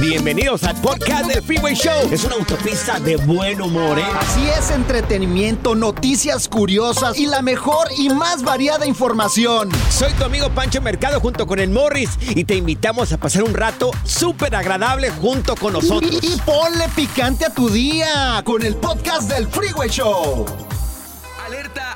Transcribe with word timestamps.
Bienvenidos 0.00 0.62
al 0.62 0.80
podcast 0.80 1.26
del 1.26 1.42
Freeway 1.42 1.74
Show. 1.74 2.08
Es 2.12 2.22
una 2.22 2.36
autopista 2.36 3.00
de 3.00 3.16
buen 3.16 3.60
humor, 3.60 3.98
¿eh? 3.98 4.04
Así 4.20 4.48
es, 4.48 4.70
entretenimiento, 4.70 5.74
noticias 5.74 6.46
curiosas 6.48 7.18
y 7.18 7.26
la 7.26 7.42
mejor 7.42 7.88
y 7.98 8.08
más 8.08 8.44
variada 8.44 8.86
información. 8.86 9.68
Soy 9.90 10.12
tu 10.12 10.22
amigo 10.24 10.50
Pancho 10.50 10.80
Mercado 10.80 11.18
junto 11.18 11.48
con 11.48 11.58
el 11.58 11.70
Morris 11.70 12.10
y 12.20 12.44
te 12.44 12.54
invitamos 12.54 13.12
a 13.12 13.18
pasar 13.18 13.42
un 13.42 13.54
rato 13.54 13.90
súper 14.04 14.54
agradable 14.54 15.10
junto 15.10 15.56
con 15.56 15.72
nosotros. 15.72 16.12
Y, 16.22 16.34
y 16.34 16.40
ponle 16.46 16.88
picante 16.94 17.46
a 17.46 17.50
tu 17.52 17.68
día 17.68 18.40
con 18.44 18.62
el 18.64 18.76
podcast 18.76 19.28
del 19.28 19.48
Freeway 19.48 19.88
Show. 19.88 20.46
Alerta, 21.44 21.87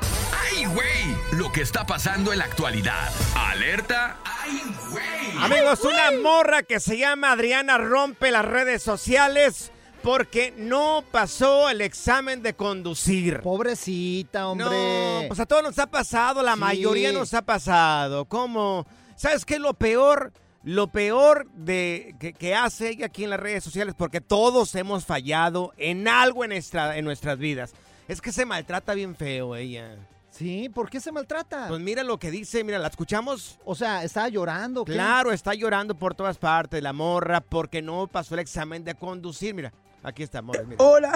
que 1.53 1.61
está 1.61 1.85
pasando 1.85 2.33
en 2.33 2.39
la 2.39 2.45
actualidad. 2.45 3.09
Alerta, 3.35 4.17
¡ay, 4.25 4.61
güey! 4.89 5.37
Amigos, 5.43 5.81
una 5.83 6.11
morra 6.21 6.63
que 6.63 6.79
se 6.79 6.97
llama 6.97 7.31
Adriana 7.31 7.77
rompe 7.77 8.31
las 8.31 8.43
redes 8.43 8.81
sociales 8.81 9.71
porque 10.01 10.53
no 10.57 11.03
pasó 11.11 11.69
el 11.69 11.81
examen 11.81 12.41
de 12.41 12.55
conducir. 12.55 13.39
Pobrecita, 13.41 14.47
hombre. 14.47 14.65
No, 14.65 15.27
pues 15.27 15.39
a 15.39 15.45
todos 15.45 15.61
nos 15.63 15.77
ha 15.79 15.87
pasado, 15.87 16.41
la 16.41 16.55
Sí. 16.55 16.59
mayoría 16.59 17.11
nos 17.11 17.33
ha 17.33 17.43
pasado. 17.43 18.25
¿Cómo? 18.25 18.85
¿Sabes 19.15 19.45
qué 19.45 19.55
es 19.55 19.59
lo 19.61 19.75
peor? 19.75 20.33
Lo 20.63 20.87
peor 20.87 21.47
de 21.53 22.15
que, 22.19 22.33
que 22.33 22.55
hace 22.55 22.89
ella 22.89 23.07
aquí 23.07 23.25
en 23.25 23.29
las 23.29 23.39
redes 23.39 23.63
sociales, 23.63 23.93
porque 23.97 24.21
todos 24.21 24.73
hemos 24.75 25.05
fallado 25.05 25.73
en 25.77 26.07
algo 26.07 26.43
en, 26.45 26.51
nuestra, 26.51 26.97
en 26.97 27.05
nuestras 27.05 27.37
vidas, 27.37 27.73
es 28.07 28.21
que 28.21 28.31
se 28.31 28.45
maltrata 28.45 28.93
bien 28.93 29.15
feo 29.15 29.55
ella. 29.55 29.95
Sí, 30.35 30.67
¿por 30.69 30.89
qué 30.89 30.99
se 30.99 31.11
maltrata? 31.11 31.67
Pues 31.67 31.79
mira 31.79 32.03
lo 32.03 32.17
que 32.17 32.31
dice, 32.31 32.63
mira, 32.63 32.79
¿la 32.79 32.87
escuchamos? 32.87 33.59
o 33.65 33.75
sea, 33.75 34.03
estaba 34.03 34.27
llorando. 34.29 34.83
Claro, 34.83 35.31
está 35.31 35.53
llorando 35.53 35.93
por 35.93 36.15
todas 36.15 36.39
partes 36.39 36.81
la 36.81 36.91
morra 36.91 37.39
porque 37.41 37.83
no 37.83 38.07
pasó 38.07 38.33
el 38.33 38.39
examen 38.39 38.83
de 38.83 38.95
conducir. 38.95 39.53
Mira, 39.53 39.71
aquí 40.01 40.23
está, 40.23 40.41
morra, 40.41 40.63
mira. 40.63 40.83
Hola, 40.83 41.13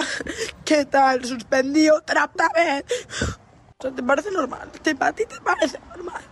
¿qué 0.64 0.84
tal? 0.84 1.24
Suspendí 1.24 1.90
otra 1.90 2.30
vez. 2.54 2.84
O 3.78 3.82
sea, 3.82 3.90
¿te 3.90 4.02
parece 4.04 4.30
normal? 4.30 4.70
¿Te, 4.82 4.96
¿A 5.00 5.12
ti 5.12 5.24
te 5.26 5.40
parece 5.40 5.80
normal? 5.80 6.22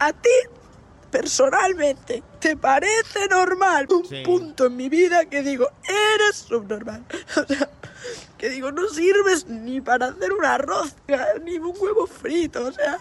¿A 0.00 0.12
ti, 0.12 0.28
personalmente, 1.12 2.22
te 2.40 2.56
parece 2.56 3.28
normal? 3.30 3.86
Un 3.90 4.04
Sí. 4.04 4.22
punto 4.24 4.66
en 4.66 4.76
mi 4.76 4.88
vida 4.88 5.26
que 5.26 5.42
digo, 5.42 5.68
eres 5.84 6.36
subnormal. 6.38 7.04
O 7.36 7.46
sea, 7.46 7.68
que 8.38 8.48
digo, 8.50 8.72
no 8.72 8.88
sirves 8.88 9.46
ni 9.46 9.80
para 9.80 10.06
hacer 10.06 10.32
una 10.32 10.58
rosca, 10.58 11.26
ni 11.42 11.56
un 11.58 11.74
huevo 11.78 12.06
frito, 12.06 12.64
o 12.66 12.72
sea... 12.72 12.98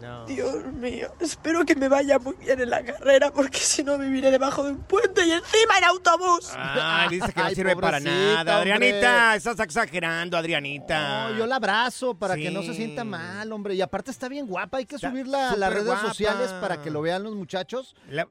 No. 0.00 0.26
Dios 0.26 0.62
mío, 0.74 1.10
espero 1.20 1.64
que 1.64 1.74
me 1.74 1.88
vaya 1.88 2.18
muy 2.18 2.34
bien 2.34 2.60
en 2.60 2.68
la 2.68 2.84
carrera 2.84 3.32
porque 3.32 3.58
si 3.58 3.82
no 3.82 3.96
viviré 3.96 4.30
debajo 4.30 4.62
de 4.62 4.72
un 4.72 4.82
puente 4.82 5.24
y 5.26 5.32
encima 5.32 5.78
en 5.78 5.84
autobús. 5.84 6.50
Ah, 6.54 7.06
dice 7.08 7.32
que 7.32 7.40
no 7.40 7.46
Ay, 7.46 7.54
sirve 7.54 7.74
para 7.76 7.98
nada. 7.98 8.58
hombre. 8.58 8.72
Adrianita, 8.74 9.34
estás 9.36 9.58
exagerando, 9.58 10.36
Adrianita. 10.36 11.30
No, 11.30 11.38
yo 11.38 11.46
la 11.46 11.56
abrazo 11.56 12.14
para 12.14 12.36
que 12.36 12.50
no 12.50 12.62
se 12.62 12.74
sienta 12.74 13.04
mal, 13.04 13.50
hombre. 13.52 13.74
Y 13.74 13.80
aparte 13.80 14.10
está 14.10 14.28
bien 14.28 14.46
guapa, 14.46 14.76
hay 14.76 14.84
que 14.84 14.96
Está 14.96 15.08
subirla 15.08 15.52
a 15.52 15.56
las 15.56 15.70
redes 15.72 15.86
guapa. 15.86 16.08
sociales 16.08 16.52
para 16.60 16.82
que 16.82 16.90
lo 16.90 17.00
vean 17.00 17.22
los 17.22 17.34
muchachos 17.34 17.96
La- 18.10 18.28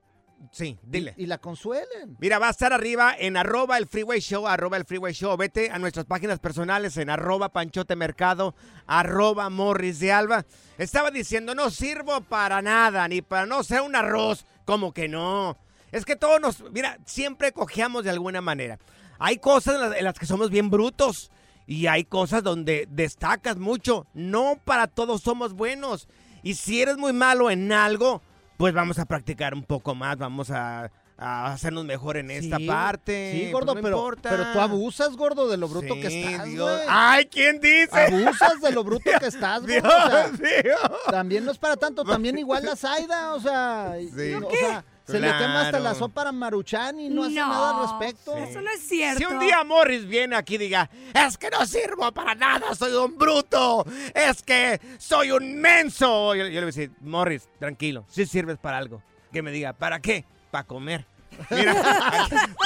Sí, 0.52 0.78
dile. 0.84 1.14
y 1.18 1.26
la 1.26 1.38
consuelen. 1.38 2.18
Mira, 2.20 2.40
va 2.40 2.48
a 2.48 2.52
estar 2.52 2.74
arriba 2.74 3.16
en 3.18 3.38
arroba 3.38 3.78
el 3.78 3.88
freeway 3.88 4.20
show, 4.20 4.48
arroba 4.48 4.78
el 4.78 4.86
freeway 4.86 5.14
show. 5.14 5.36
Vete 5.38 5.70
a 5.72 5.80
nuestras 5.80 6.06
páginas 6.06 6.40
personales 6.40 6.98
en 6.98 7.10
arroba 7.10 7.50
panchote 7.50 7.96
mercado, 7.96 8.56
arroba 8.88 9.50
morris 9.50 10.00
de 10.00 10.12
alba. 10.12 10.46
Estaba 10.78 11.12
diciendo, 11.12 11.56
no 11.56 11.70
sirvo 11.70 12.22
para 12.22 12.62
nada, 12.62 13.08
ni 13.08 13.22
para 13.22 13.46
no 13.46 13.64
ser 13.64 13.82
un 13.82 13.96
arroz. 13.96 14.46
Como 14.66 14.94
que 14.94 15.08
no. 15.08 15.58
Es 15.92 16.06
que 16.06 16.16
todos 16.16 16.42
nos, 16.42 16.72
mira, 16.72 16.98
siempre 17.06 17.52
cojeamos 17.52 18.04
de 18.04 18.10
alguna 18.10 18.42
manera. 18.42 18.80
Hay 19.20 19.38
cosas 19.38 19.76
en 19.76 19.82
las, 19.82 19.98
en 19.98 20.04
las 20.04 20.20
que 20.20 20.26
somos 20.26 20.50
bien 20.50 20.70
brutos 20.70 21.32
y 21.68 21.88
hay 21.88 22.04
cosas 22.04 22.44
donde 22.44 22.88
destacas 22.90 23.58
mucho. 23.58 24.06
No 24.14 24.60
para 24.64 24.88
todos 24.88 25.22
somos 25.22 25.54
buenos. 25.54 26.08
Y 26.44 26.56
si 26.56 26.82
eres 26.82 26.98
muy 26.98 27.14
malo 27.14 27.50
en 27.50 27.72
algo, 27.72 28.22
pues 28.58 28.74
vamos 28.74 29.00
a 29.00 29.06
practicar 29.06 29.54
un 29.54 29.64
poco 29.64 29.96
más, 29.96 30.18
vamos 30.18 30.52
a, 30.52 30.92
a 31.18 31.54
hacernos 31.54 31.86
mejor 31.86 32.18
en 32.18 32.30
esta 32.30 32.58
Sí, 32.58 32.68
parte. 32.68 33.32
Sí, 33.34 33.40
Pues 33.44 33.54
gordo, 33.54 33.76
no 33.76 33.82
pero, 33.82 33.98
importa. 33.98 34.30
pero 34.30 34.52
tú 34.52 34.60
abusas, 34.60 35.16
gordo, 35.16 35.48
de 35.48 35.56
lo 35.58 35.68
bruto 35.70 35.94
que 35.96 36.10
Sí, 36.10 36.24
estás, 36.24 36.46
Dios. 36.46 36.82
Ay, 36.90 37.26
¿quién 37.28 37.60
dice? 37.62 37.90
Abusas 38.08 38.60
de 38.62 38.72
lo 38.74 38.84
bruto 38.84 39.10
que 39.20 39.26
estás, 39.28 39.66
Dios 39.66 39.82
gordo. 39.82 39.96
O 40.06 40.10
sea, 40.10 40.28
mío. 40.32 40.76
también 41.10 41.46
no 41.46 41.52
es 41.52 41.58
para 41.58 41.78
tanto, 41.78 42.04
también 42.06 42.38
igual 42.38 42.66
la 42.66 42.76
Zaida, 42.76 43.34
o 43.34 43.40
sea, 43.40 43.94
Sí. 44.16 44.34
o 44.34 44.50
sea, 44.52 44.84
se 45.08 45.20
le 45.20 45.28
quema 45.28 45.62
hasta 45.62 45.80
la 45.80 45.94
sopa 45.96 46.28
a 46.28 46.32
Maruchan 46.34 47.00
y 47.00 47.10
no 47.10 47.24
hace 47.26 47.36
No. 47.36 47.48
nada 47.48 47.70
al 47.78 47.82
respecto. 47.90 48.36
Sí. 48.36 48.44
Eso 48.50 48.62
no 48.62 48.72
es 48.72 48.82
cierto. 48.86 49.20
Si 49.20 49.26
un 49.26 49.40
día 49.40 49.64
Morris 49.64 50.06
viene 50.08 50.36
aquí 50.36 50.56
y 50.56 50.58
diga, 50.58 50.90
es 51.14 51.38
que 51.38 51.50
no 51.50 51.66
sirvo 51.66 52.12
para 52.12 52.36
nada, 52.36 52.74
soy 52.76 52.92
un 52.94 53.16
bruto, 53.18 53.86
es 54.14 54.42
que 54.44 54.82
soy 54.98 55.32
un 55.32 55.62
menso. 55.62 56.36
Yo, 56.36 56.44
yo 56.44 56.50
le 56.50 56.50
voy 56.56 56.64
a 56.64 56.66
decir, 56.66 56.92
Morris, 57.02 57.48
tranquilo, 57.60 58.04
si 58.10 58.26
sirves 58.26 58.58
para 58.58 58.78
algo. 58.78 59.02
Que 59.32 59.42
me 59.42 59.52
diga, 59.52 59.74
¿para 59.74 60.00
qué? 60.02 60.26
Para 60.56 60.68
comer. 60.68 61.06
Mira, 61.52 61.74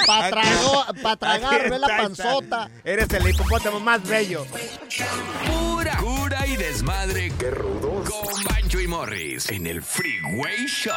Para 0.05 0.41
aquí- 0.87 1.17
tragar, 1.19 1.69
ve 1.71 1.79
la 1.79 1.87
panzota. 1.87 2.69
Eres 2.83 3.09
el 3.09 3.27
hipopótamo 3.27 3.79
más 3.79 4.07
bello. 4.07 4.45
Pura 5.47 5.97
cura 5.97 6.45
y 6.45 6.55
desmadre. 6.55 7.31
¡Qué 7.39 7.49
rudos! 7.49 8.07
Con 8.07 8.43
Bancho 8.43 8.79
y 8.79 8.87
Morris 8.87 9.49
en 9.49 9.65
el 9.65 9.81
Freeway 9.81 10.67
Show. 10.67 10.93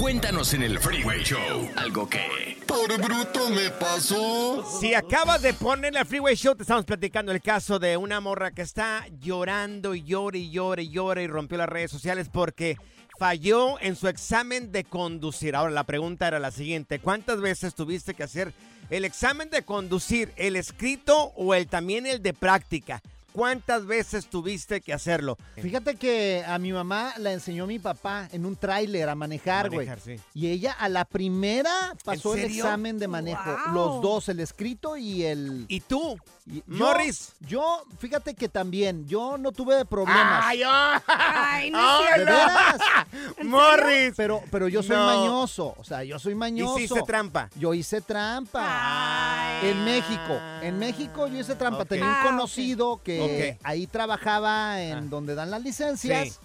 Cuéntanos 0.00 0.52
en 0.54 0.64
el 0.64 0.80
Freeway 0.80 1.22
Show 1.22 1.70
algo 1.76 2.08
que... 2.08 2.58
Por 2.66 3.00
bruto 3.00 3.50
me 3.50 3.70
pasó. 3.70 4.64
Si 4.80 4.94
acabas 4.94 5.42
de 5.42 5.54
poner 5.54 5.92
en 5.94 6.00
el 6.00 6.06
Freeway 6.06 6.34
Show, 6.34 6.56
te 6.56 6.64
estamos 6.64 6.84
platicando 6.84 7.30
el 7.30 7.40
caso 7.40 7.78
de 7.78 7.96
una 7.96 8.18
morra 8.18 8.50
que 8.50 8.62
está 8.62 9.06
llorando 9.20 9.94
y 9.94 10.02
llora 10.02 10.38
y 10.38 10.50
llora 10.50 10.82
y 10.82 10.90
llora 10.90 11.22
y 11.22 11.28
rompió 11.28 11.56
las 11.58 11.68
redes 11.68 11.92
sociales 11.92 12.28
porque 12.32 12.76
falló 13.24 13.80
en 13.80 13.96
su 13.96 14.06
examen 14.08 14.70
de 14.70 14.84
conducir. 14.84 15.56
Ahora, 15.56 15.72
la 15.72 15.84
pregunta 15.84 16.28
era 16.28 16.38
la 16.38 16.50
siguiente. 16.50 16.98
¿Cuántas 16.98 17.40
veces 17.40 17.74
tuviste 17.74 18.12
que 18.12 18.22
hacer 18.22 18.52
el 18.90 19.06
examen 19.06 19.48
de 19.48 19.62
conducir, 19.62 20.30
el 20.36 20.56
escrito 20.56 21.32
o 21.34 21.54
el 21.54 21.66
también 21.66 22.04
el 22.04 22.22
de 22.22 22.34
práctica? 22.34 23.00
¿Cuántas 23.32 23.86
veces 23.86 24.26
tuviste 24.26 24.82
que 24.82 24.92
hacerlo? 24.92 25.38
Fíjate 25.56 25.94
que 25.94 26.44
a 26.46 26.58
mi 26.58 26.74
mamá 26.74 27.14
la 27.16 27.32
enseñó 27.32 27.66
mi 27.66 27.78
papá 27.78 28.28
en 28.30 28.44
un 28.44 28.56
tráiler 28.56 29.08
a 29.08 29.14
manejar, 29.14 29.70
güey. 29.70 29.88
Sí. 30.04 30.16
Y 30.34 30.48
ella 30.48 30.72
a 30.72 30.90
la 30.90 31.06
primera 31.06 31.94
pasó 32.04 32.34
el 32.34 32.44
examen 32.44 32.98
de 32.98 33.08
manejo. 33.08 33.56
Wow. 33.68 33.74
Los 33.74 34.02
dos, 34.02 34.28
el 34.28 34.40
escrito 34.40 34.98
y 34.98 35.22
el... 35.24 35.64
¿Y 35.68 35.80
tú? 35.80 36.18
Y- 36.46 36.56
yo- 36.56 36.62
Morris. 36.66 37.32
Yo, 37.40 37.82
fíjate 37.98 38.34
que 38.34 38.48
también, 38.48 39.06
yo 39.08 39.38
no 39.38 39.50
tuve 39.52 39.84
problemas. 39.84 40.44
¡Ay, 40.44 40.62
oh! 40.64 40.92
Ay, 41.06 41.70
no 41.70 41.78
es 41.78 41.84
¡Ay, 41.84 42.18
¿De 42.20 42.24
cierto. 42.26 42.32
veras? 42.32 42.76
¡Morris! 43.44 44.14
Pero, 44.16 44.42
pero 44.50 44.68
yo 44.68 44.82
soy 44.82 44.96
No. 44.96 45.06
mañoso, 45.06 45.74
o 45.78 45.84
sea, 45.84 46.04
yo 46.04 46.18
soy 46.18 46.34
mañoso. 46.34 46.78
Hiciste 46.78 47.02
trampa. 47.02 47.48
Yo 47.56 47.72
hice 47.74 48.00
trampa. 48.00 48.60
Ay. 48.62 49.70
En 49.70 49.84
México, 49.84 50.38
en 50.62 50.78
México 50.78 51.26
yo 51.28 51.38
hice 51.38 51.54
trampa. 51.54 51.84
Tenía 51.84 52.04
un 52.06 52.10
Ah, 52.12 52.22
conocido 52.24 53.00
que 53.02 53.58
ahí 53.62 53.86
trabajaba 53.86 54.80
en 54.82 54.98
Ah. 54.98 55.02
donde 55.08 55.34
dan 55.34 55.50
las 55.50 55.62
licencias. 55.62 56.28
Sí. 56.28 56.38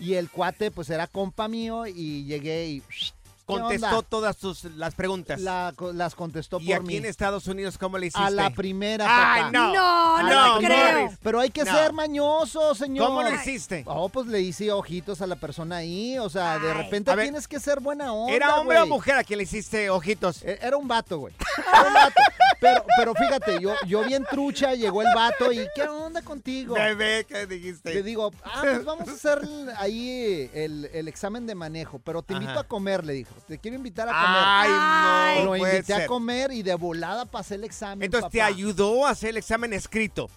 Y 0.00 0.14
el 0.14 0.30
cuate, 0.30 0.70
pues 0.70 0.90
era 0.90 1.06
compa 1.06 1.46
mío 1.48 1.86
y 1.86 2.24
llegué 2.24 2.66
y. 2.66 2.80
¿qué 2.80 3.21
Contestó 3.44 3.86
onda? 3.88 4.02
todas 4.08 4.36
tus, 4.36 4.64
las 4.64 4.94
preguntas. 4.94 5.40
La- 5.40 5.74
las 5.94 6.14
contestó 6.14 6.58
¿Y 6.60 6.66
por 6.68 6.76
aquí 6.76 6.86
mí. 6.86 6.96
en 6.96 7.06
Estados 7.06 7.46
Unidos 7.48 7.76
cómo 7.76 7.98
le 7.98 8.06
hiciste? 8.06 8.22
A 8.26 8.30
la 8.30 8.50
primera, 8.50 9.04
¡Ay, 9.08 9.42
papá. 9.42 9.50
no! 9.52 9.72
No, 9.74 10.22
no, 10.22 10.54
no, 10.54 10.58
creo. 10.66 11.00
Morris. 11.02 11.18
Pero 11.22 11.40
hay 11.40 11.50
que 11.50 11.64
No. 11.64 11.72
ser 11.72 11.92
mañoso, 11.92 12.74
señor. 12.74 13.06
¿Cómo 13.08 13.22
lo 13.22 13.34
hiciste? 13.34 13.82
Oh, 13.86 14.08
pues 14.08 14.26
le 14.28 14.40
hice 14.40 14.70
ojitos 14.70 15.20
a 15.22 15.26
la 15.26 15.36
persona 15.36 15.76
ahí. 15.76 16.18
O 16.18 16.30
sea, 16.30 16.58
de 16.58 16.72
repente 16.72 17.14
ver, 17.14 17.24
tienes 17.26 17.48
que 17.48 17.58
ser 17.60 17.80
buena 17.80 18.12
onda. 18.12 18.32
¿Era 18.32 18.56
hombre 18.56 18.78
o 18.80 18.86
mujer 18.86 19.16
a 19.16 19.24
quien 19.24 19.38
le 19.38 19.44
hiciste 19.44 19.90
ojitos? 19.90 20.42
E- 20.44 20.58
Era 20.62 20.76
un 20.76 20.86
vato, 20.86 21.18
güey. 21.18 21.34
Era 21.68 21.88
un 21.88 21.94
vato. 21.94 22.22
Pero, 22.60 22.84
pero 22.96 23.14
fíjate, 23.14 23.60
yo, 23.60 23.74
yo 23.88 24.04
bien 24.04 24.24
trucha, 24.30 24.74
llegó 24.74 25.02
el 25.02 25.08
vato 25.12 25.50
y 25.50 25.66
¿qué 25.74 25.82
onda 25.82 26.22
contigo? 26.22 26.74
Bebé, 26.74 27.26
¿qué 27.28 27.44
dijiste? 27.46 27.92
Le 27.92 28.04
digo, 28.04 28.30
ah, 28.44 28.60
pues 28.60 28.84
vamos 28.84 29.08
a 29.08 29.12
hacer 29.12 29.40
ahí 29.78 30.48
el, 30.54 30.88
el 30.92 31.08
examen 31.08 31.44
de 31.44 31.56
manejo, 31.56 31.98
pero 31.98 32.22
te 32.22 32.34
invito 32.34 32.52
Ajá. 32.52 32.60
a 32.60 32.64
comer, 32.68 33.04
le 33.04 33.14
dijo. 33.14 33.34
Te 33.46 33.58
quiero 33.58 33.76
invitar 33.76 34.08
a 34.08 34.12
comer. 34.12 34.26
Ay, 34.72 35.38
no 35.40 35.52
Lo 35.52 35.58
puede 35.58 35.76
invité 35.76 35.94
a 35.94 36.06
comer 36.06 36.52
y 36.52 36.62
de 36.62 36.74
volada 36.74 37.24
pasé 37.26 37.56
el 37.56 37.64
examen. 37.64 38.02
Entonces 38.04 38.30
te 38.30 38.38
papá. 38.38 38.48
ayudó 38.48 39.06
a 39.06 39.10
hacer 39.10 39.30
el 39.30 39.36
examen 39.38 39.72
escrito. 39.72 40.30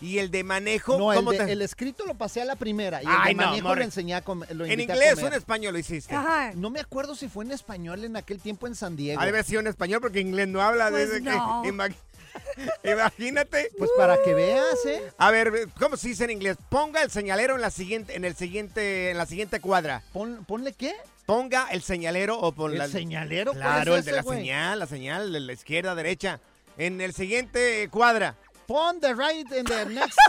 ¿Y 0.00 0.18
el 0.18 0.32
de 0.32 0.42
manejo? 0.42 0.98
No, 0.98 1.12
el, 1.12 1.18
¿cómo 1.18 1.30
de- 1.30 1.38
te- 1.38 1.52
el 1.52 1.62
escrito 1.62 2.04
lo 2.06 2.14
pasé 2.14 2.42
a 2.42 2.44
la 2.44 2.56
primera 2.56 3.00
y 3.02 3.06
el 3.06 3.12
Ay, 3.16 3.34
de 3.34 3.40
no, 3.40 3.50
manejo 3.50 3.74
lo 3.76 3.82
enseñé 3.82 4.14
a 4.16 4.20
comer. 4.22 4.52
Lo 4.56 4.64
¿En 4.64 4.72
invité 4.72 4.92
a 4.92 4.96
inglés 4.96 5.12
o 5.12 5.16
comer. 5.16 5.32
en 5.32 5.38
español 5.38 5.72
lo 5.74 5.78
hiciste? 5.78 6.12
Ajá. 6.12 6.50
No 6.56 6.70
me 6.70 6.80
acuerdo 6.80 7.14
si 7.14 7.28
fue 7.28 7.44
en 7.44 7.52
español 7.52 8.04
en 8.04 8.16
aquel 8.16 8.40
tiempo 8.40 8.66
en 8.66 8.74
San 8.74 8.96
Diego. 8.96 9.20
Ha 9.20 9.24
de 9.24 9.30
haber 9.30 9.44
sido 9.44 9.60
en 9.60 9.68
español 9.68 10.00
porque 10.00 10.18
inglés 10.18 10.48
no 10.48 10.60
habla. 10.60 10.88
Pues 10.90 11.08
desde 11.08 11.20
no. 11.20 11.62
que, 11.62 11.68
imag- 11.72 11.94
Imagínate. 12.84 13.70
Pues 13.78 13.90
para 13.96 14.22
que 14.22 14.34
veas, 14.34 14.84
¿eh? 14.86 15.02
A 15.18 15.30
ver, 15.30 15.68
¿cómo 15.78 15.96
se 15.96 16.08
dice 16.08 16.24
en 16.24 16.30
inglés? 16.30 16.56
Ponga 16.68 17.02
el 17.02 17.10
señalero 17.10 17.54
en 17.54 17.60
la 17.60 17.70
siguiente, 17.70 18.16
en 18.16 18.24
el 18.24 18.34
siguiente, 18.36 19.10
en 19.10 19.18
la 19.18 19.26
siguiente 19.26 19.60
cuadra. 19.60 20.02
Pon- 20.12 20.44
ponle 20.44 20.72
qué? 20.72 20.94
Ponga 21.26 21.68
el 21.70 21.82
señalero 21.82 22.38
o 22.38 22.52
pon 22.52 22.72
¿El 22.72 22.78
la. 22.78 22.88
señalero? 22.88 23.52
¿Cuál 23.52 23.62
Claro, 23.62 23.92
es 23.94 23.98
el 24.00 24.04
de 24.04 24.10
ese, 24.10 24.16
la 24.16 24.22
güey? 24.22 24.38
señal, 24.38 24.78
la 24.78 24.86
señal 24.86 25.32
de 25.32 25.40
la 25.40 25.52
izquierda, 25.52 25.94
derecha. 25.94 26.40
En 26.78 27.00
el 27.00 27.12
siguiente 27.14 27.88
cuadra. 27.90 28.34
Pon 28.66 29.00
the 29.00 29.14
right 29.14 29.50
in 29.52 29.64
the 29.64 29.84
next. 29.86 30.18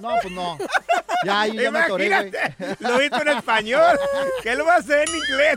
No, 0.00 0.14
pues 0.22 0.32
no. 0.32 0.56
Ya, 1.26 1.46
yo 1.46 1.60
ya 1.60 1.70
me 1.70 1.80
atoré, 1.80 2.08
güey. 2.08 2.28
Imagínate, 2.28 2.76
lo 2.80 3.02
hizo 3.02 3.20
en 3.20 3.28
español. 3.28 3.98
¿Qué 4.42 4.54
lo 4.54 4.64
va 4.64 4.76
a 4.76 4.78
hacer 4.78 5.06
en 5.06 5.14
inglés? 5.16 5.56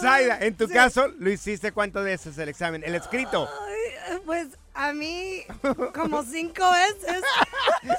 Zaida, 0.00 0.38
en 0.40 0.56
tu 0.56 0.68
caso, 0.68 1.08
lo 1.18 1.30
hiciste 1.30 1.72
cuántas 1.72 2.04
veces 2.04 2.36
el 2.38 2.48
examen, 2.48 2.82
el 2.84 2.94
escrito. 2.94 3.48
Ay, 4.08 4.18
Pues 4.24 4.48
a 4.74 4.92
mí 4.92 5.42
como 5.94 6.22
cinco 6.22 6.64
veces. 6.72 7.22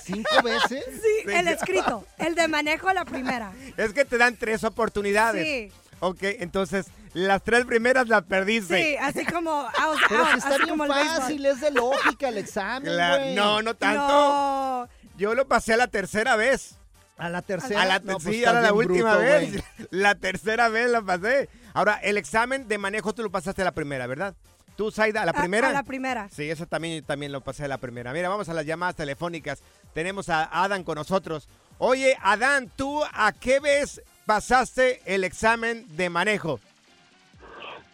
¿Cinco 0.04 0.42
veces? 0.44 0.84
Sí, 1.02 1.32
el 1.32 1.48
escrito. 1.48 2.06
El 2.18 2.36
de 2.36 2.48
manejo 2.48 2.92
la 2.94 3.06
primera. 3.06 3.52
Es 3.78 3.94
que 3.94 4.06
te 4.06 4.18
dan 4.18 4.36
tres 4.36 4.64
oportunidades. 4.64 5.44
Sí. 5.46 5.72
Ok, 6.00 6.20
entonces 6.22 6.86
las 7.14 7.42
tres 7.44 7.66
primeras 7.66 8.08
las 8.08 8.24
perdiste. 8.24 8.82
Sí, 8.84 8.98
así 8.98 9.26
como. 9.26 9.52
out, 9.80 9.98
Pero 10.08 10.22
out, 10.22 10.32
si 10.34 10.38
está 10.38 10.50
así 10.56 10.64
bien 10.66 10.78
fácil, 10.88 11.46
es 11.46 11.62
de 11.62 11.72
lógica 11.72 12.30
el 12.30 12.38
examen, 12.38 12.96
La- 12.96 13.34
no, 13.34 13.62
no 13.64 13.74
tanto. 13.74 14.08
No. 14.08 14.90
Yo 15.18 15.34
lo 15.34 15.48
pasé 15.48 15.74
a 15.74 15.78
la 15.78 15.88
tercera 15.88 16.36
vez. 16.36 16.76
A 17.18 17.30
la 17.30 17.42
tercera. 17.42 17.82
A 17.82 17.86
la, 17.86 17.98
no, 18.00 18.20
pues 18.20 18.36
sí, 18.36 18.46
ahora 18.46 18.62
la 18.62 18.74
última 18.74 19.16
bruto, 19.18 19.20
vez. 19.24 19.64
La 19.90 20.14
tercera 20.14 20.70
vez 20.70 20.92
la 20.92 21.02
pasé. 21.02 21.50
Ahora, 21.78 22.00
el 22.02 22.18
examen 22.18 22.68
de 22.68 22.80
manejo 22.80 23.14
tú 23.14 23.22
lo 23.22 23.30
pasaste 23.30 23.62
a 23.62 23.66
la 23.66 23.72
primera, 23.72 24.08
¿verdad? 24.08 24.34
¿Tú, 24.76 24.90
Zaida, 24.90 25.22
a 25.22 25.26
la 25.28 25.34
primera? 25.34 25.70
A, 25.70 25.74
la 25.74 25.84
primera. 25.84 26.28
Sí, 26.30 26.50
eso 26.50 26.66
también, 26.66 27.06
también 27.06 27.32
lo 27.32 27.42
pasé 27.42 27.66
a 27.66 27.68
la 27.68 27.78
primera. 27.78 28.14
Mira, 28.14 28.30
vamos 28.30 28.50
a 28.50 28.56
las 28.56 28.66
llamadas 28.66 28.96
telefónicas. 28.96 29.62
Tenemos 29.94 30.28
a 30.30 30.64
Adán 30.64 30.84
con 30.84 30.96
nosotros. 30.96 31.48
Oye, 31.78 32.18
Adán, 32.24 32.72
¿tú 32.76 33.04
a 33.14 33.32
qué 33.32 33.60
vez 33.60 34.02
pasaste 34.26 35.02
el 35.06 35.24
examen 35.24 35.86
de 35.96 36.10
manejo? 36.10 36.60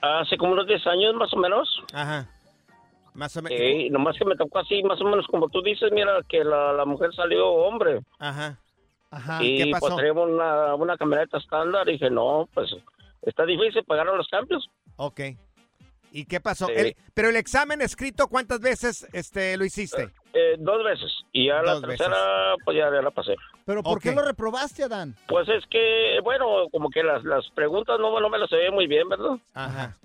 Hace 0.02 0.38
como 0.38 0.54
unos 0.54 0.66
10 0.66 0.88
años 0.88 1.16
más 1.16 1.34
o 1.34 1.38
menos. 1.38 1.84
Ajá. 1.92 2.26
Más 3.14 3.36
o 3.36 3.42
menos. 3.42 3.60
Eh, 3.62 3.90
nomás 3.92 4.18
que 4.18 4.24
me 4.24 4.38
tocó 4.38 4.60
así, 4.60 4.82
más 4.84 5.02
o 5.02 5.04
menos 5.04 5.28
como 5.28 5.50
tú 5.50 5.62
dices, 5.62 5.92
mira, 5.92 6.22
que 6.30 6.46
la, 6.46 6.72
la 6.72 6.86
mujer 6.86 7.14
salió 7.14 7.50
hombre. 7.50 8.00
Ajá. 8.18 8.58
Ajá. 9.12 9.40
¿qué 9.40 9.46
y 9.46 9.72
pasó? 9.74 9.88
pues 9.88 9.98
traíamos 9.98 10.30
una, 10.30 10.74
una 10.76 10.96
camioneta 10.96 11.38
estándar 11.38 11.90
y 11.90 11.94
dije, 11.94 12.10
no, 12.10 12.48
pues 12.54 12.74
está 13.26 13.46
difícil 13.46 13.84
pagar 13.86 14.06
los 14.08 14.28
cambios. 14.28 14.70
Ok. 14.98 15.22
¿Y 16.12 16.26
qué 16.26 16.40
pasó? 16.40 16.68
Sí. 16.68 16.74
El- 16.76 16.96
pero 17.16 17.30
el 17.30 17.36
examen 17.38 17.82
escrito, 17.82 18.28
¿cuántas 18.28 18.60
veces 18.60 19.08
este, 19.14 19.58
lo 19.58 19.66
hiciste? 19.66 20.10
Eh, 20.34 20.56
dos 20.60 20.84
veces. 20.84 21.12
Y 21.32 21.48
ya 21.48 21.62
la 21.64 21.82
tercera, 21.82 22.54
pues 22.64 22.78
ya, 22.78 22.86
ya 22.92 23.02
la 23.02 23.10
pasé. 23.12 23.36
¿Pero 23.66 23.82
por 23.82 24.00
qué 24.00 24.12
lo 24.14 24.22
reprobaste, 24.24 24.84
Adán? 24.84 25.16
Pues 25.28 25.48
es 25.50 25.64
que, 25.72 26.20
bueno, 26.24 26.68
como 26.72 26.90
que 26.92 27.02
las, 27.02 27.24
las 27.24 27.50
preguntas 27.56 27.98
no, 28.00 28.20
no 28.20 28.30
me 28.30 28.38
las 28.38 28.50
sabía 28.50 28.70
muy 28.72 28.86
bien, 28.86 29.10
¿verdad? 29.10 29.38
Ajá. 29.56 29.98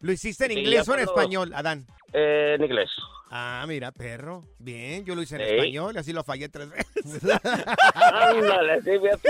¿Lo 0.00 0.12
hiciste 0.12 0.44
en 0.44 0.52
Sí, 0.52 0.58
inglés 0.58 0.86
o 0.88 0.94
en 0.94 1.00
español, 1.00 1.52
Adán? 1.54 1.86
Eh, 2.12 2.56
en 2.58 2.64
inglés. 2.64 2.90
Ah, 3.30 3.64
mira, 3.66 3.90
perro. 3.90 4.44
Bien, 4.58 5.04
yo 5.06 5.14
lo 5.14 5.22
hice 5.22 5.36
en 5.36 5.48
Sí. 5.48 5.54
español 5.54 5.94
y 5.94 5.98
así 5.98 6.12
lo 6.12 6.22
fallé 6.24 6.48
tres 6.50 6.68
veces. 6.70 7.22
Ándale, 7.94 8.82
sí, 8.82 8.90
fíjate. 9.00 9.28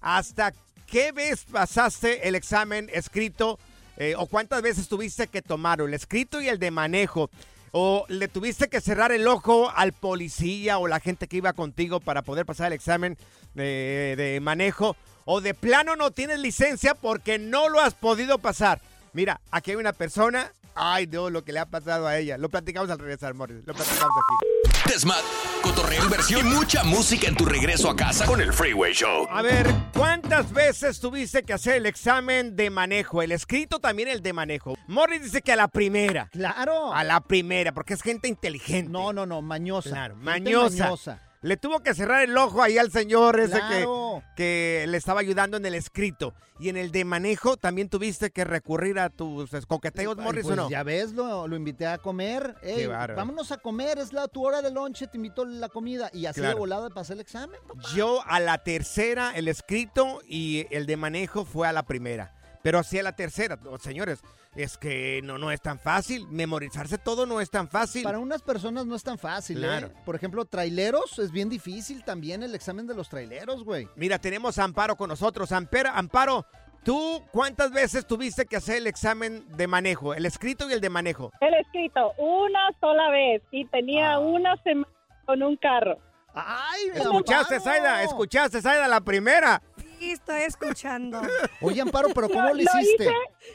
¿Hasta 0.00 0.52
qué 0.90 1.12
vez 1.12 1.44
pasaste 1.44 2.28
el 2.28 2.34
examen 2.34 2.90
escrito 2.92 3.58
eh, 3.96 4.14
o 4.16 4.26
cuántas 4.26 4.60
veces 4.60 4.88
tuviste 4.88 5.28
que 5.28 5.40
tomarlo? 5.40 5.86
El 5.86 5.94
escrito 5.94 6.40
y 6.40 6.48
el 6.48 6.58
de 6.58 6.70
manejo. 6.70 7.30
¿O 7.72 8.04
le 8.08 8.26
tuviste 8.26 8.68
que 8.68 8.80
cerrar 8.80 9.12
el 9.12 9.28
ojo 9.28 9.70
al 9.70 9.92
policía 9.92 10.78
o 10.78 10.88
la 10.88 10.98
gente 10.98 11.28
que 11.28 11.36
iba 11.36 11.52
contigo 11.52 12.00
para 12.00 12.22
poder 12.22 12.44
pasar 12.44 12.68
el 12.68 12.72
examen 12.72 13.16
de, 13.54 14.14
de 14.16 14.40
manejo? 14.40 14.96
¿O 15.24 15.40
de 15.40 15.54
plano 15.54 15.94
no 15.94 16.10
tienes 16.10 16.40
licencia 16.40 16.96
porque 16.96 17.38
no 17.38 17.68
lo 17.68 17.80
has 17.80 17.94
podido 17.94 18.38
pasar? 18.38 18.80
Mira, 19.12 19.40
aquí 19.52 19.70
hay 19.70 19.76
una 19.76 19.92
persona. 19.92 20.52
Ay, 20.74 21.06
Dios, 21.06 21.30
lo 21.32 21.44
que 21.44 21.52
le 21.52 21.58
ha 21.58 21.66
pasado 21.66 22.06
a 22.06 22.16
ella. 22.18 22.38
Lo 22.38 22.48
platicamos 22.48 22.90
al 22.90 22.98
regresar, 22.98 23.34
Morris. 23.34 23.58
Lo 23.66 23.74
platicamos 23.74 24.12
aquí. 24.16 24.90
Desmad, 24.90 25.20
cotorreo, 25.62 26.02
inversión 26.04 26.46
y 26.46 26.50
mucha 26.50 26.82
música 26.84 27.28
en 27.28 27.36
tu 27.36 27.44
regreso 27.44 27.88
a 27.90 27.94
casa 27.96 28.24
con 28.26 28.40
el 28.40 28.52
Freeway 28.52 28.92
Show. 28.92 29.26
A 29.30 29.42
ver, 29.42 29.68
¿cuántas 29.94 30.52
veces 30.52 30.98
tuviste 31.00 31.42
que 31.44 31.52
hacer 31.52 31.76
el 31.76 31.86
examen 31.86 32.56
de 32.56 32.70
manejo? 32.70 33.22
El 33.22 33.30
escrito 33.32 33.78
también 33.78 34.08
el 34.08 34.22
de 34.22 34.32
manejo. 34.32 34.76
Morris 34.88 35.22
dice 35.22 35.42
que 35.42 35.52
a 35.52 35.56
la 35.56 35.68
primera. 35.68 36.28
Claro. 36.32 36.92
A 36.92 37.04
la 37.04 37.20
primera, 37.20 37.72
porque 37.72 37.94
es 37.94 38.02
gente 38.02 38.26
inteligente. 38.26 38.90
No, 38.90 39.12
no, 39.12 39.26
no, 39.26 39.42
mañosa. 39.42 39.90
Claro, 39.90 40.14
Gente 40.14 40.24
mañosa. 40.24 40.84
mañosa. 40.84 41.22
Le 41.42 41.56
tuvo 41.56 41.80
que 41.80 41.94
cerrar 41.94 42.22
el 42.22 42.36
ojo 42.36 42.62
ahí 42.62 42.76
al 42.76 42.90
señor 42.92 43.40
ese 43.40 43.52
Claro. 43.58 44.22
que, 44.36 44.82
que 44.82 44.86
le 44.88 44.98
estaba 44.98 45.20
ayudando 45.20 45.56
en 45.56 45.64
el 45.64 45.74
escrito. 45.74 46.34
Y 46.58 46.68
en 46.68 46.76
el 46.76 46.92
de 46.92 47.06
manejo 47.06 47.56
también 47.56 47.88
tuviste 47.88 48.30
que 48.30 48.44
recurrir 48.44 48.98
a 48.98 49.08
tus 49.08 49.50
coqueteos, 49.66 50.16
Ay, 50.18 50.24
Morris, 50.24 50.42
pues 50.44 50.52
¿o 50.58 50.62
no? 50.64 50.68
Ya 50.70 50.82
ves, 50.82 51.12
lo, 51.12 51.48
lo 51.48 51.56
invité 51.56 51.86
a 51.86 51.96
comer. 51.96 52.54
Ey, 52.62 52.86
vámonos 52.86 53.50
a 53.52 53.56
comer, 53.56 53.98
es 53.98 54.12
la 54.12 54.28
tu 54.28 54.44
hora 54.44 54.60
de 54.60 54.70
lonche, 54.70 55.06
te 55.06 55.16
invito 55.16 55.46
la 55.46 55.70
comida. 55.70 56.10
Y 56.12 56.26
así 56.26 56.40
Claro. 56.40 56.56
de 56.56 56.58
volada 56.60 56.90
pasé 56.90 57.14
el 57.14 57.20
examen. 57.20 57.58
papá. 57.66 57.80
Yo 57.94 58.20
a 58.26 58.38
la 58.40 58.58
tercera, 58.58 59.32
el 59.34 59.48
escrito 59.48 60.20
y 60.28 60.66
el 60.70 60.84
de 60.84 60.98
manejo 60.98 61.46
fue 61.46 61.66
a 61.66 61.72
la 61.72 61.84
primera. 61.84 62.34
Pero 62.62 62.78
así 62.78 62.98
a 62.98 63.02
la 63.02 63.12
tercera, 63.16 63.56
No, 63.62 63.78
señores, 63.78 64.20
es 64.54 64.76
que 64.76 65.20
no, 65.24 65.38
no 65.38 65.50
es 65.50 65.60
tan 65.62 65.78
fácil. 65.78 66.26
Memorizarse 66.28 66.98
todo 66.98 67.24
no 67.26 67.40
es 67.40 67.50
tan 67.50 67.68
fácil. 67.68 68.02
Para 68.02 68.18
unas 68.18 68.42
personas 68.42 68.86
no 68.86 68.94
es 68.94 69.02
tan 69.02 69.18
fácil, 69.18 69.58
Claro. 69.58 69.86
¿eh? 69.88 69.92
Por 70.04 70.14
ejemplo, 70.16 70.44
traileros, 70.44 71.18
es 71.18 71.30
bien 71.32 71.48
difícil 71.48 72.04
también 72.04 72.42
el 72.42 72.54
examen 72.54 72.86
de 72.86 72.94
los 72.94 73.08
traileros, 73.08 73.64
güey. 73.64 73.88
Mira, 73.96 74.18
tenemos 74.18 74.58
a 74.58 74.64
Amparo 74.64 74.96
con 74.96 75.08
nosotros. 75.08 75.52
Amparo, 75.52 75.90
Amparo, 75.94 76.46
¿tú 76.84 77.22
cuántas 77.32 77.72
veces 77.72 78.06
tuviste 78.06 78.44
que 78.44 78.56
hacer 78.56 78.76
el 78.76 78.86
examen 78.86 79.46
de 79.56 79.66
manejo? 79.66 80.12
El 80.14 80.26
escrito 80.26 80.68
y 80.68 80.72
el 80.74 80.80
de 80.80 80.90
manejo. 80.90 81.30
El 81.40 81.54
escrito 81.54 82.12
una 82.18 82.70
sola 82.80 83.08
vez 83.10 83.42
y 83.50 83.64
tenía 83.66 84.18
una 84.18 84.56
semana 84.62 84.88
con 85.24 85.42
un 85.42 85.56
carro. 85.56 85.98
¡Ay, 86.32 86.82
¿Escuchaste! 86.94 87.58
Zaida? 87.58 88.04
¿Escuchaste, 88.04 88.62
Zaida, 88.62 88.86
la 88.86 89.00
primera? 89.00 89.60
Sí, 90.00 90.12
estoy 90.12 90.40
escuchando. 90.46 91.20
Oye, 91.60 91.82
Amparo, 91.82 92.08
pero 92.14 92.30
¿cómo 92.30 92.48
lo, 92.48 92.54
lo 92.54 92.60
hiciste? 92.62 93.04
hice, 93.04 93.14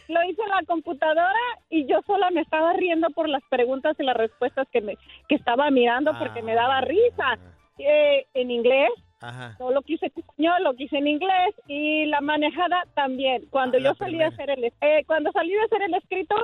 lo 0.10 0.24
hice 0.30 0.42
en 0.44 0.50
la 0.50 0.62
computadora 0.68 1.40
y 1.72 1.88
yo 1.88 2.02
sola 2.06 2.30
me 2.30 2.42
estaba 2.42 2.74
riendo 2.74 3.10
por 3.10 3.28
las 3.28 3.42
preguntas 3.50 3.96
y 4.00 4.04
las 4.04 4.16
respuestas 4.16 4.68
que 4.72 4.80
me 4.82 4.96
que 5.28 5.34
estaba 5.36 5.72
mirando 5.72 6.16
porque 6.20 6.44
me 6.44 6.54
daba 6.54 6.82
risa. 6.82 7.40
Eh, 7.80 8.28
en 8.36 8.52
inglés, 8.52 8.90
Ajá. 9.22 9.58
no 9.60 9.72
lo 9.72 9.82
quise 9.82 10.06
en 10.06 10.12
español, 10.16 10.64
lo 10.64 10.76
quise 10.76 10.98
en 10.98 11.08
inglés 11.08 11.56
y 11.68 12.06
la 12.06 12.22
manejada 12.22 12.84
también. 12.94 13.48
Cuando 13.50 13.78
Ah, 13.80 13.82
yo 13.82 13.96
salí 13.96 14.22
a 14.22 14.28
hacer 14.28 14.52
el 14.52 14.66
eh, 14.66 15.04
cuando 15.08 15.32
salí 15.32 15.52
a 15.58 15.64
hacer 15.66 15.82
el 15.82 15.96
escrito, 15.96 16.36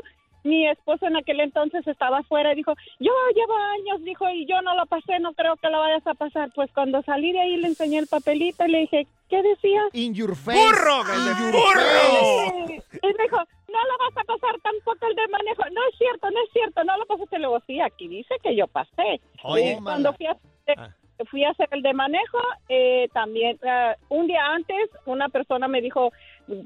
mi 0.43 0.67
esposo 0.67 1.05
en 1.07 1.17
aquel 1.17 1.39
entonces 1.39 1.85
estaba 1.87 2.19
afuera 2.19 2.51
y 2.53 2.55
dijo, 2.55 2.73
yo 2.99 3.11
llevo 3.35 3.55
años, 3.55 4.03
dijo, 4.03 4.27
y 4.29 4.45
yo 4.45 4.61
no 4.61 4.75
lo 4.75 4.85
pasé, 4.85 5.19
no 5.19 5.33
creo 5.33 5.55
que 5.57 5.69
lo 5.69 5.79
vayas 5.79 6.05
a 6.07 6.13
pasar. 6.13 6.49
Pues 6.55 6.71
cuando 6.73 7.01
salí 7.03 7.31
de 7.31 7.39
ahí 7.41 7.57
le 7.57 7.67
enseñé 7.67 7.99
el 7.99 8.07
papelito 8.07 8.65
y 8.65 8.71
le 8.71 8.79
dije, 8.79 9.07
¿qué 9.29 9.41
decía? 9.43 9.81
In 9.93 10.13
your 10.13 10.35
face. 10.35 10.57
¡Burro, 10.59 10.99
in 11.01 11.23
güey, 11.23 11.37
your 11.39 11.51
burro! 11.51 12.67
face. 12.67 12.83
Y 13.03 13.07
me 13.07 13.23
dijo, 13.23 13.37
no 13.37 13.79
lo 13.85 13.97
vas 13.99 14.17
a 14.17 14.23
pasar 14.23 14.59
tampoco 14.61 15.07
el 15.07 15.15
de 15.15 15.27
manejo. 15.29 15.63
No 15.71 15.81
es 15.91 15.97
cierto, 15.97 16.29
no 16.31 16.39
es 16.43 16.51
cierto, 16.51 16.83
no 16.83 16.97
lo 16.97 17.05
pasaste. 17.05 17.39
Luego, 17.39 17.59
sí, 17.67 17.79
aquí 17.79 18.07
dice 18.07 18.35
que 18.43 18.55
yo 18.55 18.67
pasé. 18.67 19.21
Oye. 19.43 19.77
Y 19.79 19.83
cuando 19.83 20.13
fui 20.13 20.25
a, 20.27 20.35
Ah. 20.77 20.89
fui 21.29 21.43
a 21.43 21.49
hacer 21.49 21.67
el 21.71 21.81
de 21.81 21.93
manejo, 21.93 22.37
eh, 22.69 23.07
también, 23.13 23.59
eh, 23.61 23.95
un 24.09 24.27
día 24.27 24.45
antes, 24.53 24.89
una 25.05 25.27
persona 25.29 25.67
me 25.67 25.81
dijo 25.81 26.11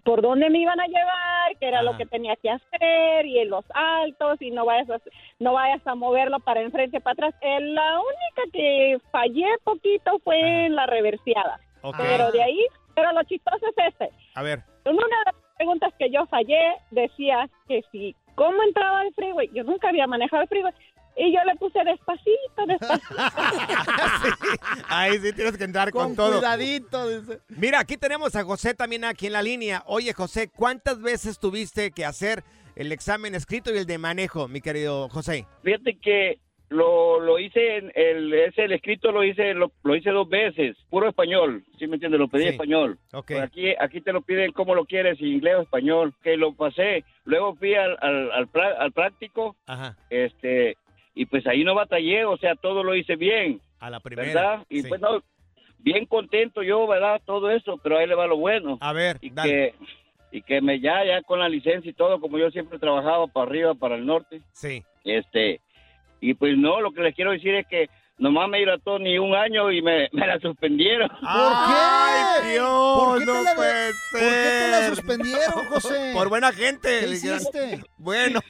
por 0.03 0.21
dónde 0.21 0.49
me 0.49 0.59
iban 0.59 0.79
a 0.79 0.87
llevar, 0.87 1.57
qué 1.59 1.67
era 1.67 1.79
Ajá. 1.79 1.91
lo 1.91 1.97
que 1.97 2.05
tenía 2.05 2.35
que 2.35 2.49
hacer, 2.49 3.25
y 3.25 3.39
en 3.39 3.49
los 3.49 3.65
altos, 3.73 4.41
y 4.41 4.51
no 4.51 4.65
vayas 4.65 4.89
a, 4.89 4.99
no 5.39 5.53
vayas 5.53 5.85
a 5.85 5.95
moverlo 5.95 6.39
para 6.39 6.61
enfrente, 6.61 7.01
para 7.01 7.13
atrás. 7.13 7.35
Eh, 7.41 7.59
la 7.61 7.99
única 7.99 8.51
que 8.51 8.97
fallé 9.11 9.47
poquito 9.63 10.19
fue 10.23 10.39
Ajá. 10.39 10.65
en 10.65 10.75
la 10.75 10.85
reversiada. 10.85 11.59
Pero 11.97 12.31
de 12.31 12.41
ahí, 12.41 12.65
pero 12.95 13.11
lo 13.11 13.23
chistoso 13.23 13.65
es 13.67 13.87
este. 13.87 14.09
A 14.33 14.41
ver. 14.41 14.63
En 14.85 14.93
una 14.93 15.03
de 15.03 15.31
las 15.31 15.35
preguntas 15.55 15.93
que 15.99 16.09
yo 16.09 16.25
fallé, 16.25 16.75
decía 16.91 17.47
que 17.67 17.83
si, 17.91 18.15
¿cómo 18.35 18.61
entraba 18.63 19.03
el 19.03 19.13
freeway? 19.13 19.49
Yo 19.53 19.63
nunca 19.63 19.89
había 19.89 20.07
manejado 20.07 20.43
el 20.43 20.47
freeway. 20.49 20.73
Y 21.17 21.33
yo 21.33 21.39
le 21.45 21.55
puse 21.55 21.79
despacito, 21.83 22.65
despacito. 22.67 23.15
Ahí 24.89 25.17
sí 25.19 25.33
tienes 25.33 25.57
que 25.57 25.63
entrar 25.63 25.91
con, 25.91 26.07
Con 26.07 26.15
todo. 26.15 26.33
cuidadito, 26.39 27.07
dice. 27.09 27.39
Mira, 27.49 27.79
aquí 27.79 27.97
tenemos 27.97 28.35
a 28.35 28.43
José 28.43 28.73
también 28.73 29.05
aquí 29.05 29.27
en 29.27 29.33
la 29.33 29.41
línea. 29.41 29.83
Oye, 29.87 30.13
José, 30.13 30.49
¿cuántas 30.49 31.01
veces 31.01 31.39
tuviste 31.39 31.91
que 31.91 32.05
hacer 32.05 32.43
el 32.75 32.91
examen 32.91 33.35
escrito 33.35 33.73
y 33.73 33.77
el 33.77 33.85
de 33.85 33.97
manejo, 33.97 34.47
mi 34.47 34.61
querido 34.61 35.07
José? 35.09 35.45
Fíjate 35.63 35.97
que 35.99 36.39
lo, 36.69 37.19
lo 37.19 37.39
hice, 37.39 37.77
en 37.77 37.91
el, 37.95 38.33
ese, 38.33 38.63
el 38.65 38.73
escrito 38.73 39.11
lo 39.11 39.23
hice, 39.23 39.53
lo, 39.53 39.71
lo 39.83 39.95
hice 39.95 40.09
dos 40.09 40.27
veces, 40.27 40.75
puro 40.89 41.07
español, 41.07 41.63
¿sí 41.79 41.87
me 41.87 41.93
entiendes? 41.95 42.19
Lo 42.19 42.27
pedí 42.27 42.41
Sí. 42.43 42.47
en 42.49 42.53
español. 42.55 42.99
Ok. 43.13 43.27
Pues 43.27 43.41
aquí, 43.43 43.73
aquí 43.79 44.01
te 44.01 44.11
lo 44.11 44.21
piden 44.21 44.51
como 44.51 44.75
lo 44.75 44.85
quieres, 44.85 45.21
inglés 45.21 45.55
o 45.57 45.61
español, 45.61 46.13
que 46.23 46.35
lo 46.37 46.53
pasé. 46.55 47.05
Luego 47.23 47.55
fui 47.55 47.75
al, 47.75 47.95
al, 48.01 48.31
al, 48.31 48.49
al 48.79 48.91
práctico, 48.91 49.55
Ajá. 49.67 49.95
este, 50.09 50.75
y 51.15 51.25
pues 51.25 51.47
ahí 51.47 51.63
no 51.63 51.73
batallé, 51.73 52.25
o 52.25 52.37
sea, 52.37 52.55
todo 52.55 52.83
lo 52.83 52.93
hice 52.93 53.15
bien, 53.15 53.59
A 53.79 53.89
la 53.89 53.99
primera. 54.01 54.27
¿verdad? 54.27 54.65
Y 54.69 54.81
sí. 54.83 54.87
pues 54.89 54.99
no, 55.01 55.23
bien 55.79 56.05
contento 56.05 56.61
yo, 56.61 56.85
¿verdad? 56.87 57.21
Todo 57.25 57.49
eso, 57.49 57.79
pero 57.81 57.97
ahí 57.97 58.05
le 58.07 58.15
va 58.15 58.27
lo 58.27 58.37
bueno. 58.37 58.77
A 58.81 58.91
ver, 58.93 59.17
y 59.21 59.29
dale. 59.31 59.49
que 59.49 59.75
y 60.31 60.41
que 60.41 60.59
me 60.59 60.81
ya 60.81 61.05
ya 61.05 61.21
con 61.21 61.39
la 61.39 61.47
licencia 61.47 61.89
y 61.89 61.93
todo 61.93 62.19
como 62.19 62.37
yo 62.37 62.51
siempre 62.51 62.75
he 62.75 62.79
trabajado 62.79 63.27
para 63.29 63.45
arriba 63.47 63.73
para 63.73 63.95
el 63.95 64.05
norte 64.05 64.41
Sí. 64.51 64.83
este 65.05 65.61
y 66.19 66.33
pues 66.33 66.57
no 66.57 66.81
lo 66.81 66.91
que 66.91 67.01
les 67.03 67.15
quiero 67.15 67.31
decir 67.31 67.55
es 67.55 67.65
que 67.67 67.87
nomás 68.17 68.49
me 68.49 68.59
hidrató 68.61 68.99
ni 68.99 69.17
un 69.17 69.33
año 69.33 69.71
y 69.71 69.81
me, 69.81 70.09
me 70.11 70.27
la 70.27 70.37
suspendieron 70.41 71.09
¡Ay, 71.21 72.51
Dios! 72.51 72.99
¿Por 72.99 73.19
qué 73.19 73.25
no 73.25 73.41
la- 73.43 73.55
puede 73.55 73.91
¿Por 74.11 74.19
qué 74.19 74.59
te 74.59 74.67
la 74.71 74.87
suspendieron, 74.87 75.65
José? 75.69 76.11
Por 76.13 76.27
buena 76.27 76.51
gente. 76.51 76.89
¿Qué 77.01 77.07
hiciste? 77.11 77.79
Bueno. 77.97 78.41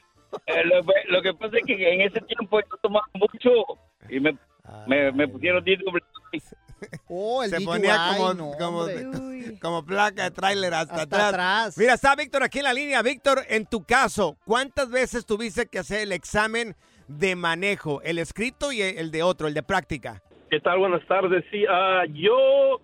Eh, 0.48 0.64
lo, 0.66 0.82
lo 1.10 1.22
que 1.22 1.34
pasa 1.34 1.58
es 1.58 1.66
que 1.66 1.94
en 1.94 2.02
ese 2.02 2.22
tiempo 2.22 2.60
yo 2.60 2.78
tomaba 2.82 3.06
mucho 3.14 3.50
y 4.10 4.20
me, 4.20 4.38
me, 4.88 5.12
me 5.12 5.28
pusieron 5.28 5.64
DWI. 5.64 6.42
Oh, 7.08 7.44
el 7.44 7.50
Se 7.50 7.62
ponía 7.62 8.16
como, 8.18 8.34
no, 8.34 8.52
como, 9.62 9.86
placa 9.86 10.24
de 10.24 10.32
tráiler 10.32 10.74
hasta, 10.74 10.94
Hasta 10.94 11.04
atrás. 11.04 11.30
atrás. 11.30 11.78
Mira, 11.78 11.94
está 11.94 12.16
Víctor 12.16 12.44
aquí 12.44 12.60
en 12.60 12.66
la 12.66 12.74
línea. 12.74 13.02
Víctor, 13.02 13.44
en 13.48 13.66
tu 13.66 13.84
caso, 13.86 14.38
¿cuántas 14.46 14.90
veces 14.90 15.26
tuviste 15.26 15.68
que 15.68 15.80
hacer 15.80 16.02
el 16.02 16.12
examen 16.12 16.76
de 17.08 17.36
manejo? 17.36 18.02
El 18.02 18.20
escrito 18.20 18.72
y 18.72 18.82
el 18.82 19.10
de 19.12 19.24
otro, 19.24 19.48
el 19.48 19.54
de 19.54 19.64
práctica. 19.64 20.22
¿Qué 20.50 20.60
tal? 20.60 20.80
Buenas 20.80 21.06
tardes. 21.08 21.44
Sí, 21.50 21.66
ah, 21.68 22.04
yo 22.10 22.82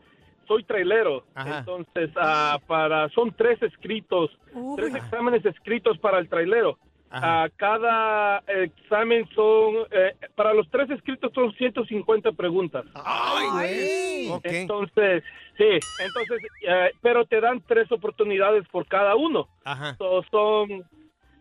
soy 0.48 0.64
trailero. 0.64 1.26
Ajá. 1.36 1.60
Entonces, 1.60 2.10
ah, 2.16 2.60
para 2.68 3.10
son 3.10 3.34
tres 3.36 3.62
escritos, 3.62 4.32
tres 4.78 4.96
exámenes 4.96 5.46
escritos 5.46 5.98
para 6.00 6.18
el 6.20 6.28
trailero. 6.30 6.80
Ajá. 7.12 7.44
Ah, 7.44 7.50
cada 7.58 8.38
examen 8.48 9.28
son, 9.36 9.86
eh, 9.92 10.16
para 10.36 10.54
los 10.54 10.70
tres 10.70 10.90
escritos 10.90 11.32
son 11.34 11.52
150 11.54 12.32
preguntas. 12.32 12.86
¡Ay, 12.96 13.48
güey! 13.52 14.42
Entonces, 14.44 15.24
sí, 15.58 15.80
entonces, 16.00 16.52
eh, 16.66 16.92
pero 17.02 17.26
te 17.26 17.42
dan 17.42 17.62
tres 17.68 17.92
oportunidades 17.92 18.66
por 18.70 18.88
cada 18.88 19.16
uno. 19.16 19.50
Ajá. 19.66 19.96
So, 19.98 20.24
son 20.32 20.84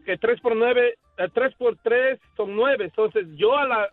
que 0.05 0.19
tres 0.19 0.41
por 0.41 0.57
nueve, 0.57 0.95
eh, 1.19 1.29
tres 1.33 1.55
por 1.55 1.77
tres 1.77 2.19
son 2.37 2.57
nueve. 2.57 2.85
Entonces 2.85 3.27
yo 3.37 3.57
a 3.57 3.67
la 3.67 3.89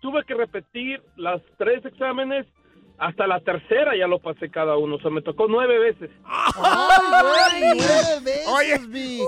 tuve 0.00 0.24
que 0.24 0.34
repetir 0.34 1.02
las 1.16 1.42
tres 1.58 1.84
exámenes 1.84 2.46
hasta 2.98 3.26
la 3.26 3.40
tercera 3.40 3.96
ya 3.96 4.06
lo 4.06 4.18
pasé 4.18 4.50
cada 4.50 4.76
uno. 4.76 4.96
O 4.96 5.00
sea, 5.00 5.10
me 5.10 5.22
tocó 5.22 5.46
nueve 5.48 5.78
veces. 5.78 6.10
¡Ay, 6.24 7.60
güey! 7.62 7.78
¡Nueve 7.78 8.20
veces, 8.24 8.48
Oye, 8.48 8.78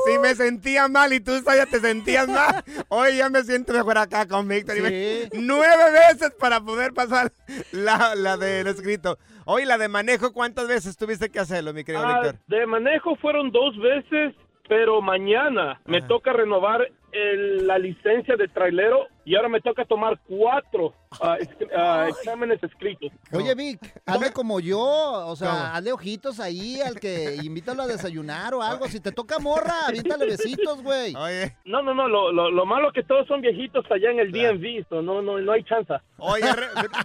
si 0.07 0.19
me 0.21 0.35
sentía 0.35 0.89
mal 0.89 1.13
y 1.13 1.21
tú 1.21 1.33
ya 1.45 1.67
te 1.67 1.81
sentías 1.81 2.29
mal, 2.29 2.63
hoy 2.89 3.17
ya 3.19 3.29
me 3.29 3.43
siento 3.43 3.73
mejor 3.73 3.99
acá 3.99 4.27
con 4.27 4.49
Víctor. 4.49 4.81
Me-. 4.81 5.29
Nueve 5.35 5.85
veces 5.93 6.33
para 6.39 6.61
poder 6.61 6.93
pasar 6.93 7.33
la, 7.73 8.15
la 8.15 8.37
del 8.37 8.67
escrito. 8.67 9.19
Oye, 9.45 9.65
la 9.67 9.79
de 9.79 9.89
manejo, 9.89 10.33
¿cuántas 10.33 10.69
veces 10.69 10.97
tuviste 10.97 11.31
que 11.31 11.39
hacerlo, 11.39 11.73
mi 11.73 11.85
querido 11.85 12.07
Ah, 12.07 12.21
Víctor? 12.21 12.41
de 12.49 12.67
manejo 12.67 13.17
fueron 13.17 13.51
dos 13.51 13.77
veces, 13.79 14.35
pero 14.69 15.01
mañana 15.01 15.81
me 15.87 16.03
toca 16.03 16.33
renovar 16.33 16.87
el- 17.13 17.67
la 17.67 17.79
licencia 17.79 18.37
de 18.37 18.49
trailero 18.49 19.07
y 19.29 19.37
ahora 19.37 19.49
me 19.51 19.61
toca 19.61 19.85
tomar 19.85 20.19
cuatro 20.27 20.95
ah, 21.21 21.37
ex- 21.41 21.57
ah, 21.77 22.07
exámenes 22.09 22.63
escritos. 22.63 23.13
Oye, 23.33 23.55
Vic, 23.55 23.79
hazle 24.07 24.33
como 24.33 24.59
yo, 24.61 24.81
o 24.81 25.37
sea, 25.37 25.51
¿Cómo? 25.51 25.65
hazle 25.65 25.93
ojitos 25.93 26.41
ahí 26.41 26.81
al 26.81 26.99
que 26.99 27.37
invítalo 27.43 27.83
a 27.83 27.87
desayunar 27.87 28.55
o 28.55 28.63
algo. 28.63 28.89
Si 28.89 29.01
te 29.01 29.13
toca 29.13 29.39
morra, 29.39 29.75
aviéntale 29.87 30.25
besitos, 30.27 30.83
güey. 30.83 31.15
Oye, 31.15 31.57
No, 31.67 31.83
no, 31.83 31.93
no, 31.95 32.09
lo, 32.09 32.33
lo, 32.33 32.51
lo 32.51 32.65
malo 32.67 32.91
que 32.93 33.03
todos 33.03 33.27
son 33.29 33.43
viejitos 33.43 33.85
allá 33.91 34.11
en 34.11 34.19
el 34.21 34.33
DMV, 34.33 34.89
so 34.89 35.03
no, 35.03 35.21
no, 35.21 35.39
no 35.39 35.53
hay 35.53 35.63
chance. 35.65 35.93
oye, 36.19 36.47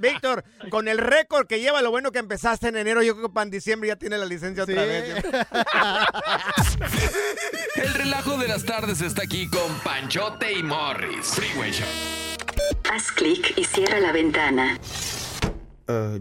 Víctor, 0.02 0.44
con 0.70 0.88
el 0.88 0.98
récord 1.00 1.46
que 1.46 1.60
lleva, 1.60 1.82
lo 1.82 1.92
bueno 1.92 2.12
que 2.12 2.20
empezaste 2.20 2.70
en 2.70 2.78
enero, 2.78 3.04
yo 3.04 3.16
creo 3.16 3.28
que 3.28 3.34
para 3.34 3.44
en 3.44 3.52
diciembre 3.52 3.90
ya 3.90 3.96
tiene 3.98 4.18
la 4.18 4.26
licencia 4.26 4.64
otra 4.64 4.84
vez. 4.86 5.16
El 7.76 7.94
relajo 7.96 8.38
de 8.38 8.48
las 8.48 8.64
tardes 8.66 9.02
está 9.02 9.24
aquí 9.24 9.50
con 9.50 9.74
Panchote 9.84 10.54
y 10.54 10.64
Morris. 10.64 11.34
Freeway 11.36 11.72
Show. 11.72 11.88
Haz 12.92 13.12
clic 13.12 13.54
y 13.58 13.64
cierra 13.64 14.00
la 14.00 14.12
ventana. 14.12 14.80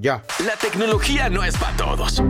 ya. 0.01 0.23
La 0.45 0.57
tecnología 0.57 1.29
no 1.29 1.45
es 1.45 1.57
para 1.57 1.77
todos. 1.77 2.23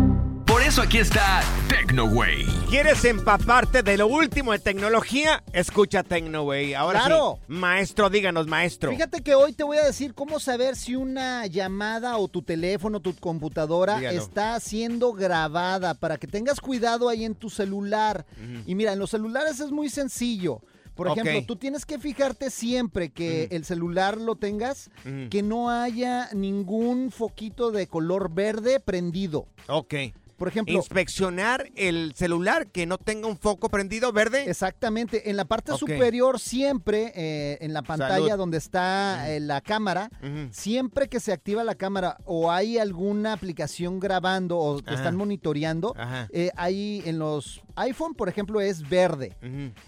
Por 0.46 0.60
eso 0.60 0.82
aquí 0.82 0.98
está 0.98 1.42
TecnoWay. 1.70 2.44
¿Quieres 2.68 3.04
empaparte 3.06 3.82
de 3.82 3.96
lo 3.96 4.06
último 4.06 4.52
de 4.52 4.58
tecnología? 4.58 5.42
Escucha 5.52 6.02
TecnoWay. 6.02 6.74
Ahora 6.74 7.00
Claro. 7.00 7.38
sí, 7.38 7.44
maestro, 7.54 8.10
díganos, 8.10 8.46
maestro. 8.48 8.90
Fíjate 8.90 9.22
que 9.22 9.34
hoy 9.34 9.54
te 9.54 9.64
voy 9.64 9.78
a 9.78 9.84
decir 9.84 10.12
cómo 10.14 10.38
saber 10.40 10.76
si 10.76 10.94
una 10.94 11.46
llamada 11.46 12.18
o 12.18 12.28
tu 12.28 12.42
teléfono, 12.42 13.00
tu 13.00 13.14
computadora 13.16 13.96
Dígalo. 13.98 14.18
está 14.22 14.60
siendo 14.60 15.14
grabada 15.14 15.94
para 15.94 16.18
que 16.18 16.26
tengas 16.26 16.60
cuidado 16.60 17.08
ahí 17.08 17.24
en 17.24 17.34
tu 17.34 17.48
celular. 17.48 18.26
Y 18.66 18.74
mira, 18.74 18.92
en 18.92 18.98
los 18.98 19.08
celulares 19.10 19.58
es 19.60 19.70
muy 19.70 19.88
sencillo. 19.88 20.60
Por 20.94 21.08
ejemplo, 21.08 21.44
tú 21.46 21.56
tienes 21.56 21.86
que 21.86 21.98
fijarte 21.98 22.50
siempre 22.50 23.10
que 23.10 23.48
el 23.50 23.64
celular 23.64 24.20
lo 24.20 24.36
tengas, 24.36 24.90
que 25.30 25.42
no 25.42 25.70
haya 25.70 26.28
ningún 26.32 27.10
foquito 27.10 27.70
de 27.70 27.86
color 27.86 28.32
verde 28.32 28.80
prendido. 28.80 29.46
Ok. 29.68 29.94
Por 30.42 30.48
ejemplo, 30.48 30.74
Inspeccionar 30.74 31.70
el 31.76 32.14
celular 32.16 32.66
que 32.66 32.84
no 32.84 32.98
tenga 32.98 33.28
un 33.28 33.36
foco 33.36 33.68
prendido 33.68 34.12
verde. 34.12 34.50
Exactamente, 34.50 35.30
en 35.30 35.36
la 35.36 35.44
parte 35.44 35.76
superior 35.76 36.40
siempre, 36.40 37.12
eh, 37.14 37.58
en 37.60 37.72
la 37.72 37.82
pantalla 37.82 38.24
Salud. 38.24 38.38
donde 38.38 38.58
está 38.58 39.30
eh, 39.30 39.38
la 39.38 39.60
cámara, 39.60 40.10
siempre 40.50 41.08
que 41.08 41.20
se 41.20 41.32
activa 41.32 41.62
la 41.62 41.76
cámara 41.76 42.18
o 42.24 42.50
hay 42.50 42.78
alguna 42.78 43.34
aplicación 43.34 44.00
grabando 44.00 44.58
o 44.58 44.82
te 44.82 44.94
están 44.94 45.14
monitoreando, 45.14 45.94
eh, 46.32 46.50
ahí 46.56 47.04
en 47.06 47.20
los 47.20 47.62
iPhone, 47.76 48.14
por 48.14 48.28
ejemplo, 48.28 48.60
es 48.60 48.88
verde. 48.88 49.36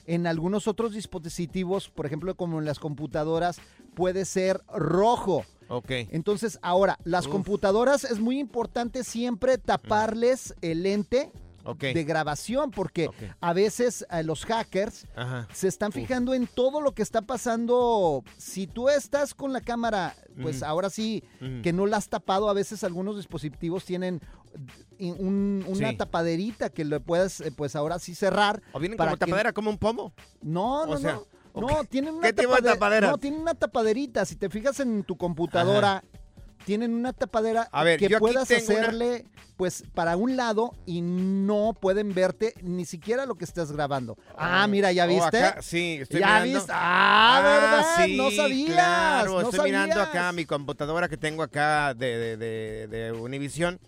En 0.06 0.28
algunos 0.28 0.68
otros 0.68 0.92
dispositivos, 0.92 1.88
por 1.88 2.06
ejemplo, 2.06 2.36
como 2.36 2.60
en 2.60 2.64
las 2.64 2.78
computadoras, 2.78 3.60
puede 3.96 4.24
ser 4.24 4.62
rojo. 4.72 5.44
Ok. 5.68 5.90
Entonces, 6.10 6.58
ahora, 6.62 6.98
las 7.04 7.26
Uf. 7.26 7.32
computadoras 7.32 8.04
es 8.04 8.18
muy 8.20 8.38
importante 8.38 9.04
siempre 9.04 9.58
taparles 9.58 10.54
el 10.60 10.82
lente 10.82 11.30
de 11.80 12.04
grabación 12.04 12.70
porque 12.70 13.08
a 13.40 13.54
veces 13.54 14.06
eh, 14.10 14.22
los 14.22 14.44
hackers 14.44 15.06
Ajá. 15.16 15.48
se 15.50 15.66
están 15.66 15.92
fijando 15.92 16.34
en 16.34 16.46
todo 16.46 16.82
lo 16.82 16.92
que 16.92 17.02
está 17.02 17.22
pasando. 17.22 18.22
Si 18.36 18.66
tú 18.66 18.90
estás 18.90 19.32
con 19.34 19.54
la 19.54 19.62
cámara, 19.62 20.14
pues 20.42 20.56
Ujú. 20.56 20.66
ahora 20.66 20.90
sí 20.90 21.24
Ujú. 21.40 21.62
que 21.62 21.72
no 21.72 21.86
la 21.86 21.96
has 21.96 22.10
tapado, 22.10 22.50
a 22.50 22.52
veces 22.52 22.84
algunos 22.84 23.16
dispositivos 23.16 23.84
tienen 23.86 24.20
eh, 25.00 25.10
un- 25.18 25.64
una 25.66 25.90
Sí. 25.90 25.96
tapaderita 25.96 26.70
que 26.70 26.84
le 26.84 27.00
puedes, 27.00 27.40
eh, 27.40 27.50
pues 27.50 27.74
ahora 27.74 27.98
sí 27.98 28.14
cerrar. 28.14 28.62
¿O 28.72 28.78
vienen 28.78 28.96
para 28.96 29.10
como 29.12 29.18
que- 29.18 29.26
tapadera, 29.26 29.52
como 29.52 29.68
un 29.70 29.78
pomo? 29.78 30.12
No, 30.42 30.82
O 30.82 30.86
no, 30.86 30.98
sea, 30.98 31.14
no. 31.14 31.26
Ok. 31.54 31.70
No, 31.70 31.84
tienen 31.84 32.14
una 32.14 32.26
¿Qué 32.28 32.32
tipo 32.34 32.54
de 32.54 32.60
tapade- 32.60 32.72
tapadera? 32.74 33.10
No, 33.10 33.18
tienen 33.18 33.40
una 33.40 33.54
tapaderita. 33.54 34.24
Si 34.26 34.36
te 34.36 34.50
fijas 34.50 34.78
en 34.80 35.02
tu 35.04 35.16
computadora, 35.16 36.04
tienen 36.66 36.92
una 36.94 37.12
tapadera 37.12 37.68
A 37.72 37.82
ver, 37.84 37.98
que 37.98 38.08
yo 38.08 38.18
puedas 38.18 38.46
tengo 38.48 38.72
una- 38.72 38.80
hacerle, 38.82 39.24
pues, 39.56 39.84
para 39.94 40.16
un 40.16 40.34
lado 40.36 40.74
y 40.86 41.00
no 41.02 41.76
pueden 41.78 42.14
verte 42.14 42.54
ni 42.62 42.84
siquiera 42.86 43.26
lo 43.26 43.34
que 43.34 43.44
estás 43.44 43.70
grabando. 43.70 44.16
Ah, 44.36 44.66
mira, 44.66 44.90
¿ya 44.92 45.04
Oh, 45.04 45.08
viste? 45.08 45.42
acá, 45.44 45.62
sí, 45.62 45.98
estoy 46.00 46.20
¿Ya 46.20 46.26
mirando. 46.40 46.54
viste? 46.58 46.72
Ah, 46.74 47.40
¿verdad? 47.44 48.04
sí, 48.06 48.16
no 48.16 48.30
sabías. 48.30 48.70
Claro, 48.72 49.32
no 49.42 49.50
estoy 49.50 49.64
mirando 49.70 49.94
sabías. 49.96 50.08
acá 50.08 50.32
mi 50.32 50.44
computadora 50.46 51.08
que 51.08 51.16
tengo 51.18 51.42
acá 51.42 51.92
de, 51.94 52.06
de, 52.18 52.36
de, 52.38 52.86
de 52.88 53.12
Univision. 53.12 53.78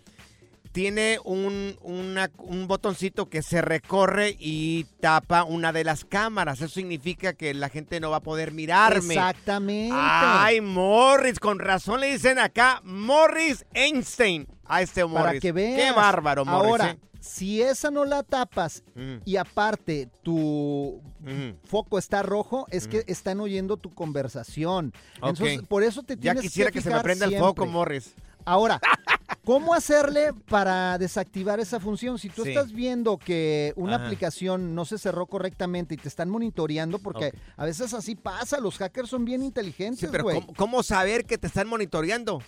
Tiene 0.71 1.19
un, 1.23 1.77
una- 1.81 2.29
un 2.37 2.67
botoncito 2.67 3.27
que 3.29 3.41
se 3.41 3.61
recorre 3.61 4.35
y 4.39 4.85
tapa 4.99 5.43
una 5.43 5.71
de 5.73 5.83
las 5.83 6.05
cámaras. 6.05 6.61
Eso 6.61 6.73
significa 6.73 7.33
que 7.33 7.53
la 7.53 7.69
gente 7.69 7.99
no 7.99 8.09
va 8.11 8.17
a 8.17 8.21
poder 8.21 8.51
mirarme. 8.51 9.15
Exactamente. 9.15 9.95
Ay, 9.97 10.61
Morris, 10.61 11.39
con 11.39 11.59
razón 11.59 11.99
le 12.01 12.11
dicen 12.11 12.39
acá 12.39 12.81
Morris 12.83 13.65
Einstein 13.73 14.47
a 14.65 14.81
este 14.81 15.03
Morris. 15.05 15.25
para 15.25 15.39
que 15.39 15.51
veas. 15.51 15.79
Qué 15.81 15.91
bárbaro, 15.91 16.45
Morris. 16.45 16.69
Ahora, 16.71 16.91
¿eh? 16.91 16.99
si 17.19 17.61
esa 17.61 17.89
no 17.91 18.05
la 18.05 18.23
tapas 18.23 18.83
Mm, 18.95 19.17
y 19.25 19.35
aparte 19.37 20.09
tu 20.23 21.01
mm. 21.19 21.51
foco 21.67 21.97
está 21.99 22.21
rojo, 22.23 22.65
es 22.69 22.87
que 22.87 23.03
están 23.07 23.39
oyendo 23.39 23.77
tu 23.77 23.93
conversación. 23.93 24.93
Entonces, 25.15 25.61
por 25.67 25.83
eso 25.83 26.03
te 26.03 26.15
Ya 26.15 26.21
tienes 26.33 26.41
quisiera 26.43 26.71
que, 26.71 26.81
se 26.81 26.89
me 26.89 26.99
prenda 27.01 27.25
el 27.25 27.37
foco. 27.37 27.65
Morris. 27.65 28.13
Ahora, 28.47 28.79
¿cómo 29.43 29.73
hacerle 29.73 30.31
para 30.47 30.97
desactivar 30.97 31.59
esa 31.59 31.81
función? 31.81 32.17
Si 32.17 32.29
tú 32.29 32.43
Sí. 32.43 32.49
estás 32.49 32.71
viendo 32.71 33.17
que 33.17 33.73
una 33.75 33.97
Ajá. 33.97 34.05
aplicación 34.05 34.73
no 34.73 34.85
se 34.85 34.97
cerró 34.97 35.25
correctamente 35.25 35.95
y 35.95 35.97
te 35.97 36.07
están 36.07 36.29
monitoreando, 36.29 36.97
porque 36.99 37.33
a 37.57 37.65
veces 37.65 37.93
así 37.93 38.15
pasa, 38.15 38.61
los 38.61 38.77
hackers 38.77 39.09
son 39.09 39.25
bien 39.25 39.41
Sí, 39.41 39.47
inteligentes, 39.47 40.09
pero 40.09 40.23
güey. 40.23 40.39
¿cómo, 40.39 40.53
cómo 40.55 40.81
saber 40.83 41.25
que 41.25 41.37
te 41.37 41.47
están 41.47 41.67
monitoreando? 41.67 42.41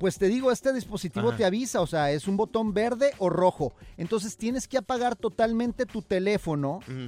Pues 0.00 0.18
te 0.18 0.26
digo, 0.26 0.50
este 0.50 0.72
dispositivo 0.72 1.28
Ajá. 1.28 1.36
te 1.36 1.44
avisa, 1.44 1.80
o 1.80 1.86
sea, 1.86 2.10
es 2.10 2.26
un 2.26 2.36
botón 2.36 2.74
verde 2.74 3.12
o 3.18 3.30
rojo. 3.30 3.72
Entonces 3.96 4.36
tienes 4.36 4.66
que 4.66 4.76
apagar 4.76 5.14
totalmente 5.14 5.86
tu 5.86 6.02
teléfono 6.02 6.80
Mm. 6.88 7.06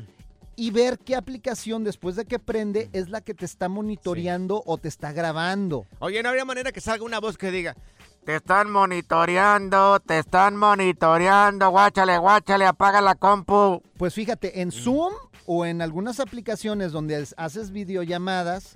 Y 0.56 0.70
ver 0.70 0.98
qué 0.98 1.14
aplicación 1.16 1.84
después 1.84 2.16
de 2.16 2.24
que 2.24 2.38
prende 2.38 2.88
es 2.92 3.08
la 3.10 3.20
que 3.20 3.34
te 3.34 3.44
está 3.44 3.68
monitoreando 3.68 4.62
o 4.66 4.78
te 4.78 4.88
está 4.88 5.12
grabando. 5.12 5.86
Oye, 5.98 6.22
no 6.22 6.30
habría 6.30 6.44
manera 6.44 6.72
que 6.72 6.80
salga 6.80 7.04
una 7.04 7.20
voz 7.20 7.36
que 7.36 7.50
diga, 7.50 7.76
te 8.24 8.36
están 8.36 8.70
monitoreando, 8.70 10.00
te 10.00 10.18
están 10.18 10.56
monitoreando, 10.56 11.70
guáchale, 11.70 12.18
guáchale, 12.18 12.66
apaga 12.66 13.00
la 13.00 13.14
compu. 13.14 13.82
Pues 13.98 14.14
fíjate, 14.14 14.60
en 14.62 14.72
Zoom 14.72 15.12
o 15.46 15.64
en 15.64 15.80
algunas 15.80 16.18
aplicaciones 16.20 16.90
donde 16.90 17.20
es- 17.20 17.34
haces 17.38 17.70
videollamadas, 17.70 18.74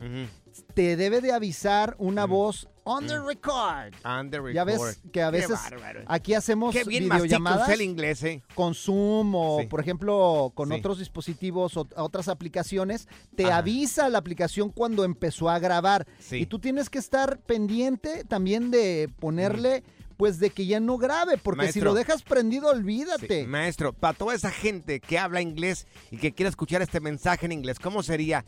te 0.75 0.97
debe 0.97 1.21
de 1.21 1.33
avisar 1.33 1.95
una 1.99 2.25
voz 2.27 2.69
on 2.85 3.07
the 3.07 3.19
record. 3.21 3.95
On 4.05 4.31
the 4.31 4.39
Ya 4.53 4.65
ves 4.65 4.81
record. 4.81 5.11
que 5.13 5.23
a 5.23 5.31
veces 5.31 5.59
aquí 6.07 6.35
hacemos 6.35 6.75
Qué 6.75 6.85
bien 6.85 7.05
videollamadas 7.09 7.69
el 7.69 7.83
inglés, 7.83 8.23
¿eh? 8.25 8.43
con 8.55 8.75
Zoom 8.75 9.35
o, 9.35 9.61
Sí. 9.61 9.67
por 9.67 9.81
ejemplo, 9.81 10.53
con 10.55 10.71
Sí. 10.71 10.75
otros 10.75 10.99
dispositivos 10.99 11.77
o 11.77 11.87
otras 11.97 12.29
aplicaciones. 12.29 13.09
Te 13.37 13.47
Ajá. 13.47 13.59
avisa 13.59 14.09
la 14.09 14.19
aplicación 14.19 14.71
cuando 14.71 15.05
empezó 15.05 15.49
a 15.51 15.59
grabar. 15.59 16.07
Sí. 16.19 16.37
Y 16.39 16.47
tú 16.47 16.59
tienes 16.59 16.91
que 16.91 16.99
estar 16.99 17.39
pendiente 17.41 18.25
también 18.25 18.71
de 18.71 19.09
ponerle, 19.21 19.85
pues, 20.17 20.39
de 20.39 20.51
que 20.51 20.67
ya 20.67 20.81
no 20.81 20.99
grabe, 20.99 21.39
porque 21.39 21.73
si 21.73 21.81
lo 21.81 21.95
dejas 21.95 22.23
prendido, 22.23 22.69
olvídate. 22.69 23.43
Sí, 23.43 23.47
maestro, 23.47 23.93
para 23.93 24.15
toda 24.15 24.35
esa 24.35 24.51
gente 24.51 25.01
que 25.01 25.19
habla 25.19 25.41
inglés 25.41 25.87
y 26.11 26.17
que 26.19 26.33
quiere 26.33 26.49
escuchar 26.51 26.83
este 26.83 27.01
mensaje 27.01 27.47
en 27.47 27.53
inglés, 27.53 27.79
¿cómo 27.79 28.03
sería? 28.03 28.45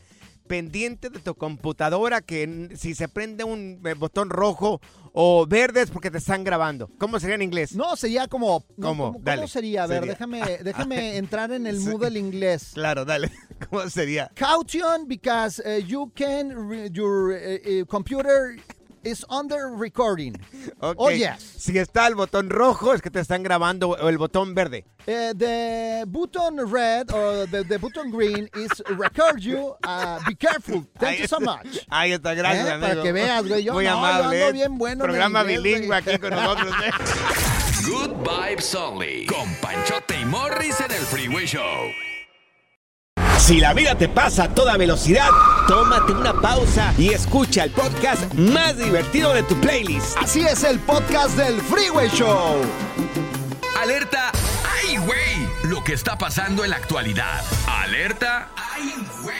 Pendiente 0.47 1.09
de 1.09 1.19
tu 1.19 1.35
computadora 1.35 2.21
que 2.21 2.69
si 2.75 2.95
se 2.95 3.07
prende 3.07 3.43
un 3.43 3.81
eh, 3.85 3.93
botón 3.93 4.29
rojo 4.29 4.81
o 5.13 5.45
verde 5.47 5.81
es 5.83 5.91
porque 5.91 6.11
te 6.11 6.17
están 6.17 6.43
grabando. 6.43 6.89
¿Cómo 6.97 7.19
sería 7.19 7.35
en 7.35 7.41
inglés? 7.43 7.75
No, 7.75 7.95
sería 7.95 8.27
como... 8.27 8.65
no, 8.75 8.87
¿Cómo? 8.87 9.05
¿cómo, 9.13 9.19
Dale. 9.23 9.41
cómo 9.41 9.47
sería? 9.47 9.83
A 9.83 9.87
ver, 9.87 9.99
Sería. 9.99 10.13
déjame, 10.13 10.41
déjame 10.63 11.17
entrar 11.17 11.51
en 11.51 11.65
el 11.67 11.79
mood 11.79 12.01
del 12.01 12.17
inglés. 12.17 12.71
Claro, 12.73 13.05
dale. 13.05 13.31
¿Cómo 13.69 13.89
sería? 13.89 14.31
Caution 14.35 15.07
because 15.07 15.59
uh, 15.65 15.79
you 15.85 16.11
can 16.15 16.91
your 16.93 17.31
uh, 17.31 17.81
uh, 17.81 17.85
computer 17.85 18.57
is 19.03 19.25
under 19.29 19.69
recording. 19.75 20.35
Ok. 20.81 20.95
Oh, 20.99 21.09
yes. 21.11 21.41
Si 21.57 21.77
está 21.77 22.07
el 22.07 22.15
botón 22.15 22.49
rojo 22.49 22.93
es 22.93 23.01
que 23.01 23.09
te 23.09 23.19
están 23.19 23.41
grabando 23.43 23.89
o 23.89 24.09
el 24.09 24.17
botón 24.17 24.53
verde. 24.53 24.85
Uh, 25.07 25.33
the 25.37 26.03
button 26.07 26.57
red 26.71 27.09
or 27.11 27.45
the, 27.47 27.63
the 27.63 27.77
button 27.77 28.09
green 28.11 28.49
is 28.55 28.71
record 28.97 29.39
you. 29.39 29.75
Uh, 29.85 30.19
be 30.27 30.35
careful. 30.35 30.85
Thank 30.99 31.19
you 31.19 31.27
so 31.27 31.39
much. 31.39 31.85
Ahí 31.89 32.11
está, 32.13 32.33
gracias, 32.33 32.65
Eh, 32.67 32.71
amigo. 32.71 32.87
para 32.89 33.01
que 33.03 33.11
veas, 33.11 33.47
güey. 33.47 33.63
Yo 33.63 33.73
Muy 33.73 33.85
no, 33.85 33.91
yo 33.91 33.97
amable. 33.97 34.41
ando 34.43 34.53
bien 34.53 34.77
bueno 34.77 35.03
en 35.05 35.09
el 35.09 35.15
Programa 35.15 35.41
inglés, 35.41 35.61
bilingüe 35.63 35.95
aquí 35.95 36.17
con 36.17 36.29
nosotros. 36.31 36.73
¿eh? 36.85 36.91
Good 37.87 38.11
Vibes 38.23 38.75
Only. 38.75 39.25
Con 39.25 39.53
Panchote 39.61 40.19
y 40.19 40.25
Morris 40.25 40.79
en 40.81 40.91
el 40.91 41.01
Freeway 41.01 41.45
Show. 41.45 41.91
Si 43.45 43.59
la 43.59 43.73
vida 43.73 43.93
te 43.95 44.07
pasa 44.07 44.45
a 44.45 44.55
toda 44.55 44.77
velocidad, 44.77 45.27
tómate 45.67 46.13
una 46.13 46.33
pausa 46.33 46.93
y 46.97 47.09
escucha 47.09 47.65
el 47.65 47.71
podcast 47.71 48.33
más 48.35 48.77
divertido 48.77 49.33
de 49.33 49.43
tu 49.43 49.59
playlist. 49.59 50.17
Así 50.17 50.45
es 50.45 50.63
el 50.63 50.79
podcast 50.79 51.35
del 51.35 51.59
Freeway 51.59 52.07
Show. 52.07 52.61
Alerta. 53.81 54.31
¡Ay, 55.03 55.07
güey! 55.07 55.69
Lo 55.71 55.83
que 55.83 55.93
está 55.93 56.17
pasando 56.17 56.63
en 56.63 56.69
la 56.69 56.77
actualidad. 56.77 57.41
Alerta. 57.67 58.49
¡Ay, 58.55 58.93
güey! 59.21 59.33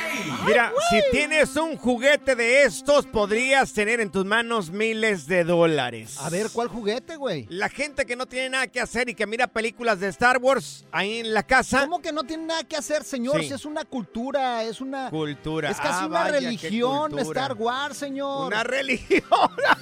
Mira, 0.45 0.71
si 0.89 1.01
tienes 1.11 1.55
un 1.55 1.77
juguete 1.77 2.35
de 2.35 2.63
estos, 2.63 3.05
podrías 3.07 3.71
tener 3.73 4.01
en 4.01 4.11
tus 4.11 4.25
manos 4.25 4.71
miles 4.71 5.25
de 5.27 5.43
dólares. 5.45 6.17
A 6.19 6.29
ver, 6.29 6.49
¿cuál 6.51 6.67
juguete, 6.67 7.15
güey? 7.15 7.45
La 7.49 7.69
gente 7.69 8.05
que 8.05 8.15
no 8.15 8.25
tiene 8.25 8.49
nada 8.49 8.67
que 8.67 8.81
hacer 8.81 9.07
y 9.09 9.15
que 9.15 9.25
mira 9.25 9.47
películas 9.47 9.99
de 9.99 10.09
Star 10.09 10.37
Wars 10.39 10.85
ahí 10.91 11.19
en 11.19 11.33
la 11.33 11.43
casa. 11.43 11.81
¿Cómo 11.81 12.01
que 12.01 12.11
no 12.11 12.23
tiene 12.23 12.45
nada 12.45 12.63
que 12.65 12.75
hacer, 12.75 13.03
señor? 13.03 13.39
Sí. 13.41 13.47
Si 13.49 13.53
es 13.53 13.65
una 13.65 13.85
cultura, 13.85 14.63
es 14.63 14.81
una... 14.81 15.09
Cultura. 15.09 15.69
Es 15.69 15.77
casi 15.77 16.03
Ah, 16.03 16.07
una 16.07 16.19
vaya, 16.23 16.39
religión. 16.39 17.17
Star 17.19 17.53
Wars, 17.53 17.97
señor. 17.97 18.47
Una 18.47 18.63
religión. 18.65 19.21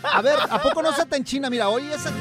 A 0.04 0.22
ver, 0.22 0.38
¿a 0.50 0.62
poco 0.62 0.82
no 0.84 0.94
se 0.94 1.06
te 1.06 1.16
enchina? 1.18 1.50
Mira, 1.50 1.70
hoy 1.70 1.92
esa... 1.92 2.12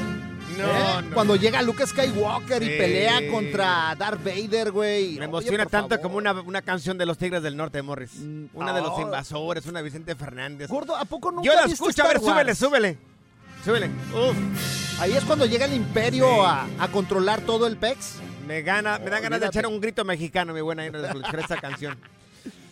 No, 0.57 0.65
¿Eh? 0.99 1.01
no. 1.03 1.13
Cuando 1.13 1.35
llega 1.35 1.61
Luke 1.61 1.85
Skywalker 1.85 2.61
y 2.63 2.65
Sí. 2.67 2.71
pelea 2.77 3.31
contra 3.31 3.95
Darth 3.97 4.23
Vader, 4.23 4.71
güey. 4.71 5.17
Me 5.17 5.25
emociona 5.25 5.65
tanto 5.65 5.89
favor. 5.95 6.01
como 6.01 6.17
una, 6.17 6.33
una 6.33 6.61
canción 6.61 6.97
de 6.97 7.05
los 7.05 7.17
Tigres 7.17 7.41
del 7.43 7.55
Norte, 7.57 7.81
Morris. 7.81 8.11
Una 8.53 8.73
de 8.73 8.81
los 8.81 8.91
oh. 8.93 9.01
invasores, 9.01 9.65
una 9.65 9.79
de 9.79 9.83
Vicente 9.85 10.15
Fernández. 10.15 10.69
Gordo, 10.69 10.95
¿a 10.95 11.05
poco 11.05 11.31
nunca 11.31 11.45
Yo 11.45 11.53
la 11.53 11.65
escucho, 11.65 12.03
a 12.03 12.07
ver, 12.07 12.17
Wars? 12.17 12.29
súbele, 12.31 12.55
súbele. 12.55 12.97
Súbele. 13.63 13.87
Uf, 14.13 14.99
Ahí 14.99 15.13
es 15.13 15.23
cuando 15.23 15.45
llega 15.45 15.65
el 15.65 15.73
imperio 15.73 16.25
Sí. 16.27 16.39
a, 16.45 16.67
a 16.83 16.87
controlar 16.89 17.41
todo 17.41 17.65
el 17.67 17.77
PEX. 17.77 18.15
me 18.47 18.61
gana, 18.63 18.99
me 18.99 19.09
dan 19.09 19.21
ganas 19.23 19.39
de 19.39 19.47
echar 19.47 19.65
un 19.67 19.79
grito 19.79 20.03
mexicano, 20.03 20.53
mi 20.53 20.61
buena, 20.61 20.85
escuchar 20.85 21.39
esta 21.39 21.57
canción. 21.57 21.97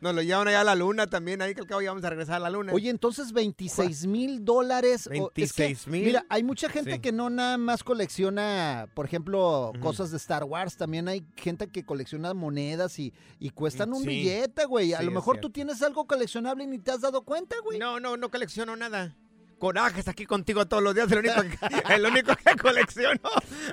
nos 0.00 0.14
lo 0.14 0.22
llevan 0.22 0.48
allá 0.48 0.62
a 0.62 0.64
la 0.64 0.74
Luna 0.74 1.06
también, 1.06 1.42
ahí 1.42 1.54
que 1.54 1.60
al 1.60 1.66
cabo 1.66 1.82
ya 1.82 1.90
vamos 1.90 2.02
a 2.04 2.08
regresar 2.10 2.36
a 2.36 2.38
la 2.38 2.48
Luna. 2.50 2.72
Oye, 2.72 2.88
entonces 2.88 3.32
26 3.32 4.06
mil 4.06 4.44
dólares. 4.44 5.06
o- 5.06 5.10
es 5.34 5.52
que, 5.52 5.62
26,000. 5.64 6.04
Mira, 6.06 6.24
hay 6.30 6.42
mucha 6.42 6.68
gente 6.70 6.92
Sí. 6.94 6.98
que 7.00 7.12
no 7.12 7.28
nada 7.30 7.58
más 7.58 7.82
colecciona, 7.84 8.88
por 8.94 9.04
ejemplo, 9.06 9.72
cosas 9.80 10.10
de 10.10 10.16
Star 10.16 10.44
Wars. 10.44 10.76
También 10.76 11.08
hay 11.08 11.24
gente 11.36 11.68
que 11.68 11.84
colecciona 11.84 12.32
monedas 12.34 12.98
y, 12.98 13.12
y 13.38 13.50
cuestan 13.50 13.92
un 13.92 14.02
Sí. 14.02 14.08
billete, 14.08 14.64
güey. 14.64 14.94
A 14.94 14.98
Sí, 15.00 15.04
lo 15.04 15.10
mejor 15.12 15.38
tú 15.38 15.50
tienes 15.50 15.82
algo 15.82 16.06
coleccionable 16.06 16.64
y 16.64 16.66
ni 16.66 16.78
te 16.78 16.90
has 16.90 17.00
dado 17.02 17.22
cuenta, 17.22 17.56
güey. 17.62 17.78
No, 17.78 18.00
no, 18.00 18.16
no 18.16 18.30
colecciono 18.30 18.76
nada. 18.76 19.14
Corajes 19.58 20.06
aquí 20.08 20.26
contigo 20.26 20.66
todos 20.66 20.82
los 20.82 20.94
días, 20.94 21.10
el 21.10 21.18
único, 21.18 21.40
que, 21.42 21.58
el 21.94 22.06
único 22.06 22.36
que 22.36 22.56
colecciono. 22.56 23.20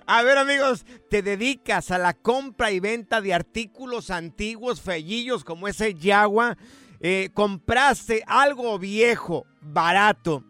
A 0.06 0.24
ver, 0.24 0.38
amigos, 0.38 0.86
te 1.10 1.22
dedicas 1.22 1.92
a 1.92 1.98
la 1.98 2.14
compra 2.14 2.72
y 2.72 2.80
venta 2.80 3.20
de 3.20 3.34
artículos 3.34 4.10
antiguos, 4.10 4.82
fellillos 4.82 5.44
como 5.44 5.68
ese 5.68 5.94
Yagua. 5.94 6.58
Eh, 7.02 7.32
compraste 7.34 8.24
algo 8.28 8.80
viejo, 8.80 9.46
barato. 9.62 10.44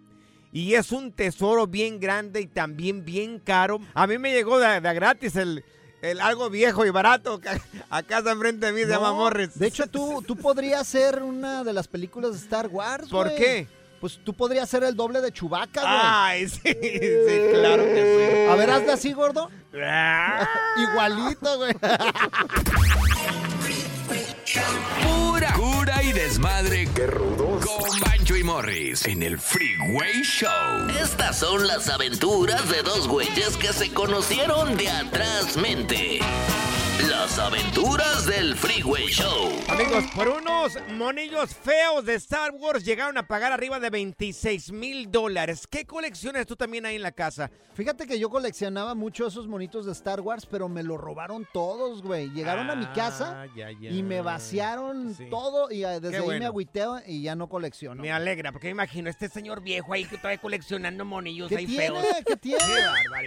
Y 0.52 0.76
es 0.76 0.91
un 0.91 1.12
tesoro 1.12 1.65
bien 1.65 2.00
grande 2.00 2.41
y 2.41 2.46
también 2.46 3.04
bien 3.04 3.39
caro. 3.39 3.80
A 3.96 4.06
mí 4.06 4.19
me 4.19 4.32
llegó 4.32 4.60
de, 4.60 4.80
de 4.80 4.93
gratis 4.93 5.36
el, 5.36 5.65
el 6.04 6.19
algo 6.19 6.50
viejo 6.50 6.86
y 6.86 6.91
barato 6.91 7.39
que 7.39 7.50
acá 7.89 8.19
está 8.19 8.34
enfrente 8.34 8.67
de 8.67 8.74
mí, 8.74 8.82
se 8.82 8.89
llama 8.89 9.13
Morris. 9.13 9.58
De 9.58 9.67
hecho, 9.67 9.88
tú, 9.88 10.22
tú 10.28 10.36
podrías 10.36 10.86
ser 10.86 11.24
una 11.24 11.63
de 11.63 11.74
las 11.74 11.88
películas 11.88 12.34
de 12.34 12.38
Star 12.38 12.67
Wars, 12.67 13.10
¿Por 13.10 13.34
qué? 13.34 13.67
Pues 14.04 14.20
tú 14.22 14.34
podrías 14.34 14.70
ser 14.70 14.84
el 14.84 14.98
doble 14.98 15.22
de 15.22 15.32
Chubaca, 15.32 15.80
güey. 15.80 15.94
Ay, 15.96 16.50
sí, 16.50 16.60
sí, 16.62 17.42
claro 17.54 17.86
que 17.86 18.50
A 18.52 18.56
ver, 18.56 18.70
hazle 18.70 18.92
así, 18.92 19.13
gordo. 19.13 19.50
sí. 19.72 19.78
Ah. 19.82 20.46
Igualito, 20.76 21.58
güey. 21.58 21.74
Pura 25.02 25.54
cura 25.54 26.04
y 26.04 26.12
desmadre. 26.12 26.89
Qué 26.94 27.08
rudos. 27.08 27.66
Con 27.66 28.00
Bancho 28.02 28.36
y 28.36 28.44
Morris 28.44 29.06
en 29.06 29.24
el 29.24 29.39
Freeway 29.39 30.22
Show. 30.22 30.89
Estas 31.02 31.39
son 31.39 31.66
las 31.66 31.88
aventuras 31.88 32.70
de 32.70 32.82
dos 32.82 33.08
güeyes 33.08 33.56
que 33.56 33.72
se 33.72 33.94
conocieron 33.94 34.76
de 34.76 34.89
atrás 34.89 35.56
mente. 35.56 36.20
Las 37.01 37.38
aventuras 37.39 38.25
del 38.25 38.56
Freeway 38.56 39.08
Show. 39.08 39.51
Amigos, 39.67 40.03
por 40.15 40.27
unos 40.29 40.77
monillos 40.95 41.53
feos 41.56 42.06
de 42.06 42.13
Star 42.15 42.51
Wars 42.51 42.86
llegaron 42.86 43.17
a 43.17 43.27
pagar 43.27 43.51
arriba 43.51 43.79
de 43.79 43.89
26 43.89 44.71
mil 44.71 45.12
dólares. 45.12 45.65
¿Qué 45.69 45.86
colecciones 45.86 46.45
tú 46.45 46.56
también 46.56 46.86
hay 46.86 46.95
en 46.95 47.01
la 47.01 47.12
casa? 47.12 47.49
Fíjate 47.73 48.06
que 48.06 48.19
yo 48.19 48.29
coleccionaba 48.29 48.93
mucho 48.93 49.27
esos 49.27 49.47
monitos 49.47 49.86
de 49.86 49.91
Star 49.93 50.21
Wars, 50.21 50.45
pero 50.45 50.69
me 50.69 50.84
lo 50.84 50.97
robaron 50.97 51.47
todos, 51.51 52.03
güey. 52.03 52.29
Llegaron 52.32 52.69
a 52.69 52.75
mi 52.75 52.86
casa 52.88 53.43
Ah, 53.43 53.47
ya, 53.56 53.71
ya. 53.71 53.89
y 53.89 54.03
me 54.03 54.21
vaciaron 54.21 55.15
Sí. 55.15 55.25
todo 55.29 55.71
y 55.71 55.84
eh, 55.84 55.99
desde 55.99 56.17
ahí 56.19 56.39
me 56.39 56.45
agüiteo 56.45 57.01
y 57.08 57.23
ya 57.23 57.36
no 57.36 57.49
colecciono. 57.49 58.01
Me 58.01 58.12
alegra, 58.12 58.51
porque 58.51 58.67
me 58.67 58.71
imagino 58.71 59.10
este 59.10 59.27
señor 59.29 59.62
viejo 59.62 59.91
ahí 59.93 60.06
que 60.06 60.17
todavía 60.17 60.39
coleccionando 60.39 61.03
monillos 61.03 61.49
¿Qué 61.49 61.58
ahí 61.58 61.65
tiene? 61.65 61.86
feos. 61.88 62.06
¿Qué 62.25 62.38
tiene? 62.38 62.60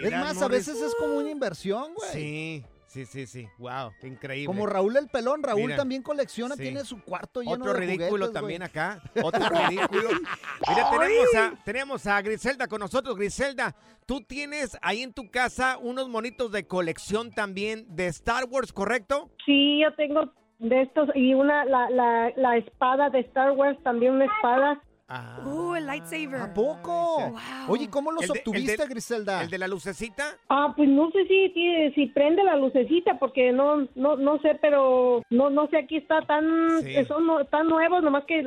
Qué 0.00 0.06
es 0.06 0.12
más, 0.12 0.40
a 0.40 0.48
veces 0.48 0.76
es 0.80 0.94
como 0.94 1.16
una 1.16 1.30
inversión, 1.30 1.92
güey. 1.94 2.12
Sí, 2.12 2.64
sí, 3.04 3.26
sí, 3.26 3.26
sí. 3.26 3.48
Wow, 3.58 3.92
qué 4.00 4.08
increíble. 4.08 4.46
Como 4.46 4.66
Raúl 4.66 4.96
el 4.96 5.08
Pelón, 5.08 5.42
Raúl 5.42 5.62
Mira. 5.64 5.76
también 5.76 6.02
colecciona, 6.02 6.54
Sí. 6.56 6.62
tiene 6.62 6.80
su 6.84 7.02
cuarto 7.02 7.40
lleno 7.42 7.52
Otro 7.54 7.72
de 7.74 7.80
ridículo 7.80 8.08
juguetes, 8.26 8.32
también 8.32 8.62
acá. 8.62 9.00
Otro 9.22 9.48
ridículo. 9.48 10.08
Mira, 10.68 10.90
tenemos 10.90 11.34
a, 11.34 11.64
tenemos 11.64 12.06
a 12.06 12.22
Griselda 12.22 12.66
con 12.68 12.80
nosotros. 12.80 13.16
Griselda, 13.16 13.74
tú 14.06 14.20
tienes 14.22 14.76
ahí 14.82 15.02
en 15.02 15.12
tu 15.12 15.30
casa 15.30 15.78
unos 15.78 16.08
monitos 16.08 16.50
de 16.52 16.66
colección 16.66 17.30
también 17.30 17.84
de 17.94 18.06
Star 18.08 18.44
Wars, 18.48 18.72
¿correcto? 18.72 19.30
Sí, 19.44 19.80
yo 19.82 19.94
tengo 19.96 20.32
de 20.58 20.82
estos 20.82 21.10
y 21.14 21.34
una, 21.34 21.64
la, 21.66 21.90
la, 21.90 22.32
la 22.36 22.56
espada 22.56 23.10
de 23.10 23.20
Star 23.20 23.52
Wars, 23.52 23.78
también 23.82 24.14
una 24.14 24.24
espada. 24.24 24.80
Uh, 25.08 25.76
el 25.76 25.86
lightsaber. 25.86 26.40
¿A 26.40 26.52
poco? 26.52 27.18
Wow. 27.30 27.38
Oye, 27.68 27.88
¿cómo 27.88 28.10
los 28.10 28.22
El 28.24 28.28
de- 28.28 28.32
el 28.34 28.38
obtuviste, 28.40 28.76
de- 28.82 28.88
Griselda? 28.88 29.42
¿El 29.42 29.50
de 29.50 29.58
la 29.58 29.68
lucecita? 29.68 30.24
Ah, 30.48 30.72
pues 30.76 30.88
no 30.88 31.10
sé 31.12 31.24
si, 31.28 31.48
si, 31.50 31.92
si 31.94 32.06
prende 32.06 32.42
la 32.42 32.56
lucecita, 32.56 33.16
porque 33.18 33.52
no, 33.52 33.86
no, 33.94 34.16
no 34.16 34.38
sé, 34.40 34.58
pero 34.60 35.22
no, 35.30 35.48
no 35.50 35.68
sé, 35.68 35.78
aquí 35.78 35.96
está 35.98 36.22
tan, 36.22 36.82
Sí. 36.82 37.04
son 37.04 37.24
no- 37.26 37.44
tan 37.44 37.68
nuevos, 37.68 38.02
nomás 38.02 38.24
que 38.24 38.44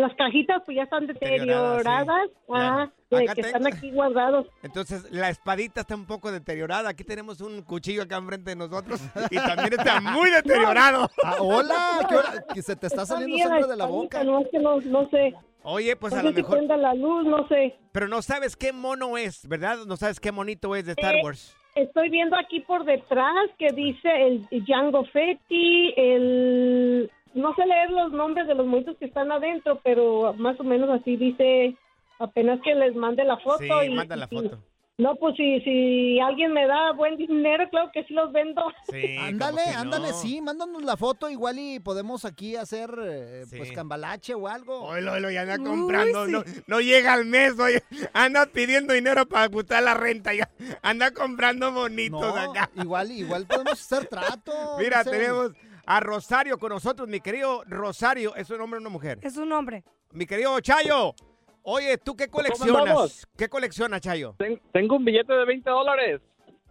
las 0.00 0.14
cajitas 0.14 0.62
pues 0.64 0.76
ya 0.76 0.84
están 0.84 1.06
deterioradas, 1.06 2.28
sí. 2.28 2.36
ah, 2.54 2.88
Claro. 2.88 2.92
que, 3.10 3.16
Acá 3.24 3.34
que 3.34 3.42
te- 3.42 3.48
están 3.48 3.66
aquí 3.66 3.90
guardados. 3.90 4.46
Entonces, 4.62 5.10
la 5.10 5.30
espadita 5.30 5.80
está 5.82 5.94
un 5.94 6.06
poco 6.06 6.30
deteriorada. 6.32 6.90
Aquí 6.90 7.04
tenemos 7.04 7.40
un 7.40 7.62
cuchillo 7.62 8.02
acá 8.02 8.16
enfrente 8.16 8.50
de 8.50 8.56
nosotros 8.56 9.00
y 9.30 9.36
también 9.36 9.72
está 9.78 10.00
muy 10.00 10.30
deteriorado. 10.42 11.08
Ah, 11.24 11.36
hola, 11.40 12.06
¿qué 12.08 12.14
hora? 12.16 12.44
Se 12.62 12.76
te 12.76 12.86
está 12.86 13.04
saliendo 13.06 13.36
sangre 13.48 13.66
de 13.68 13.76
la 13.76 13.86
boca. 13.86 14.22
No, 14.24 14.40
es 14.40 14.48
que 14.50 14.58
no, 14.58 14.80
no 14.80 15.08
sé, 15.10 15.34
Oye, 15.62 15.94
pues 15.96 16.14
a 16.14 16.22
no 16.22 16.30
lo 16.30 16.32
mejor... 16.36 16.56
prenda 16.56 16.76
la 16.78 16.94
luz, 16.94 17.26
no 17.26 17.46
sé. 17.48 17.76
Pero 17.92 18.08
no 18.08 18.22
sabes 18.22 18.56
qué 18.56 18.72
mono 18.72 19.18
es, 19.18 19.46
¿verdad? 19.46 19.78
No 19.86 19.96
sabes 19.98 20.18
qué 20.18 20.32
monito 20.32 20.74
es 20.74 20.86
de 20.86 20.92
Star 20.92 21.16
Eh, 21.16 21.20
Wars. 21.22 21.54
Estoy 21.74 22.08
viendo 22.10 22.34
aquí 22.36 22.60
por 22.60 22.84
detrás 22.84 23.34
que 23.58 23.68
dice 23.74 24.08
el 24.26 24.48
Django 24.64 25.04
Fetti, 25.04 25.92
el... 25.96 27.10
No 27.34 27.54
sé 27.54 27.64
leer 27.66 27.90
los 27.90 28.12
nombres 28.12 28.46
de 28.46 28.54
los 28.54 28.66
monitos 28.66 28.96
que 28.98 29.06
están 29.06 29.30
adentro, 29.30 29.80
pero 29.84 30.34
más 30.34 30.58
o 30.58 30.64
menos 30.64 30.90
así 30.90 31.16
dice, 31.16 31.76
apenas 32.18 32.60
que 32.62 32.74
les 32.74 32.94
mande 32.96 33.24
la 33.24 33.36
foto. 33.38 33.58
Sí, 33.58 33.86
y, 33.86 33.90
manda 33.94 34.16
la 34.16 34.28
y- 34.30 34.34
foto. 34.36 34.58
No, 34.98 35.14
pues 35.16 35.34
si, 35.34 35.58
si 35.62 36.20
alguien 36.20 36.52
me 36.52 36.66
da 36.66 36.92
buen 36.92 37.16
dinero, 37.16 37.64
claro 37.70 37.90
que 37.90 38.04
sí 38.04 38.12
los 38.12 38.30
vendo. 38.32 38.62
Sí, 38.90 39.16
Ándale, 39.18 39.62
ándale, 39.74 40.08
no. 40.10 40.14
sí, 40.14 40.42
mándanos 40.42 40.82
la 40.82 40.98
foto 40.98 41.30
igual 41.30 41.58
y 41.58 41.80
podemos 41.80 42.26
aquí 42.26 42.54
hacer 42.54 42.90
eh, 43.02 43.44
Sí. 43.46 43.56
pues 43.56 43.72
cambalache 43.72 44.34
o 44.34 44.46
algo. 44.46 44.82
Oilo, 44.82 45.12
oilo, 45.12 45.30
ya 45.30 45.40
anda 45.40 45.56
Uy, 45.58 45.64
comprando. 45.64 46.26
sí. 46.26 46.32
No, 46.32 46.42
no 46.66 46.80
llega 46.82 47.14
al 47.14 47.24
mes, 47.24 47.58
oye. 47.58 47.82
Anda 48.12 48.44
pidiendo 48.44 48.92
dinero 48.92 49.24
para 49.24 49.44
ajustar 49.46 49.82
la 49.82 49.94
renta. 49.94 50.34
Ya. 50.34 50.50
Anda 50.82 51.12
comprando 51.12 51.72
bonitos 51.72 52.20
No, 52.20 52.36
acá. 52.36 52.68
igual, 52.74 53.10
igual 53.10 53.46
podemos 53.46 53.72
hacer 53.72 54.06
trato. 54.06 54.52
Mira, 54.78 55.02
tenemos 55.02 55.52
a 55.90 55.98
Rosario 55.98 56.56
con 56.56 56.68
nosotros. 56.68 57.08
Mi 57.08 57.20
querido 57.20 57.64
Rosario, 57.66 58.36
¿es 58.36 58.48
un 58.50 58.60
hombre 58.60 58.78
o 58.78 58.80
una 58.80 58.90
mujer? 58.90 59.18
Es 59.22 59.36
un 59.36 59.50
hombre. 59.52 59.82
Mi 60.12 60.24
querido 60.24 60.58
Chayo. 60.60 61.14
Oye, 61.62 61.98
¿tú 61.98 62.14
qué 62.16 62.28
coleccionas? 62.28 63.26
¿Qué 63.36 63.48
coleccionas, 63.48 64.00
Chayo? 64.00 64.36
Ten- 64.38 64.60
tengo 64.72 64.94
un 64.96 65.04
billete 65.04 65.32
de 65.32 65.44
20 65.44 65.68
dólares. 65.68 66.20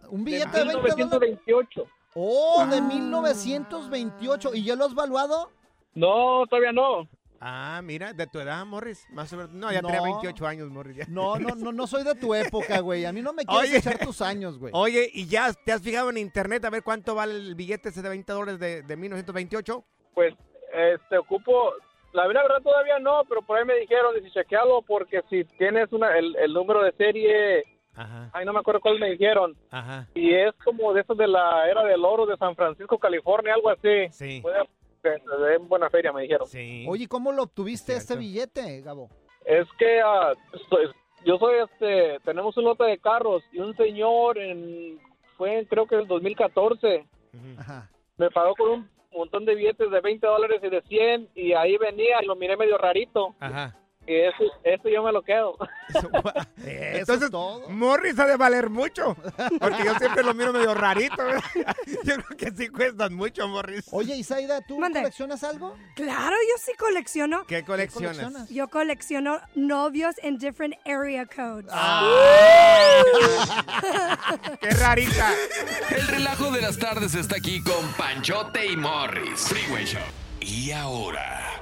Un 0.08 0.24
De 0.24 0.30
billete 0.32 0.58
de 0.58 0.64
20 0.64 0.72
dólares. 0.74 0.96
1928. 0.96 1.84
Oh, 2.14 2.66
de 2.70 2.80
1928. 2.80 4.54
¿Y 4.54 4.64
ya 4.64 4.74
lo 4.74 4.86
has 4.86 4.94
valuado? 4.94 5.50
No, 5.94 6.46
todavía 6.48 6.72
no. 6.72 7.06
Ah, 7.40 7.80
mira, 7.82 8.12
de 8.12 8.26
tu 8.26 8.38
edad, 8.38 8.64
Morris. 8.66 9.06
Más 9.10 9.32
o 9.32 9.36
menos. 9.38 9.52
No, 9.52 9.72
ya 9.72 9.80
No. 9.80 9.88
tenía 9.88 10.02
28 10.02 10.46
años, 10.46 10.68
Morris. 10.68 10.96
ya. 10.96 11.04
No, 11.08 11.36
no, 11.38 11.54
no, 11.54 11.72
no 11.72 11.86
soy 11.86 12.04
de 12.04 12.14
tu 12.14 12.34
época, 12.34 12.80
güey. 12.80 13.06
A 13.06 13.12
mí 13.12 13.22
no 13.22 13.32
me 13.32 13.44
quieres 13.44 13.70
Oye. 13.70 13.78
echar 13.78 13.98
tus 13.98 14.20
años, 14.20 14.58
güey. 14.58 14.72
Oye, 14.74 15.08
¿y 15.12 15.26
ya 15.26 15.50
te 15.64 15.72
has 15.72 15.80
fijado 15.82 16.10
en 16.10 16.18
internet 16.18 16.64
a 16.66 16.70
ver 16.70 16.82
cuánto 16.82 17.14
vale 17.14 17.34
el 17.34 17.54
billete 17.54 17.88
ese 17.88 18.02
de 18.02 18.08
20 18.10 18.30
dólares 18.32 18.60
de, 18.60 18.82
de 18.82 18.96
1928? 18.96 19.84
Pues, 20.14 20.34
este, 20.74 21.18
ocupo... 21.18 21.72
La 22.12 22.26
verdad 22.26 22.42
todavía 22.64 22.98
no, 22.98 23.22
pero 23.28 23.40
por 23.40 23.56
ahí 23.56 23.64
me 23.64 23.76
dijeron, 23.76 24.12
dice, 24.16 24.30
chequealo 24.32 24.82
porque 24.82 25.22
si 25.30 25.44
tienes 25.56 25.92
una, 25.92 26.18
el, 26.18 26.34
el 26.36 26.52
número 26.52 26.82
de 26.82 26.90
serie... 26.92 27.62
Ajá, 27.94 28.30
Ay, 28.32 28.44
no 28.44 28.52
me 28.52 28.58
acuerdo 28.58 28.80
cuál 28.80 28.98
me 28.98 29.10
dijeron. 29.12 29.56
ajá. 29.70 30.08
Y 30.14 30.34
es 30.34 30.52
como 30.64 30.92
de 30.92 31.02
esos 31.02 31.16
de 31.16 31.28
la 31.28 31.68
era 31.70 31.84
del 31.84 32.04
oro 32.04 32.26
de 32.26 32.36
San 32.36 32.56
Francisco, 32.56 32.98
California, 32.98 33.54
algo 33.54 33.70
así. 33.70 34.08
Sí. 34.10 34.40
Puede 34.42 34.58
que 35.02 35.10
se 35.18 35.42
dé 35.44 35.54
en 35.56 35.68
buena 35.68 35.88
feria, 35.90 36.12
me 36.12 36.22
dijeron. 36.22 36.46
Sí. 36.46 36.86
Oye, 36.88 37.06
¿cómo 37.08 37.32
lo 37.32 37.44
obtuviste 37.44 37.92
Es 37.92 38.00
este 38.00 38.16
billete, 38.16 38.80
Gabo? 38.82 39.08
Es 39.44 39.66
que 39.78 40.00
ah, 40.00 40.32
soy- 40.68 40.90
yo 41.24 41.38
soy 41.38 41.56
este, 41.64 42.18
tenemos 42.24 42.56
un 42.56 42.64
lote 42.64 42.84
de 42.84 42.98
carros 42.98 43.42
y 43.52 43.58
un 43.58 43.76
señor 43.76 44.38
en, 44.38 44.98
fue 45.36 45.66
creo 45.68 45.86
que 45.86 45.94
en 45.96 46.02
el 46.02 46.06
2014, 46.08 47.06
Ujú. 47.34 47.60
Ajá. 47.60 47.90
me 48.18 48.30
pagó 48.30 48.54
con 48.54 48.70
un 48.70 48.90
montón 49.12 49.44
de 49.44 49.54
billetes 49.54 49.90
de 49.90 50.00
20 50.00 50.26
dólares 50.26 50.60
y 50.62 50.68
de 50.68 50.82
100 50.82 51.28
y 51.34 51.52
ahí 51.52 51.76
venía 51.78 52.22
y 52.22 52.26
lo 52.26 52.36
miré 52.36 52.56
medio 52.56 52.78
rarito 52.78 53.34
Ajá. 53.40 53.76
Y 54.10 54.20
eso, 54.22 54.42
eso 54.64 54.88
yo 54.88 55.04
me 55.04 55.12
lo 55.12 55.22
quedo. 55.22 55.56
Entonces, 56.64 57.26
es 57.26 57.30
todo. 57.30 57.68
Morris 57.68 58.18
ha 58.18 58.26
de 58.26 58.36
valer 58.36 58.68
mucho. 58.68 59.14
Porque 59.60 59.84
yo 59.84 59.94
siempre 59.98 60.24
lo 60.24 60.34
miro 60.34 60.52
medio 60.52 60.74
rarito. 60.74 61.14
Yo 62.04 62.16
creo 62.16 62.36
que 62.36 62.50
sí 62.50 62.68
cuestan 62.68 63.14
mucho, 63.14 63.46
Morris. 63.46 63.84
Oye, 63.92 64.16
Isaida, 64.16 64.60
¿tú 64.62 64.78
Mande. 64.78 65.00
coleccionas 65.00 65.44
algo? 65.44 65.76
Claro, 65.94 66.34
yo 66.34 66.62
sí 66.62 66.72
colecciono. 66.78 67.44
¿Qué 67.46 67.64
coleccionas? 67.64 68.16
coleccionas? 68.16 68.48
Yo 68.48 68.68
colecciono 68.68 69.38
novios 69.54 70.14
en 70.22 70.38
different 70.38 70.74
area 70.86 71.26
codes. 71.26 71.66
¡Qué 74.60 74.70
rarita! 74.70 75.32
El 75.90 76.08
relajo 76.08 76.50
de 76.50 76.62
las 76.62 76.78
tardes 76.78 77.14
está 77.14 77.36
aquí 77.36 77.62
con 77.62 77.86
Panchote 77.96 78.66
y 78.66 78.76
Morris. 78.76 79.48
Freeway 79.48 79.84
Show. 79.84 80.00
Y 80.40 80.72
ahora. 80.72 81.59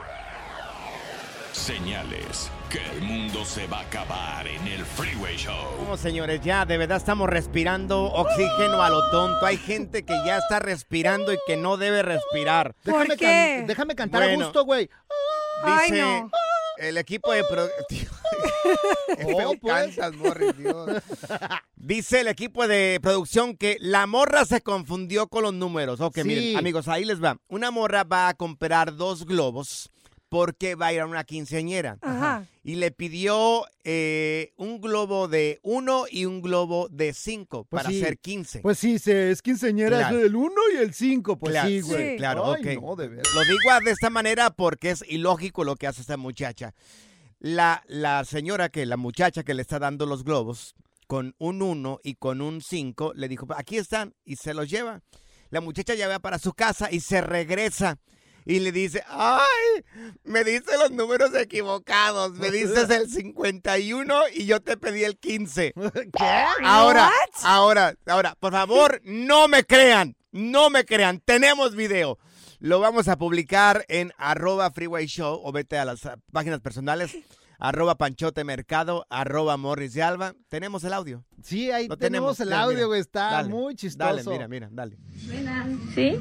Señales 1.58 2.50
que 2.70 2.78
el 2.92 3.02
mundo 3.02 3.44
se 3.44 3.66
va 3.66 3.78
a 3.78 3.82
acabar 3.82 4.46
en 4.46 4.64
el 4.68 4.84
Freeway 4.84 5.36
Show. 5.36 5.76
Como 5.78 5.96
señores, 5.96 6.40
ya 6.40 6.64
de 6.64 6.78
verdad 6.78 6.98
estamos 6.98 7.28
respirando 7.28 8.04
oxígeno 8.04 8.80
a 8.80 8.88
lo 8.88 9.10
tonto. 9.10 9.44
Hay 9.44 9.56
gente 9.56 10.04
que 10.04 10.14
ya 10.24 10.38
está 10.38 10.60
respirando 10.60 11.32
y 11.32 11.38
que 11.48 11.56
no 11.56 11.76
debe 11.76 12.02
respirar. 12.02 12.74
¿Por 12.84 12.92
Déjame, 13.08 13.16
qué? 13.16 13.56
can- 13.58 13.66
déjame 13.66 13.94
cantar 13.96 14.22
a 14.22 14.26
Bueno. 14.26 14.44
gusto, 14.44 14.64
güey. 14.64 14.88
Ay, 15.64 15.90
Dice 15.90 16.02
no. 16.02 16.30
el 16.78 16.96
equipo 16.96 17.32
de 17.32 17.42
producción. 17.44 18.12
Oh, 19.34 19.54
pues. 19.60 19.96
cantas, 19.96 20.14
Morris, 20.14 20.56
Dios. 20.58 20.90
Dice 21.76 22.20
el 22.20 22.28
equipo 22.28 22.68
de 22.68 22.98
producción 23.02 23.56
que 23.56 23.78
la 23.80 24.06
morra 24.06 24.44
se 24.44 24.60
confundió 24.60 25.26
con 25.28 25.42
los 25.42 25.54
números. 25.54 26.00
Ok, 26.00 26.16
Sí. 26.18 26.24
miren, 26.24 26.56
amigos, 26.58 26.86
ahí 26.88 27.04
les 27.04 27.22
va. 27.22 27.38
Una 27.48 27.70
morra 27.70 28.04
va 28.04 28.28
a 28.28 28.34
comprar 28.34 28.94
dos 28.96 29.24
globos 29.26 29.90
porque 30.28 30.74
va 30.74 30.86
a 30.88 30.92
ir 30.92 31.00
a 31.00 31.06
una 31.06 31.24
quinceañera. 31.24 31.98
Ajá. 32.02 32.46
Y 32.62 32.74
le 32.74 32.90
pidió 32.90 33.64
eh, 33.84 34.52
un 34.56 34.80
globo 34.80 35.26
de 35.28 35.58
uno 35.62 36.04
y 36.10 36.26
un 36.26 36.42
globo 36.42 36.88
de 36.90 37.14
cinco 37.14 37.64
Pues 37.64 37.82
para 37.82 37.90
sí. 37.94 38.02
hacer 38.02 38.18
15. 38.18 38.60
Pues 38.60 38.78
sí, 38.78 38.98
se, 38.98 39.30
es 39.30 39.40
quinceañera 39.40 39.98
Claro. 39.98 40.20
el 40.20 40.36
1 40.36 40.52
y 40.74 40.76
el 40.78 40.92
5. 40.92 41.38
Pues 41.38 41.52
Claro, 41.52 41.68
sí, 41.68 41.80
güey. 41.80 42.10
Sí. 42.12 42.16
Claro, 42.18 42.52
Ay, 42.52 42.76
ok. 42.76 42.82
no, 42.82 42.96
de. 42.96 43.08
Lo 43.08 43.44
digo 43.44 43.84
de 43.84 43.90
esta 43.90 44.10
manera 44.10 44.50
porque 44.50 44.90
es 44.90 45.02
ilógico 45.08 45.64
lo 45.64 45.76
que 45.76 45.86
hace 45.86 46.02
esta 46.02 46.16
muchacha. 46.16 46.74
La, 47.40 47.82
la 47.86 48.24
señora 48.24 48.68
que, 48.68 48.84
la 48.84 48.96
muchacha 48.96 49.44
que 49.44 49.54
le 49.54 49.62
está 49.62 49.78
dando 49.78 50.04
los 50.06 50.24
globos, 50.24 50.74
con 51.06 51.34
un 51.38 51.62
1 51.62 52.00
y 52.02 52.16
con 52.16 52.40
un 52.42 52.60
5, 52.60 53.12
le 53.14 53.28
dijo, 53.28 53.46
aquí 53.56 53.78
están, 53.78 54.14
y 54.24 54.36
se 54.36 54.52
los 54.52 54.68
lleva. 54.68 55.00
La 55.50 55.62
muchacha 55.62 55.94
ya 55.94 56.08
va 56.08 56.18
para 56.18 56.38
su 56.38 56.52
casa 56.52 56.88
y 56.92 57.00
se 57.00 57.22
regresa. 57.22 57.98
Y 58.48 58.60
le 58.60 58.72
dice, 58.72 59.04
ay, 59.08 59.84
me 60.24 60.42
dice 60.42 60.78
los 60.78 60.90
números 60.90 61.34
equivocados, 61.34 62.32
me 62.32 62.50
dices 62.50 62.88
el 62.88 63.10
51 63.10 64.14
y 64.32 64.46
yo 64.46 64.62
te 64.62 64.78
pedí 64.78 65.04
el 65.04 65.18
15. 65.18 65.74
¿Qué? 66.18 66.44
Ahora, 66.64 67.10
ahora, 67.42 67.94
ahora, 68.06 68.34
por 68.40 68.52
favor, 68.52 69.02
no 69.04 69.48
me 69.48 69.64
crean, 69.64 70.16
no 70.32 70.70
me 70.70 70.86
crean, 70.86 71.20
tenemos 71.20 71.76
video. 71.76 72.18
Lo 72.58 72.80
vamos 72.80 73.06
a 73.08 73.18
publicar 73.18 73.84
en 73.86 74.14
arroba 74.16 74.70
freeway 74.70 75.06
show 75.06 75.38
o 75.44 75.52
vete 75.52 75.76
a 75.76 75.84
las 75.84 76.06
ah, 76.06 76.16
páginas 76.32 76.60
personales, 76.60 77.18
arroba 77.58 77.96
panchote 77.96 78.44
mercado, 78.44 79.06
arroba 79.10 79.56
morris 79.56 79.94
de 79.94 80.02
alba. 80.02 80.34
Tenemos 80.48 80.84
el 80.84 80.92
audio. 80.92 81.24
Sí, 81.42 81.70
ahí 81.70 81.88
tenemos, 81.88 81.98
tenemos. 82.36 82.40
el 82.40 82.46
Mira, 82.48 82.60
audio, 82.62 82.86
güey. 82.88 83.00
Está 83.00 83.30
Dale, 83.32 83.48
muy 83.48 83.74
chistoso. 83.74 84.14
Dale, 84.14 84.22
mira, 84.30 84.48
mira, 84.48 84.68
dale. 84.70 84.98
¿Sí? 85.94 86.16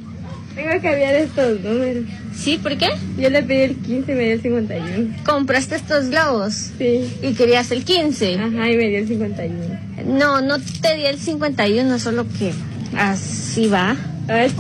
Vengo 0.56 0.70
a 0.70 0.82
cambiar 0.82 1.16
estos 1.16 1.60
números. 1.62 2.06
¿Sí? 2.36 2.58
¿Por 2.58 2.78
qué? 2.78 2.90
Yo 3.18 3.30
le 3.30 3.44
pedí 3.44 3.62
el 3.62 3.76
15 3.78 4.12
y 4.12 4.16
me 4.16 4.24
dio 4.24 4.34
el 4.34 4.42
51. 4.42 5.24
¿Compraste 5.26 5.76
estos 5.76 6.10
globos? 6.10 6.54
Sí. 6.78 7.16
¿Y 7.22 7.34
querías 7.36 7.72
el 7.72 7.86
15? 7.86 8.36
Ajá, 8.40 8.70
y 8.70 8.78
me 8.78 8.88
dio 8.90 9.00
el 9.00 9.08
51. 9.08 9.80
No, 10.06 10.42
no 10.42 10.58
te 10.60 10.96
di 10.96 11.06
el 11.06 11.20
51, 11.20 12.00
solo 12.00 12.26
que 12.38 12.54
así 12.98 13.68
va. 13.68 13.96
Ay, 14.28 14.52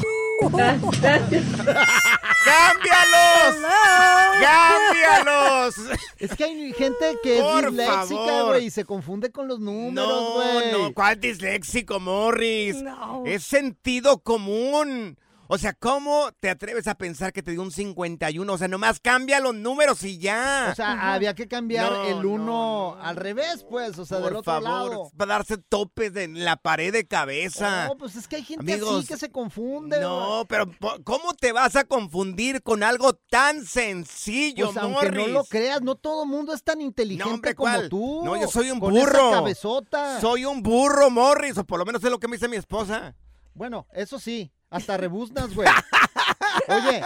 gracias. 1.01 1.43
¡Cámbialos! 3.55 4.41
¡Cámbialos! 4.41 5.75
Es 6.19 6.35
que 6.35 6.43
hay 6.45 6.73
gente 6.73 7.17
que 7.21 7.39
Por 7.39 7.65
es 7.65 7.71
disléxica, 7.71 8.41
güey, 8.43 8.65
y 8.65 8.69
se 8.71 8.85
confunde 8.85 9.31
con 9.31 9.47
los 9.47 9.59
números, 9.59 9.93
No, 9.93 10.33
güey. 10.33 10.71
no, 10.71 10.93
¿cuál 10.93 11.19
disléxico, 11.19 11.99
Morris? 11.99 12.81
No. 12.81 13.23
Es 13.25 13.43
sentido 13.43 14.19
común. 14.19 15.17
O 15.49 15.57
sea, 15.57 15.73
¿cómo 15.73 16.29
te 16.39 16.49
atreves 16.49 16.87
a 16.87 16.95
pensar 16.95 17.31
que 17.33 17.41
te 17.41 17.51
dio 17.51 17.61
un 17.61 17.71
51? 17.71 18.51
O 18.53 18.57
sea, 18.57 18.67
nomás 18.67 18.99
cambia 18.99 19.39
los 19.39 19.55
números 19.55 20.03
y 20.03 20.17
ya. 20.17 20.69
O 20.71 20.75
sea, 20.75 21.13
había 21.13 21.33
que 21.35 21.47
cambiar 21.47 21.91
No, 21.91 22.03
el 22.03 22.21
no, 22.23 22.29
uno 22.33 22.97
al 23.01 23.15
revés, 23.15 23.65
pues, 23.69 23.97
o 23.97 24.05
sea, 24.05 24.17
Por 24.19 24.27
del 24.27 24.35
otro 24.37 24.51
favor, 24.51 24.63
lado. 24.91 25.11
para 25.15 25.35
darse 25.35 25.57
topes 25.57 26.15
en 26.17 26.43
la 26.43 26.57
pared 26.57 26.91
de 26.91 27.07
cabeza. 27.07 27.87
No, 27.87 27.97
pues 27.97 28.15
es 28.15 28.27
que 28.27 28.37
hay 28.37 28.43
gente 28.43 28.73
Amigos, 28.73 28.97
así 28.99 29.07
que 29.07 29.17
se 29.17 29.31
confunde. 29.31 29.99
No, 30.01 30.45
pero 30.49 30.69
¿cómo 31.03 31.33
te 31.33 31.51
vas 31.53 31.75
a 31.75 31.85
confundir 31.85 32.61
con 32.61 32.83
algo 32.83 33.13
tan 33.13 33.65
sencillo, 33.65 34.65
Pues 34.73 34.77
aunque 34.83 35.11
no 35.11 35.17
Morris? 35.19 35.33
lo 35.33 35.43
creas, 35.45 35.81
no 35.81 35.95
todo 35.95 36.23
el 36.23 36.29
mundo 36.29 36.53
es 36.53 36.63
tan 36.63 36.81
inteligente 36.81 37.29
hombre, 37.33 37.55
como 37.55 37.71
¿cuál? 37.73 37.89
tú. 37.89 38.21
No, 38.25 38.35
yo 38.39 38.47
soy 38.47 38.69
un 38.71 38.79
con 38.79 38.95
esa 38.95 39.05
burro. 39.05 39.31
cabezota. 39.31 40.19
Soy 40.21 40.45
un 40.45 40.61
burro, 40.61 41.09
Morris, 41.09 41.57
o 41.57 41.63
por 41.65 41.79
lo 41.79 41.85
menos 41.85 42.03
es 42.03 42.09
lo 42.11 42.19
que 42.19 42.27
me 42.27 42.35
dice 42.37 42.47
mi 42.47 42.57
esposa. 42.57 43.15
Bueno, 43.53 43.87
eso 43.93 44.19
sí, 44.19 44.51
hasta 44.69 44.97
rebuznas, 44.97 45.53
güey. 45.53 45.67
Oye, 46.69 47.01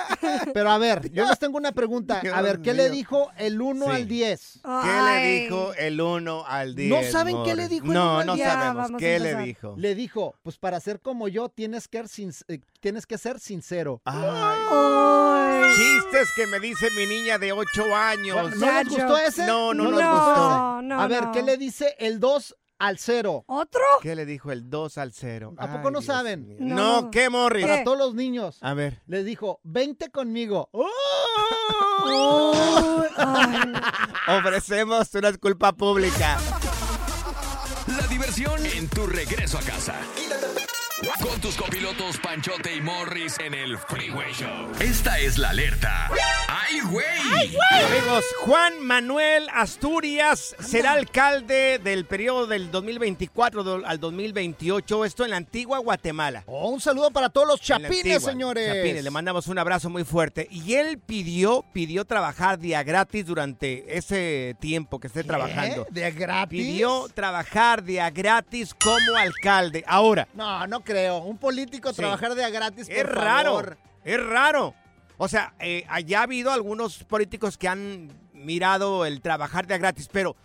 pero 0.53 0.71
a 0.71 0.77
ver, 0.79 1.11
yo 1.11 1.25
les 1.27 1.37
tengo 1.37 1.57
una 1.57 1.71
pregunta. 1.71 2.21
A 2.33 2.41
ver, 2.41 2.61
¿qué 2.61 2.73
le 2.73 2.89
dijo 2.89 3.29
el 3.37 3.61
1 3.61 3.85
Sí. 3.85 3.91
al 3.91 4.07
10? 4.07 4.59
¿Qué 4.63 5.01
le 5.05 5.41
dijo 5.41 5.73
el 5.75 6.01
1 6.01 6.45
al 6.47 6.75
10? 6.75 6.89
¿No 6.89 7.11
saben 7.11 7.43
qué 7.43 7.53
le 7.55 7.67
dijo 7.67 7.85
el 7.85 7.93
No, 7.93 8.03
uno 8.11 8.19
al 8.19 8.25
no 8.27 8.35
diez? 8.35 8.47
Ya, 8.47 8.53
sabemos. 8.53 8.75
vamos 8.75 8.91
a 8.95 8.97
¿Qué 8.97 9.19
le 9.19 9.29
empezar. 9.31 9.43
dijo? 9.45 9.75
Le 9.77 9.95
dijo, 9.95 10.35
pues 10.41 10.57
para 10.57 10.79
ser 10.79 10.99
como 10.99 11.27
yo 11.27 11.49
tienes 11.49 11.87
que, 11.87 11.97
ser 11.99 12.07
sin- 12.07 12.33
eh, 12.47 12.61
tienes 12.79 13.05
que 13.05 13.17
ser 13.19 13.39
sincero. 13.39 14.01
Ay, 14.05 14.23
Ay. 14.71 15.73
chistes 15.75 16.29
que 16.35 16.47
me 16.47 16.59
dice 16.59 16.87
mi 16.97 17.05
niña 17.05 17.37
de 17.37 17.51
8 17.51 17.95
años. 17.95 18.55
¿No 18.57 18.65
les 18.71 18.89
gustó 18.89 19.17
ese? 19.17 19.45
No, 19.45 19.73
no, 19.73 19.91
les 19.91 19.99
no, 19.99 20.11
gustó 20.11 20.35
no, 20.49 20.81
no, 20.81 21.01
A 21.01 21.07
ver, 21.07 21.23
no. 21.25 21.31
¿qué 21.33 21.43
le 21.43 21.57
dice 21.57 21.95
el 21.99 22.19
2 22.19 22.55
al 22.81 22.97
0? 22.97 23.45
¿Otro? 23.47 23.81
¿Qué 24.01 24.15
le 24.15 24.25
dijo 24.25 24.51
el 24.51 24.69
2 24.69 24.97
al 24.97 25.13
0? 25.13 25.53
¿A 25.57 25.71
poco 25.71 25.91
no 25.91 26.01
saben? 26.01 26.55
No, 26.59 27.03
No. 27.03 27.11
¿qué, 27.11 27.29
Morris? 27.29 27.65
Para 27.65 27.83
todos 27.83 27.97
los 27.97 28.15
niños. 28.15 28.57
A 28.61 28.73
ver. 28.73 29.01
Le 29.05 29.23
dijo, 29.23 29.59
20 29.63 30.09
conmigo. 30.09 30.69
Ay. 32.03 33.73
Ofrecemos 34.39 35.13
una 35.13 35.29
disculpa 35.29 35.73
pública. 35.73 36.37
La 37.87 38.07
diversión 38.07 38.65
en 38.65 38.87
tu 38.87 39.05
regreso 39.05 39.57
a 39.57 39.61
casa. 39.61 39.95
Con 41.21 41.41
tus 41.41 41.55
copilotos 41.55 42.17
Panchote 42.19 42.75
y 42.75 42.81
Morris 42.81 43.35
en 43.39 43.55
el 43.55 43.75
Freeway 43.77 44.31
Show. 44.33 44.71
Esta 44.79 45.17
es 45.19 45.39
la 45.39 45.49
alerta. 45.49 46.09
¡Ay, 46.47 46.79
güey! 46.81 47.57
Amigos, 47.89 48.23
Juan 48.41 48.79
Manuel 48.81 49.47
Asturias 49.51 50.55
será 50.59 50.91
alcalde 50.93 51.79
del 51.83 52.05
periodo 52.05 52.45
del 52.45 52.69
2024 52.69 53.63
do- 53.63 53.81
al 53.85 53.99
2028, 53.99 55.05
esto 55.05 55.23
en 55.23 55.31
la 55.31 55.37
antigua 55.37 55.79
Guatemala. 55.79 56.43
Oh, 56.45 56.69
un 56.69 56.79
saludo 56.79 57.09
para 57.09 57.29
todos 57.29 57.47
los 57.47 57.61
chapines, 57.61 57.97
antigua, 57.97 58.19
señores. 58.31 58.67
Chapines, 58.67 59.03
le 59.03 59.09
mandamos 59.11 59.47
un 59.47 59.57
abrazo 59.57 59.89
muy 59.89 60.03
fuerte. 60.03 60.47
Y 60.51 60.75
él 60.75 60.99
pidió, 60.99 61.65
pidió 61.73 62.05
trabajar 62.05 62.59
día 62.59 62.83
gratis 62.83 63.25
durante 63.25 63.97
ese 63.97 64.55
tiempo 64.59 64.99
que 64.99 65.07
esté 65.07 65.23
trabajando. 65.23 65.87
¿De 65.89 66.11
gratis? 66.11 66.49
Pidió 66.61 67.07
trabajar 67.13 67.83
día 67.83 68.09
gratis 68.11 68.75
como 68.75 69.15
alcalde. 69.17 69.83
Ahora, 69.87 70.27
No, 70.35 70.67
no 70.67 70.83
creo. 70.91 71.17
Un 71.19 71.37
político 71.37 71.89
Sí. 71.89 71.97
trabajar 71.97 72.35
de 72.35 72.43
a 72.43 72.49
gratis, 72.49 72.87
es 72.89 73.03
por 73.03 73.15
raro, 73.15 73.49
favor. 73.51 73.77
es 74.03 74.23
raro. 74.25 74.73
O 75.17 75.27
sea, 75.27 75.53
eh, 75.59 75.85
allá 75.89 76.19
ha 76.19 76.23
habido 76.23 76.51
algunos 76.51 77.03
políticos 77.03 77.57
que 77.57 77.67
han 77.67 78.09
mirado 78.33 79.05
el 79.05 79.21
trabajar 79.21 79.67
de 79.67 79.75
a 79.75 79.77
gratis, 79.77 80.09
pero 80.11 80.35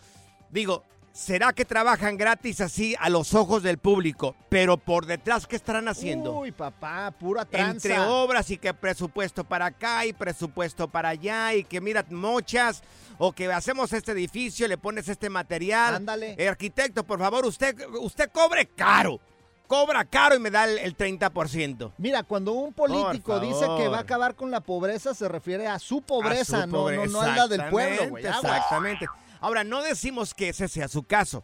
digo, 0.51 0.85
¿será 1.13 1.55
que 1.55 1.65
trabajan 1.65 2.19
gratis 2.19 2.61
así 2.61 2.95
a 3.01 3.09
los 3.09 3.33
ojos 3.33 3.63
del 3.63 3.79
público? 3.79 4.37
Pero 4.51 4.77
por 4.77 5.07
detrás, 5.07 5.47
¿qué 5.47 5.57
estarán 5.57 5.89
haciendo? 5.89 6.33
Uy, 6.41 6.53
papá, 6.53 7.11
pura 7.19 7.47
tranza. 7.47 7.71
Entre 7.89 7.99
obras 8.01 8.51
y 8.51 8.59
que 8.59 8.75
presupuesto 8.75 9.45
para 9.45 9.65
acá 9.67 10.05
y 10.05 10.13
presupuesto 10.13 10.89
para 10.89 11.09
allá 11.09 11.55
y 11.55 11.65
que 11.65 11.81
mira 11.81 12.05
mochas 12.11 12.83
o 13.17 13.33
que 13.33 13.51
hacemos 13.51 13.95
este 13.95 14.13
edificio, 14.13 14.69
le 14.69 14.77
pones 14.77 15.09
este 15.09 15.31
material. 15.31 15.95
Ándale. 15.95 16.35
Eh, 16.37 16.49
arquitecto, 16.51 17.03
por 17.03 17.19
favor, 17.19 17.47
usted, 17.47 17.75
usted 17.99 18.29
cobre 18.31 18.67
caro. 18.67 19.19
Cobra 19.67 20.05
caro 20.05 20.35
y 20.37 20.39
me 20.39 20.51
da 20.51 20.65
el, 20.65 20.79
el 20.79 20.97
30%. 20.97 21.93
Mira, 21.99 22.23
cuando 22.23 22.53
un 22.53 22.73
político 22.73 23.41
dice 23.41 23.67
que 23.79 23.89
va 23.89 23.99
a 23.99 24.01
acabar 24.01 24.35
con 24.35 24.51
la 24.51 24.61
pobreza, 24.61 25.13
se 25.15 25.29
refiere 25.29 25.67
a 25.67 25.79
su 25.79 26.03
pobreza, 26.03 26.59
A 26.59 26.61
su 26.63 26.67
no, 26.69 26.73
pobre- 26.79 26.97
no, 26.99 27.05
no 27.07 27.21
a 27.21 27.37
la 27.37 27.49
del 27.49 27.65
pueblo, 27.71 28.09
güey. 28.11 28.25
Exactamente. 28.27 29.07
Ahora, 29.41 29.65
no 29.65 29.83
decimos 29.83 30.35
que 30.35 30.51
ese 30.51 30.69
sea 30.69 30.89
su 30.89 31.03
caso. 31.03 31.43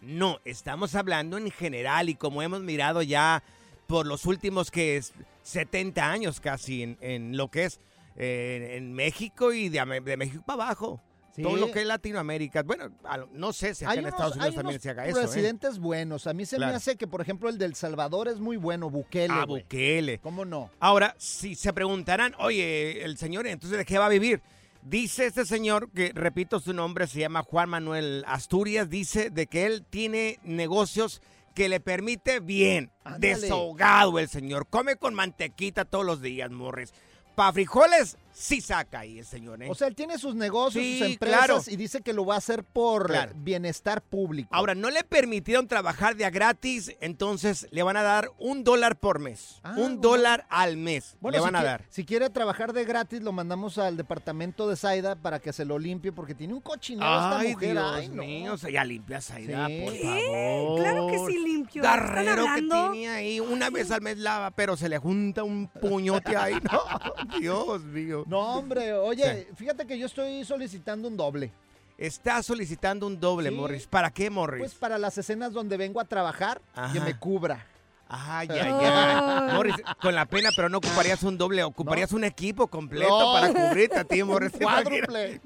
No, 0.00 0.38
estamos 0.44 0.94
hablando 0.94 1.36
en 1.38 1.50
general 1.50 2.08
y 2.08 2.14
como 2.14 2.42
hemos 2.42 2.60
mirado 2.60 3.02
ya 3.02 3.42
por 3.86 4.06
los 4.06 4.24
últimos 4.26 4.70
que 4.70 4.96
es 4.96 5.12
70 5.42 6.10
años 6.10 6.40
casi 6.40 6.82
en, 6.82 6.98
en 7.00 7.36
lo 7.36 7.48
que 7.50 7.64
es 7.64 7.80
eh, 8.16 8.74
en 8.76 8.92
México 8.94 9.52
y 9.52 9.68
de 9.68 9.84
México 10.16 10.42
para 10.46 10.62
abajo. 10.64 11.00
Sí. 11.34 11.42
Todo 11.42 11.56
lo 11.56 11.72
que 11.72 11.80
es 11.80 11.86
Latinoamérica. 11.86 12.62
Bueno, 12.62 12.90
no 13.32 13.52
sé 13.52 13.74
si 13.74 13.84
acá 13.84 13.92
Hay 13.92 13.98
en 13.98 14.04
unos, 14.04 14.14
Estados 14.14 14.36
Unidos 14.36 14.54
también 14.54 14.80
se 14.80 14.90
haga 14.90 15.06
eso. 15.06 15.18
¿eh? 15.18 15.22
presidentes 15.24 15.80
buenos. 15.80 16.28
A 16.28 16.32
mí 16.32 16.46
se 16.46 16.60
me 16.60 16.66
hace 16.66 16.96
que, 16.96 17.08
por 17.08 17.20
ejemplo, 17.20 17.48
el 17.48 17.58
del 17.58 17.74
Salvador 17.74 18.28
es 18.28 18.38
muy 18.38 18.56
bueno, 18.56 18.88
Bukele. 18.88 19.34
A 19.34 19.44
güey. 19.44 19.62
Bukele. 19.62 20.20
¿Cómo 20.20 20.44
no? 20.44 20.70
Ahora, 20.78 21.16
si 21.18 21.56
se 21.56 21.72
preguntarán, 21.72 22.36
oye, 22.38 23.04
el 23.04 23.18
señor, 23.18 23.48
entonces, 23.48 23.78
¿de 23.78 23.84
qué 23.84 23.98
va 23.98 24.06
a 24.06 24.10
vivir? 24.10 24.42
Dice 24.82 25.26
este 25.26 25.44
señor, 25.44 25.90
que 25.90 26.12
repito 26.14 26.60
su 26.60 26.72
nombre, 26.72 27.06
se 27.06 27.18
llama 27.18 27.42
Juan 27.42 27.68
Manuel 27.70 28.22
Asturias, 28.28 28.88
dice 28.88 29.30
de 29.30 29.46
que 29.46 29.66
él 29.66 29.84
tiene 29.88 30.38
negocios 30.44 31.20
que 31.54 31.68
le 31.68 31.80
permite 31.80 32.40
bien, 32.40 32.90
Ándale. 33.02 33.34
desahogado 33.34 34.18
el 34.18 34.28
señor, 34.28 34.66
come 34.68 34.96
con 34.96 35.14
mantequita 35.14 35.84
todos 35.84 36.04
los 36.04 36.20
días, 36.20 36.50
Morris. 36.50 36.92
Pa' 37.34 37.52
frijoles, 37.52 38.18
sí 38.36 38.60
saca 38.60 38.98
ahí 39.00 39.20
el 39.20 39.24
señor, 39.24 39.62
¿eh? 39.62 39.68
O 39.70 39.74
sea, 39.74 39.86
él 39.88 39.94
tiene 39.94 40.18
sus 40.18 40.34
negocios, 40.34 40.82
Sí, 40.84 40.98
sus 40.98 41.06
empresas 41.08 41.38
claro. 41.46 41.62
y 41.68 41.76
dice 41.76 42.00
que 42.02 42.12
lo 42.12 42.26
va 42.26 42.34
a 42.34 42.38
hacer 42.38 42.64
por 42.64 43.06
Claro. 43.06 43.32
bienestar 43.36 44.02
público. 44.02 44.48
Ahora, 44.52 44.74
no 44.74 44.90
le 44.90 45.04
permitieron 45.04 45.68
trabajar 45.68 46.16
de 46.16 46.24
a 46.24 46.30
gratis, 46.30 46.92
entonces 47.00 47.66
le 47.70 47.82
van 47.84 47.96
a 47.96 48.02
dar 48.02 48.30
un 48.38 48.64
dólar 48.64 48.96
por 48.98 49.20
mes. 49.20 49.60
Ah, 49.62 49.70
un 49.76 49.76
bueno. 49.76 50.00
dólar 50.00 50.46
al 50.50 50.76
mes 50.76 51.16
Bueno, 51.20 51.38
le 51.38 51.42
van 51.44 51.54
si 51.54 51.60
a 51.60 51.62
dar. 51.62 51.84
Si 51.88 52.04
quiere 52.04 52.28
trabajar 52.28 52.72
de 52.72 52.84
gratis, 52.84 53.22
lo 53.22 53.32
mandamos 53.32 53.78
al 53.78 53.96
departamento 53.96 54.68
de 54.68 54.76
Saida 54.76 55.14
para 55.16 55.38
que 55.38 55.52
se 55.52 55.64
lo 55.64 55.78
limpie 55.78 56.10
porque 56.12 56.34
tiene 56.34 56.54
un 56.54 56.60
cochinero 56.60 57.06
esta 57.06 57.38
Ay, 57.38 57.52
mujer. 57.52 57.72
Dios 57.72 57.92
Ay, 57.94 58.08
no. 58.08 58.22
mío, 58.22 58.54
o 58.54 58.58
sea, 58.58 58.70
ya 58.70 58.84
limpias 58.84 59.30
ahí, 59.30 59.46
da, 59.46 59.66
Sí. 59.68 59.80
por 59.84 59.92
¿Qué? 59.92 60.02
favor. 60.02 60.80
Claro 60.80 61.06
que 61.06 61.18
sí 61.32 61.38
limpio. 61.38 61.82
¿Están 61.82 62.00
Garrero 62.00 62.42
que 62.44 62.48
hablando? 62.50 62.92
tiene 62.92 63.08
ahí, 63.08 63.40
una 63.40 63.70
vez 63.70 63.90
al 63.90 64.00
mes 64.00 64.18
lava, 64.18 64.50
pero 64.50 64.76
se 64.76 64.88
le 64.88 64.98
junta 64.98 65.44
un 65.44 65.68
puñote 65.68 66.36
ahí. 66.36 66.54
No, 66.72 66.80
Dios 67.40 67.82
mío. 67.84 68.23
No, 68.26 68.40
hombre, 68.58 68.92
oye, 68.94 69.48
fíjate 69.56 69.86
que 69.86 69.98
yo 69.98 70.06
estoy 70.06 70.44
solicitando 70.44 71.08
un 71.08 71.16
doble. 71.16 71.52
Está 71.96 72.42
solicitando 72.42 73.06
un 73.06 73.20
doble, 73.20 73.50
Sí. 73.50 73.54
Morris. 73.54 73.86
¿Para 73.86 74.10
qué, 74.10 74.28
Morris? 74.30 74.58
Pues 74.60 74.74
para 74.74 74.98
las 74.98 75.16
escenas 75.18 75.52
donde 75.52 75.76
vengo 75.76 76.00
a 76.00 76.04
trabajar, 76.04 76.60
que 76.92 77.00
me 77.00 77.16
cubra. 77.16 77.66
Ay, 78.08 78.48
ay, 78.50 78.58
ay. 78.60 79.54
Morris, 79.54 79.76
con 80.00 80.14
la 80.14 80.26
pena, 80.26 80.50
pero 80.54 80.68
no 80.68 80.78
ocuparías 80.78 81.22
un 81.22 81.38
doble, 81.38 81.62
ocuparías 81.64 82.12
un 82.12 82.24
equipo 82.24 82.66
completo 82.66 83.08
No. 83.18 83.32
para 83.32 83.52
cubrirte 83.52 83.98
a 83.98 84.04
ti, 84.04 84.22
Morris. 84.22 84.52
¿Te 84.52 84.58
Cuádruple. 84.64 85.40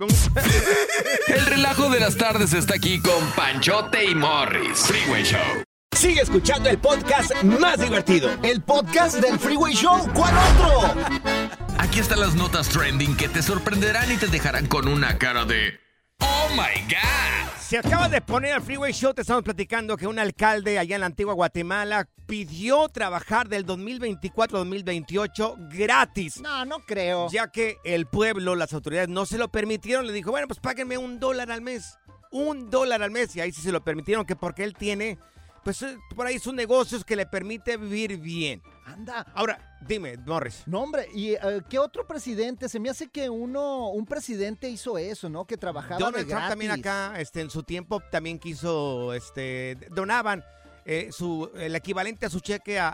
El 1.29 1.47
relajo 1.47 1.89
de 1.91 2.01
las 2.01 2.17
tardes 2.17 2.53
está 2.53 2.75
aquí 2.75 3.01
con 3.01 3.25
Panchote 3.37 4.05
y 4.05 4.15
Morris. 4.15 4.79
Freeway 4.81 5.23
Show. 5.25 5.63
Sigue 5.97 6.21
escuchando 6.23 6.69
el 6.69 6.79
podcast 6.79 7.33
más 7.45 7.79
divertido. 7.81 8.31
El 8.43 8.63
podcast 8.63 9.17
del 9.19 9.39
Freeway 9.39 9.75
Show, 9.75 10.09
¿cuál 10.15 10.35
otro? 10.37 11.38
Aquí 11.79 12.01
están 12.01 12.19
las 12.19 12.35
notas 12.35 12.69
trending 12.69 13.17
que 13.17 13.29
te 13.29 13.41
sorprenderán 13.41 14.11
y 14.11 14.17
te 14.17 14.27
dejarán 14.27 14.67
con 14.67 14.89
una 14.89 15.17
cara 15.17 15.45
de 15.45 15.79
¡Oh 16.19 16.49
my 16.51 16.83
God! 16.83 17.53
Se 17.61 17.79
acaba 17.79 18.09
de 18.09 18.21
poner 18.21 18.55
al 18.55 18.63
Freeway 18.63 18.93
Show, 18.93 19.15
te 19.15 19.21
estamos 19.21 19.45
platicando 19.45 19.97
que 19.97 20.09
un 20.09 20.19
alcalde 20.19 20.81
allá 20.81 20.97
en 20.97 21.03
la 21.03 21.07
antigua 21.07 21.35
Guatemala 21.35 22.09
pidió 22.27 22.89
trabajar 22.89 23.49
del 23.49 23.65
2024-2028 23.65 25.69
gratis. 25.71 26.41
No, 26.41 26.65
no 26.65 26.81
creo. 26.81 27.31
Ya 27.31 27.53
que 27.53 27.77
el 27.85 28.07
pueblo, 28.07 28.57
las 28.57 28.73
autoridades 28.73 29.09
no 29.09 29.25
se 29.25 29.39
lo 29.39 29.47
permitieron, 29.49 30.05
le 30.07 30.13
dijo, 30.13 30.33
bueno, 30.33 30.49
pues 30.49 30.59
páguenme 30.59 30.99
un 30.99 31.21
dólar 31.21 31.53
al 31.53 31.63
mes. 31.63 31.97
Un 32.33 32.71
dólar 32.71 33.05
al 33.05 33.13
mes. 33.13 33.37
Y 33.37 33.41
ahí 33.41 33.53
sí 33.53 33.63
se 33.63 33.71
lo 33.71 33.85
permitieron, 33.85 34.27
que 34.27 34.35
porque 34.35 34.65
él 34.65 34.75
tiene, 34.75 35.17
pues 35.63 35.81
eh, 35.83 35.97
por 36.17 36.27
ahí 36.27 36.41
sus 36.41 36.55
negocios 36.55 37.05
que 37.05 37.15
le 37.17 37.27
permite 37.27 37.77
vivir 37.77 38.17
bien. 38.19 38.63
Anda. 38.93 39.27
Ahora, 39.35 39.59
dime, 39.87 40.17
Morris. 40.19 40.63
No, 40.67 40.81
hombre, 40.83 41.09
¿y 41.15 41.31
eh, 41.33 41.39
qué 41.69 41.79
otro 41.79 42.07
presidente? 42.07 42.69
Se 42.69 42.81
me 42.81 42.91
hace 42.91 43.09
que 43.09 43.29
uno, 43.31 43.91
un 43.91 44.07
presidente 44.07 44.69
hizo 44.69 44.99
eso, 44.99 45.29
¿no? 45.29 45.45
Que 45.47 45.57
trabajaba 45.57 45.97
de 45.99 46.05
Donald 46.05 46.27
Trump 46.27 46.31
gratis. 46.31 46.49
también 46.51 46.71
acá, 46.73 47.21
este, 47.21 47.41
en 47.41 47.51
su 47.51 47.63
tiempo 47.63 48.01
también 48.11 48.39
quiso, 48.39 49.13
este, 49.15 49.77
donaban 49.91 50.45
eh, 50.91 51.11
su, 51.13 51.51
el 51.57 51.77
equivalente 51.77 52.25
a 52.25 52.31
su 52.31 52.41
cheque 52.41 52.79
a, 52.79 52.89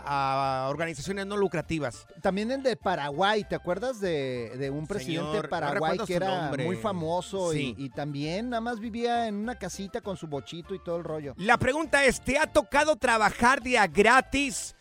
a 0.65 0.67
organizaciones 0.69 1.25
no 1.27 1.37
lucrativas. 1.37 2.05
También 2.21 2.51
el 2.51 2.61
de 2.61 2.75
Paraguay, 2.75 3.45
¿te 3.45 3.55
acuerdas 3.55 4.01
de, 4.01 4.51
de 4.57 4.69
un 4.69 4.85
presidente 4.85 5.21
Señor, 5.21 5.35
de 5.37 5.41
no 5.43 5.49
Paraguay 5.49 5.97
que 6.05 6.13
era 6.15 6.41
nombre. 6.41 6.65
muy 6.65 6.75
famoso 6.75 7.53
y- 7.53 7.57
Sí. 7.57 7.75
y, 7.77 7.89
también 7.91 8.49
nada 8.49 8.59
más 8.59 8.81
vivía 8.81 9.27
en 9.29 9.35
una 9.35 9.55
casita 9.55 10.01
con 10.01 10.17
su 10.17 10.27
bochito 10.27 10.75
y 10.75 10.83
todo 10.83 10.97
el 10.97 11.05
rollo? 11.05 11.35
La 11.37 11.57
pregunta 11.57 12.03
es, 12.03 12.19
¿te 12.19 12.37
ha 12.37 12.47
tocado 12.47 12.97
trabajar 12.97 13.61
de 13.61 13.77
a 13.77 13.87
gratis 13.87 14.74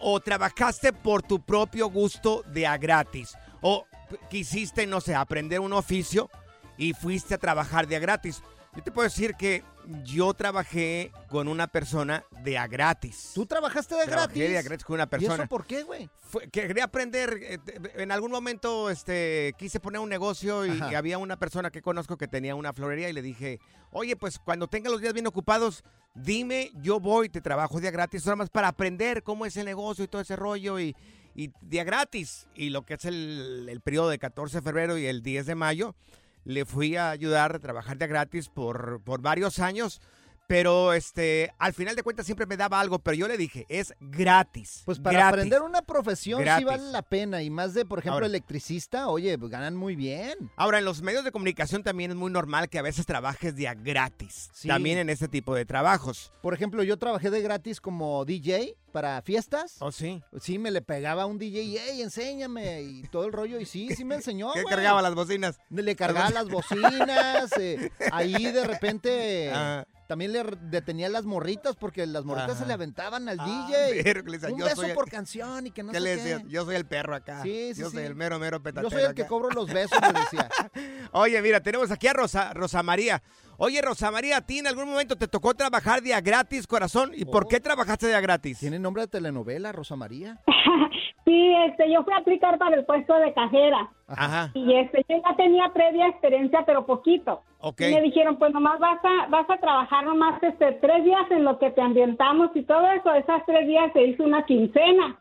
o 0.00 0.20
trabajaste 0.20 0.92
por 0.92 1.22
tu 1.22 1.40
propio 1.40 1.88
gusto 1.88 2.42
de 2.52 2.66
a 2.66 2.76
gratis? 2.76 3.36
¿O 3.60 3.86
quisiste, 4.30 4.86
no 4.86 5.00
sé, 5.00 5.14
aprender 5.14 5.60
un 5.60 5.72
oficio 5.72 6.30
y 6.76 6.92
fuiste 6.92 7.34
a 7.34 7.38
trabajar 7.38 7.86
de 7.86 7.96
a 7.96 7.98
gratis? 7.98 8.42
Yo 8.76 8.82
te 8.82 8.92
puedo 8.92 9.04
decir 9.08 9.34
que 9.34 9.64
yo 10.04 10.34
trabajé 10.34 11.10
con 11.30 11.48
una 11.48 11.66
persona 11.66 12.24
de 12.44 12.58
a 12.58 12.66
gratis. 12.66 13.30
¿Tú 13.34 13.46
trabajaste 13.46 13.94
de 13.94 14.04
Trabajé 14.04 14.26
gratis? 14.34 14.50
de 14.50 14.58
a 14.58 14.62
gratis 14.62 14.84
con 14.84 14.94
una 14.94 15.04
¿Y 15.04 15.06
persona. 15.06 15.34
eso 15.34 15.46
por 15.46 15.64
qué, 15.66 15.82
güey? 15.82 16.10
Fue- 16.20 16.48
quería 16.50 16.84
aprender, 16.84 17.38
eh, 17.40 17.58
te- 17.58 18.02
en 18.02 18.12
algún 18.12 18.30
momento 18.30 18.90
este, 18.90 19.54
quise 19.58 19.80
poner 19.80 20.00
un 20.00 20.08
negocio 20.10 20.66
y, 20.66 20.70
Ajá. 20.70 20.92
y 20.92 20.94
había 20.94 21.16
una 21.18 21.38
persona 21.38 21.70
que 21.70 21.80
conozco 21.80 22.18
que 22.18 22.28
tenía 22.28 22.54
una 22.54 22.72
florería 22.74 23.08
y 23.08 23.12
le 23.14 23.22
dije, 23.22 23.60
oye, 23.92 24.14
pues 24.16 24.38
cuando 24.38 24.66
tenga 24.68 24.90
los 24.90 25.00
días 25.00 25.14
bien 25.14 25.26
ocupados, 25.26 25.82
dime, 26.14 26.70
yo 26.82 27.00
voy, 27.00 27.28
te 27.30 27.40
trabajo 27.40 27.80
día 27.80 27.90
gratis, 27.92 28.26
nada 28.26 28.36
más 28.36 28.50
para 28.50 28.68
aprender 28.68 29.22
cómo 29.22 29.46
es 29.46 29.56
el 29.56 29.64
negocio 29.64 30.04
y 30.04 30.08
todo 30.08 30.20
ese 30.20 30.36
rollo 30.36 30.78
y, 30.80 30.94
y 31.34 31.50
día 31.62 31.84
gratis. 31.84 32.46
Y 32.54 32.68
lo 32.70 32.84
que 32.84 32.94
es 32.94 33.04
el, 33.06 33.68
el 33.70 33.80
periodo 33.80 34.10
de 34.10 34.18
14 34.18 34.58
de 34.58 34.62
febrero 34.62 34.98
y 34.98 35.06
el 35.06 35.22
10 35.22 35.46
de 35.46 35.54
mayo, 35.54 35.94
le 36.46 36.64
fui 36.64 36.96
a 36.96 37.10
ayudar 37.10 37.56
a 37.56 37.58
trabajar 37.58 37.98
día 37.98 38.06
gratis 38.06 38.48
por, 38.48 39.02
por 39.02 39.20
varios 39.20 39.58
años. 39.58 40.00
Pero 40.46 40.92
este, 40.92 41.52
al 41.58 41.72
final 41.74 41.96
de 41.96 42.02
cuentas 42.02 42.24
siempre 42.26 42.46
me 42.46 42.56
daba 42.56 42.80
algo, 42.80 42.98
pero 43.00 43.16
yo 43.16 43.26
le 43.26 43.36
dije, 43.36 43.66
es 43.68 43.94
gratis. 44.00 44.82
Pues 44.84 44.98
para 44.98 45.18
gratis. 45.18 45.32
aprender 45.32 45.62
una 45.62 45.82
profesión 45.82 46.38
sí 46.40 46.44
Gratis. 46.44 46.66
vale 46.66 46.82
la 46.92 47.02
pena. 47.02 47.42
Y 47.42 47.50
más 47.50 47.74
de, 47.74 47.84
por 47.84 47.98
ejemplo, 47.98 48.14
Ahora. 48.14 48.26
electricista, 48.26 49.08
oye, 49.08 49.36
pues 49.38 49.50
ganan 49.50 49.76
muy 49.76 49.96
bien. 49.96 50.50
Ahora, 50.56 50.78
en 50.78 50.84
los 50.84 51.02
medios 51.02 51.24
de 51.24 51.32
comunicación 51.32 51.82
también 51.82 52.12
es 52.12 52.16
muy 52.16 52.30
normal 52.30 52.68
que 52.68 52.78
a 52.78 52.82
veces 52.82 53.06
trabajes 53.06 53.56
día 53.56 53.74
gratis. 53.74 54.50
Sí. 54.52 54.68
También 54.68 54.98
en 54.98 55.10
este 55.10 55.26
tipo 55.28 55.54
de 55.54 55.64
trabajos. 55.64 56.32
Por 56.42 56.54
ejemplo, 56.54 56.82
yo 56.84 56.96
trabajé 56.96 57.30
de 57.30 57.42
gratis 57.42 57.80
como 57.80 58.24
DJ 58.24 58.76
para 58.92 59.20
fiestas. 59.22 59.76
¿Oh, 59.80 59.90
sí? 59.92 60.22
Sí, 60.40 60.58
me 60.58 60.70
le 60.70 60.80
pegaba 60.80 61.24
a 61.24 61.26
un 61.26 61.38
DJ 61.38 61.62
y, 61.62 61.76
hey, 61.76 62.02
enséñame, 62.02 62.82
y 62.82 63.02
todo 63.08 63.26
el 63.26 63.32
rollo. 63.32 63.58
Y 63.60 63.66
sí, 63.66 63.88
sí 63.96 64.04
me 64.04 64.14
enseñó, 64.14 64.52
¿Qué 64.54 64.62
cargaba 64.64 65.02
las 65.02 65.14
bocinas? 65.14 65.58
Le 65.70 65.96
cargaba 65.96 66.30
las 66.30 66.48
bocinas. 66.48 67.50
eh, 67.58 67.90
ahí 68.12 68.52
de 68.52 68.64
repente 68.64 69.50
Ah. 69.54 69.84
También 70.06 70.32
le 70.32 70.42
detenía 70.62 71.08
las 71.08 71.24
morritas 71.24 71.76
porque 71.76 72.06
las 72.06 72.24
morritas 72.24 72.52
Ajá. 72.52 72.60
se 72.60 72.66
le 72.66 72.72
aventaban 72.72 73.28
al 73.28 73.38
Ah, 73.40 73.66
DJ. 73.68 74.22
un 74.52 74.58
beso 74.58 74.76
soy 74.76 74.92
por 74.92 75.10
canción 75.10 75.66
y 75.66 75.70
que 75.70 75.82
no 75.82 75.92
¿Qué 75.92 75.98
sé 75.98 76.04
le 76.04 76.10
qué. 76.10 76.22
decías? 76.22 76.42
Yo 76.48 76.64
soy 76.64 76.76
el 76.76 76.86
perro 76.86 77.14
acá. 77.14 77.42
Sí, 77.42 77.72
sí, 77.74 77.80
Yo 77.80 77.90
soy 77.90 78.00
sí. 78.00 78.06
el 78.06 78.14
mero, 78.14 78.38
mero 78.38 78.62
petatero 78.62 78.88
Yo 78.90 78.96
soy 78.96 79.06
el 79.08 79.14
que 79.14 79.26
cobro 79.26 79.50
los 79.50 79.72
besos, 79.72 79.98
le 80.00 80.20
decía. 80.20 80.48
Oye, 81.12 81.40
mira, 81.42 81.60
tenemos 81.60 81.90
aquí 81.90 82.06
a 82.06 82.12
Rosa, 82.12 82.52
Rosa 82.54 82.82
María. 82.82 83.22
Oye, 83.58 83.80
Rosa 83.80 84.10
María, 84.10 84.38
¿a 84.38 84.40
ti 84.42 84.58
en 84.58 84.66
algún 84.66 84.88
momento 84.88 85.16
te 85.16 85.28
tocó 85.28 85.54
trabajar 85.54 86.02
día 86.02 86.20
gratis, 86.20 86.66
corazón? 86.66 87.12
¿Y 87.14 87.24
por 87.24 87.48
qué 87.48 87.58
trabajaste 87.58 88.06
día 88.06 88.20
gratis? 88.20 88.58
Oh. 88.58 88.60
¿Tiene 88.60 88.78
nombre 88.78 89.02
de 89.02 89.08
telenovela, 89.08 89.72
Rosa 89.72 89.96
María? 89.96 90.38
Sí, 91.26 91.52
este, 91.66 91.92
yo 91.92 92.04
fui 92.04 92.14
a 92.14 92.18
aplicar 92.18 92.56
para 92.56 92.76
el 92.76 92.84
puesto 92.84 93.12
de 93.14 93.34
cajera. 93.34 93.90
Ajá. 94.06 94.52
Y 94.54 94.76
este, 94.76 95.04
yo 95.08 95.16
ya 95.16 95.34
tenía 95.34 95.68
previa 95.72 96.06
experiencia, 96.06 96.62
pero 96.64 96.86
poquito. 96.86 97.42
Ok. 97.58 97.80
Y 97.80 97.94
me 97.94 98.02
dijeron, 98.02 98.36
pues 98.36 98.52
nomás 98.52 98.78
vas 98.78 99.00
a, 99.02 99.26
vas 99.26 99.50
a 99.50 99.56
trabajar 99.56 100.04
nomás 100.04 100.40
este, 100.40 100.70
tres 100.74 101.02
días 101.02 101.28
en 101.30 101.42
lo 101.42 101.58
que 101.58 101.72
te 101.72 101.80
ambientamos 101.80 102.50
y 102.54 102.62
todo 102.62 102.88
eso. 102.92 103.12
Esas 103.12 103.44
tres 103.44 103.66
días 103.66 103.92
se 103.92 104.04
hizo 104.04 104.22
una 104.22 104.46
quincena. 104.46 105.18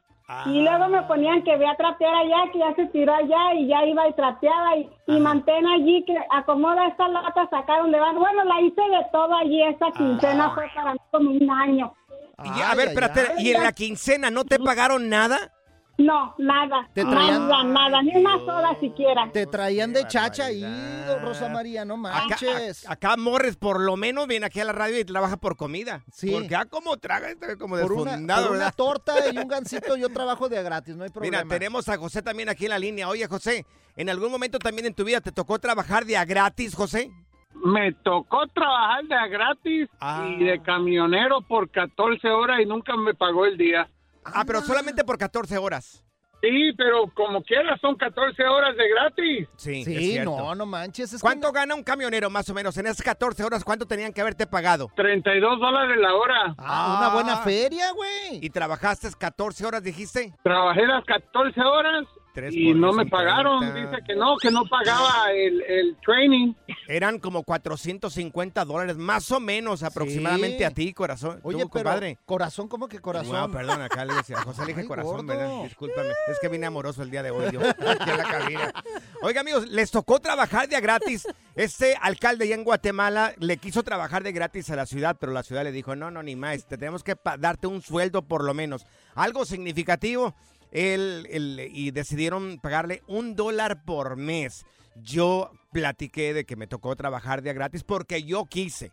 Y 0.47 0.61
luego 0.61 0.87
me 0.87 1.03
ponían 1.03 1.43
que 1.43 1.55
ve 1.55 1.67
a 1.67 1.75
trapear 1.75 2.15
allá, 2.15 2.51
que 2.51 2.57
ya 2.57 2.73
se 2.75 2.85
tiró 2.87 3.13
allá 3.13 3.53
y 3.53 3.67
ya 3.67 3.85
iba 3.85 4.07
y 4.07 4.13
trapeaba 4.13 4.75
y, 4.75 4.89
y 5.05 5.19
mantén 5.19 5.67
allí, 5.67 6.03
que 6.05 6.15
acomoda 6.31 6.87
esta 6.87 7.07
lata, 7.07 7.47
sacar 7.49 7.81
donde 7.81 7.99
van. 7.99 8.15
Bueno, 8.15 8.43
la 8.43 8.59
hice 8.61 8.81
de 8.81 9.05
todo 9.11 9.35
allí. 9.35 9.61
Esa 9.61 9.91
quincena 9.91 10.49
fue 10.55 10.67
para 10.73 10.93
mí 10.93 10.99
como 11.11 11.29
un 11.29 11.49
año. 11.49 11.93
Y, 12.43 12.61
a 12.61 12.73
ver, 12.75 12.89
espérate, 12.89 13.33
¿y 13.37 13.51
en 13.51 13.63
la 13.63 13.71
quincena 13.71 14.31
no 14.31 14.43
te 14.45 14.59
pagaron 14.59 15.09
nada? 15.09 15.54
No, 15.97 16.35
nada. 16.37 16.89
Te 16.93 17.03
traían- 17.05 17.47
Nada, 17.47 17.63
nada, 17.63 18.01
ni 18.01 18.15
una 18.17 18.37
sola 18.39 18.77
siquiera. 18.81 19.29
Te 19.31 19.45
traían 19.45 19.93
de 19.93 20.05
chacha 20.07 20.47
ahí, 20.47 20.61
Rosa 21.21 21.47
María, 21.47 21.85
no 21.85 21.93
Acá, 22.05 22.27
manches. 22.27 22.85
a- 22.85 22.91
acá 22.93 23.15
Morris 23.17 23.55
por 23.55 23.79
lo 23.79 23.95
menos 23.95 24.27
viene 24.27 24.45
aquí 24.45 24.59
a 24.59 24.65
la 24.65 24.73
radio 24.73 24.99
y 24.99 25.05
trabaja 25.05 25.37
por 25.37 25.55
comida. 25.55 26.03
Sí. 26.11 26.31
Porque 26.31 26.53
ah, 26.55 26.65
como 26.65 26.97
traga, 26.97 27.29
este 27.29 27.57
como 27.57 27.77
por 27.79 27.93
una, 27.93 28.11
desfundado, 28.11 28.41
por 28.47 28.51
una 28.57 28.59
¿verdad? 28.65 28.75
torta 28.75 29.13
y 29.33 29.37
un 29.37 29.47
gancito 29.47 29.95
yo 29.95 30.09
trabajo 30.09 30.49
de 30.49 30.61
gratis, 30.61 30.95
no 30.97 31.05
hay 31.05 31.09
problema. 31.11 31.43
Mira, 31.43 31.49
tenemos 31.49 31.87
a 31.87 31.97
José 31.97 32.21
también 32.21 32.49
aquí 32.49 32.65
en 32.65 32.71
la 32.71 32.79
línea. 32.79 33.07
Oye, 33.07 33.25
José, 33.27 33.65
¿en 33.95 34.09
algún 34.09 34.31
momento 34.31 34.59
también 34.59 34.87
en 34.87 34.93
tu 34.93 35.05
vida 35.05 35.21
te 35.21 35.31
tocó 35.31 35.59
trabajar 35.59 36.03
de 36.03 36.17
a 36.17 36.25
gratis, 36.25 36.75
José? 36.75 37.09
Me 37.63 37.93
tocó 38.03 38.45
trabajar 38.47 39.05
de 39.05 39.15
a 39.15 39.27
gratis 39.27 39.89
Ah. 40.01 40.27
y 40.29 40.43
de 40.43 40.61
camionero 40.61 41.41
por 41.41 41.69
14 41.71 42.27
horas 42.29 42.59
y 42.61 42.65
nunca 42.65 42.97
me 42.97 43.13
pagó 43.13 43.45
el 43.45 43.57
día. 43.57 43.89
Ah, 44.25 44.43
pero 44.45 44.61
solamente 44.61 45.03
por 45.03 45.17
14 45.17 45.57
horas. 45.57 46.01
Sí, 46.41 46.73
pero 46.77 47.09
como 47.15 47.41
quiera 47.43 47.75
son 47.79 47.95
14 47.95 48.43
horas 48.43 48.75
de 48.77 48.89
gratis. 48.89 49.47
Sí, 49.55 49.83
Sí, 49.83 49.95
es 49.95 50.03
cierto. 50.11 50.37
no, 50.37 50.53
no 50.53 50.65
manches. 50.65 51.13
Es 51.13 51.21
que 51.21 51.25
¿Cuánto 51.25 51.51
gana 51.51 51.73
un 51.73 51.83
camionero 51.83 52.29
más 52.29 52.47
o 52.49 52.53
menos? 52.53 52.77
En 52.77 52.85
esas 52.85 53.01
14 53.03 53.43
horas, 53.43 53.63
¿cuánto 53.63 53.87
tenían 53.87 54.13
que 54.13 54.21
haberte 54.21 54.45
pagado? 54.45 54.91
32 54.95 55.59
dólares 55.59 55.97
la 55.99 56.13
hora. 56.13 56.55
Ah, 56.59 56.97
una 56.99 57.13
buena 57.13 57.37
feria, 57.37 57.91
güey. 57.93 58.45
¿Y 58.45 58.49
trabajaste 58.51 59.09
14 59.17 59.65
horas, 59.65 59.81
dijiste? 59.81 60.33
Trabajé 60.43 60.85
las 60.85 61.03
14 61.05 61.59
horas 61.61 62.05
Tres 62.35 62.53
y 62.53 62.73
no 62.73 62.91
me 62.93 63.03
50. 63.05 63.09
pagaron. 63.09 63.73
Dice 63.73 64.03
que 64.05 64.13
no, 64.15 64.35
que 64.37 64.51
no 64.51 64.65
pagaba 64.65 65.31
el, 65.31 65.61
el 65.61 65.95
training. 66.05 66.53
Eran 66.87 67.17
como 67.17 67.43
450 67.43 68.65
dólares, 68.65 68.97
más 68.97 69.31
o 69.31 69.39
menos 69.39 69.81
aproximadamente 69.83 70.57
Sí. 70.59 70.63
a 70.65 70.71
ti, 70.71 70.93
corazón. 70.93 71.39
Oye, 71.43 71.63
Tú, 71.63 71.69
pero 71.69 71.83
compadre. 71.85 72.17
corazón, 72.25 72.67
¿cómo 72.67 72.87
que 72.87 72.99
corazón? 72.99 73.33
No, 73.33 73.51
perdón, 73.51 73.81
acá 73.81 74.05
le 74.05 74.13
decía, 74.15 74.37
José 74.41 74.61
le 74.61 74.67
dije 74.67 74.81
Ay, 74.81 74.87
corazón, 74.87 75.11
gordo. 75.11 75.27
¿verdad? 75.27 75.63
Discúlpame. 75.63 76.09
Es 76.27 76.37
que 76.39 76.49
vine 76.49 76.65
amoroso 76.67 77.01
el 77.01 77.09
día 77.09 77.23
de 77.23 77.31
hoy 77.31 77.45
yo, 77.51 77.61
aquí 77.61 78.09
en 78.09 78.17
la 78.17 78.23
cabina. 78.23 78.73
Oiga, 79.21 79.41
amigos, 79.41 79.67
les 79.69 79.89
tocó 79.89 80.19
trabajar 80.19 80.67
de 80.67 80.75
a 80.75 80.81
gratis. 80.81 81.25
Este 81.55 81.95
alcalde 82.01 82.47
ya 82.49 82.55
en 82.55 82.65
Guatemala 82.65 83.33
le 83.39 83.55
quiso 83.57 83.81
trabajar 83.81 84.23
de 84.23 84.33
gratis 84.33 84.69
a 84.69 84.75
la 84.75 84.85
ciudad, 84.85 85.15
pero 85.19 85.31
la 85.31 85.41
ciudad 85.43 85.63
le 85.63 85.71
dijo, 85.71 85.95
no, 85.95 86.11
no, 86.11 86.21
ni 86.21 86.35
más, 86.35 86.65
te 86.67 86.77
tenemos 86.77 87.01
que 87.03 87.15
darte 87.39 87.67
un 87.67 87.81
sueldo 87.81 88.23
por 88.23 88.43
lo 88.43 88.53
menos. 88.53 88.85
Algo 89.15 89.45
significativo. 89.45 90.35
Y 90.75 91.91
decidieron 91.91 92.59
pagarle 92.59 93.01
un 93.07 93.35
dólar 93.35 93.83
por 93.85 94.17
mes. 94.17 94.65
Yo 94.95 95.51
platiqué 95.71 96.33
de 96.33 96.45
que 96.45 96.55
me 96.55 96.67
tocó 96.67 96.95
trabajar 96.95 97.41
de 97.41 97.49
a 97.49 97.53
gratis 97.53 97.83
porque 97.83 98.23
yo 98.23 98.45
quise. 98.45 98.91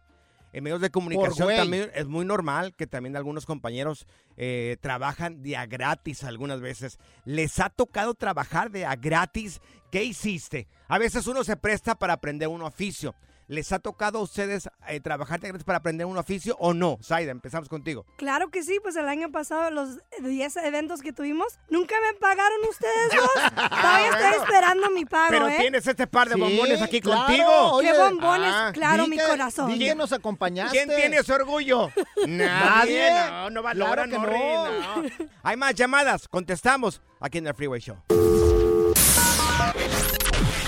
En 0.52 0.64
medios 0.64 0.82
de 0.82 0.90
comunicación 0.90 1.48
también 1.56 1.90
es 1.94 2.06
muy 2.06 2.26
normal 2.26 2.74
que 2.74 2.86
también 2.86 3.16
algunos 3.16 3.46
compañeros 3.46 4.06
eh, 4.36 4.76
trabajan 4.80 5.42
de 5.42 5.56
a 5.56 5.64
gratis 5.64 6.24
algunas 6.24 6.60
veces. 6.60 6.98
¿Les 7.24 7.58
ha 7.58 7.70
tocado 7.70 8.14
trabajar 8.14 8.70
de 8.70 8.84
a 8.84 8.94
gratis? 8.94 9.60
¿Qué 9.90 10.04
hiciste? 10.04 10.68
A 10.88 10.98
veces 10.98 11.26
uno 11.26 11.42
se 11.42 11.56
presta 11.56 11.94
para 11.94 12.12
aprender 12.14 12.48
un 12.48 12.62
oficio. 12.62 13.14
¿Les 13.48 13.70
ha 13.72 13.78
tocado 13.80 14.18
a 14.18 14.22
ustedes 14.22 14.70
eh, 14.88 15.00
trabajar 15.00 15.40
de 15.40 15.48
a 15.48 15.50
gratis 15.50 15.64
para 15.64 15.78
aprender 15.78 16.06
un 16.06 16.16
oficio 16.16 16.56
o 16.58 16.72
no? 16.74 16.98
Zaida, 17.02 17.32
empezamos 17.32 17.68
contigo. 17.68 18.06
Claro 18.16 18.50
que 18.50 18.62
sí, 18.62 18.78
pues 18.82 18.96
el 18.96 19.08
año 19.08 19.30
pasado 19.30 19.70
los 19.70 19.98
10 20.22 20.56
eventos 20.58 21.02
que 21.02 21.12
tuvimos, 21.12 21.58
nunca 21.68 21.94
me 22.00 22.18
pagaron 22.18 22.58
ustedes 22.70 23.10
dos. 23.14 23.30
Todavía 23.68 24.08
estoy 24.08 24.42
esperando 24.42 24.90
mi 24.90 25.04
pago, 25.04 25.30
Pero 25.30 25.48
¿eh? 25.48 25.56
tienes 25.58 25.86
este 25.86 26.06
par 26.06 26.28
de 26.28 26.34
Sí, 26.36 26.40
bombones 26.40 26.80
aquí 26.80 27.00
claro, 27.00 27.26
contigo. 27.26 27.72
oye, 27.72 27.92
¿Qué 27.92 27.98
bombones? 27.98 28.50
ah, 28.54 28.70
claro, 28.72 29.06
mi 29.06 29.16
que- 29.18 29.24
corazón. 29.26 29.78
que 29.78 29.94
nos 29.94 30.12
acompañaste. 30.12 30.76
¿Quién 30.76 30.88
tiene 30.96 31.16
ese 31.18 31.32
orgullo? 31.34 31.90
Nadie. 32.26 33.10
No, 33.30 33.50
no 33.50 33.62
va 33.62 33.70
a 33.70 33.74
Claro 33.74 33.88
lograr 34.06 34.08
que 34.08 34.18
Morris, 34.18 34.40
no. 34.40 35.02
no. 35.02 35.08
Hay 35.42 35.56
más 35.56 35.74
llamadas. 35.74 36.28
Contestamos 36.28 37.02
aquí 37.20 37.38
en 37.38 37.46
el 37.48 37.54
Freeway 37.54 37.80
Show. 37.80 37.96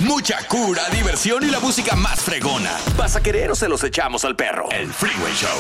Mucha 0.01 0.39
cura, 0.49 0.83
diversión 0.91 1.45
y 1.45 1.51
la 1.51 1.61
música 1.61 1.95
más 1.95 2.21
fregona. 2.21 2.73
¿Vas 2.97 3.15
a 3.15 3.23
querer 3.23 3.53
o 3.53 3.55
se 3.55 3.69
los 3.69 3.85
echamos 3.85 4.25
al 4.25 4.35
perro? 4.35 4.69
El 4.73 4.93
Freeway 4.93 5.33
Show. 5.35 5.57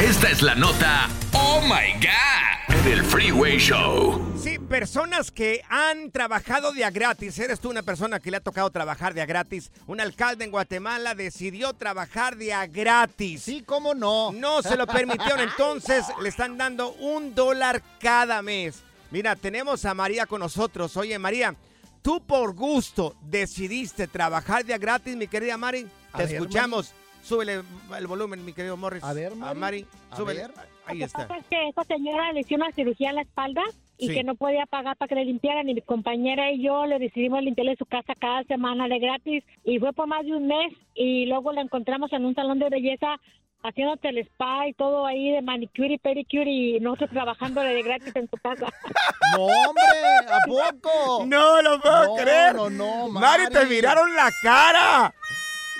Esta 0.00 0.28
es 0.28 0.42
la 0.42 0.56
nota 0.56 1.08
Oh 1.32 1.60
My 1.60 1.92
God 1.94 2.84
del 2.84 3.04
Freeway 3.04 3.58
Show. 3.58 4.34
Sí, 4.42 4.58
personas 4.58 5.30
que 5.30 5.62
han 5.68 6.10
trabajado 6.10 6.72
de 6.72 6.84
a 6.84 6.90
gratis. 6.90 7.38
¿Eres 7.38 7.60
tú 7.60 7.70
una 7.70 7.84
persona 7.84 8.18
que 8.18 8.32
le 8.32 8.38
ha 8.38 8.40
tocado 8.40 8.70
trabajar 8.70 9.14
de 9.14 9.22
a 9.22 9.26
gratis? 9.26 9.70
Un 9.86 10.00
alcalde 10.00 10.44
en 10.44 10.50
Guatemala 10.50 11.14
decidió 11.14 11.74
trabajar 11.74 12.36
de 12.36 12.52
a 12.52 12.66
gratis. 12.66 13.42
Sí, 13.42 13.62
¿cómo 13.62 13.94
no? 13.94 14.32
No 14.32 14.62
se 14.62 14.76
lo 14.76 14.88
permitieron, 14.88 15.38
entonces 15.38 16.04
le 16.20 16.28
están 16.28 16.58
dando 16.58 16.90
un 16.94 17.36
dólar 17.36 17.82
cada 18.00 18.42
mes. 18.42 18.82
Mira, 19.12 19.36
tenemos 19.36 19.84
a 19.84 19.94
María 19.94 20.26
con 20.26 20.40
nosotros. 20.40 20.96
Oye, 20.96 21.16
María, 21.20 21.54
tú 22.04 22.20
por 22.20 22.54
gusto 22.54 23.14
decidiste 23.22 24.06
trabajar 24.06 24.62
de 24.64 24.74
a 24.74 24.78
gratis, 24.78 25.16
mi 25.16 25.26
querida 25.26 25.56
Mari. 25.56 25.86
A 26.12 26.18
Te 26.18 26.26
ver, 26.26 26.34
escuchamos. 26.34 26.94
Súbele 27.22 27.62
el 27.98 28.06
volumen, 28.06 28.44
mi 28.44 28.52
querido 28.52 28.76
Morris. 28.76 29.02
A 29.02 29.14
ver, 29.14 29.32
A 29.42 29.54
Mari, 29.54 29.86
A 30.10 30.16
súbele. 30.16 30.42
ver. 30.42 30.50
Ahí 30.86 30.98
Lo 30.98 31.00
que 31.00 31.04
está. 31.06 31.26
pasa 31.26 31.38
es 31.40 31.46
que 31.46 31.68
esa 31.70 31.82
señora 31.84 32.30
le 32.32 32.40
hizo 32.40 32.54
una 32.54 32.70
cirugía 32.72 33.08
en 33.08 33.16
la 33.16 33.22
espalda 33.22 33.62
y 33.96 34.08
Sí. 34.08 34.14
que 34.14 34.22
no 34.24 34.34
podía 34.34 34.66
pagar 34.66 34.96
para 34.98 35.08
que 35.08 35.14
le 35.14 35.24
limpiaran. 35.24 35.66
Y 35.70 35.74
mi 35.74 35.80
compañera 35.80 36.52
y 36.52 36.62
yo 36.62 36.84
le 36.84 36.98
decidimos 36.98 37.42
limpiarle 37.42 37.76
su 37.76 37.86
casa 37.86 38.12
cada 38.14 38.44
semana 38.44 38.86
de 38.88 38.98
gratis. 38.98 39.42
Y 39.64 39.78
fue 39.78 39.94
por 39.94 40.06
más 40.06 40.26
de 40.26 40.32
un 40.36 40.46
mes. 40.46 40.74
Y 40.94 41.24
luego 41.24 41.52
la 41.52 41.62
encontramos 41.62 42.12
en 42.12 42.26
un 42.26 42.34
salón 42.34 42.58
de 42.58 42.68
belleza 42.68 43.18
haciéndote 43.64 44.10
el 44.10 44.18
spa 44.18 44.68
y 44.68 44.74
todo 44.74 45.06
ahí 45.06 45.32
de 45.32 45.42
manicure 45.42 45.94
y 45.94 45.98
pedicure. 45.98 46.48
Y 46.50 46.78
nosotros 46.80 47.10
trabajando 47.10 47.60
de 47.62 47.82
gratis 47.82 48.14
en 48.14 48.28
su 48.30 48.36
casa. 48.36 48.66
No, 49.36 49.46
hombre, 49.46 49.82
¿a 50.30 50.38
poco? 50.46 51.24
No 51.26 51.60
lo 51.62 51.80
puedo 51.80 52.04
No, 52.06 52.14
creer. 52.14 52.54
no, 52.54 52.70
no, 52.70 53.08
Mari, 53.08 53.46
te 53.48 53.54
Mari. 53.54 53.68
miraron 53.70 54.14
la 54.14 54.30
cara. 54.44 55.12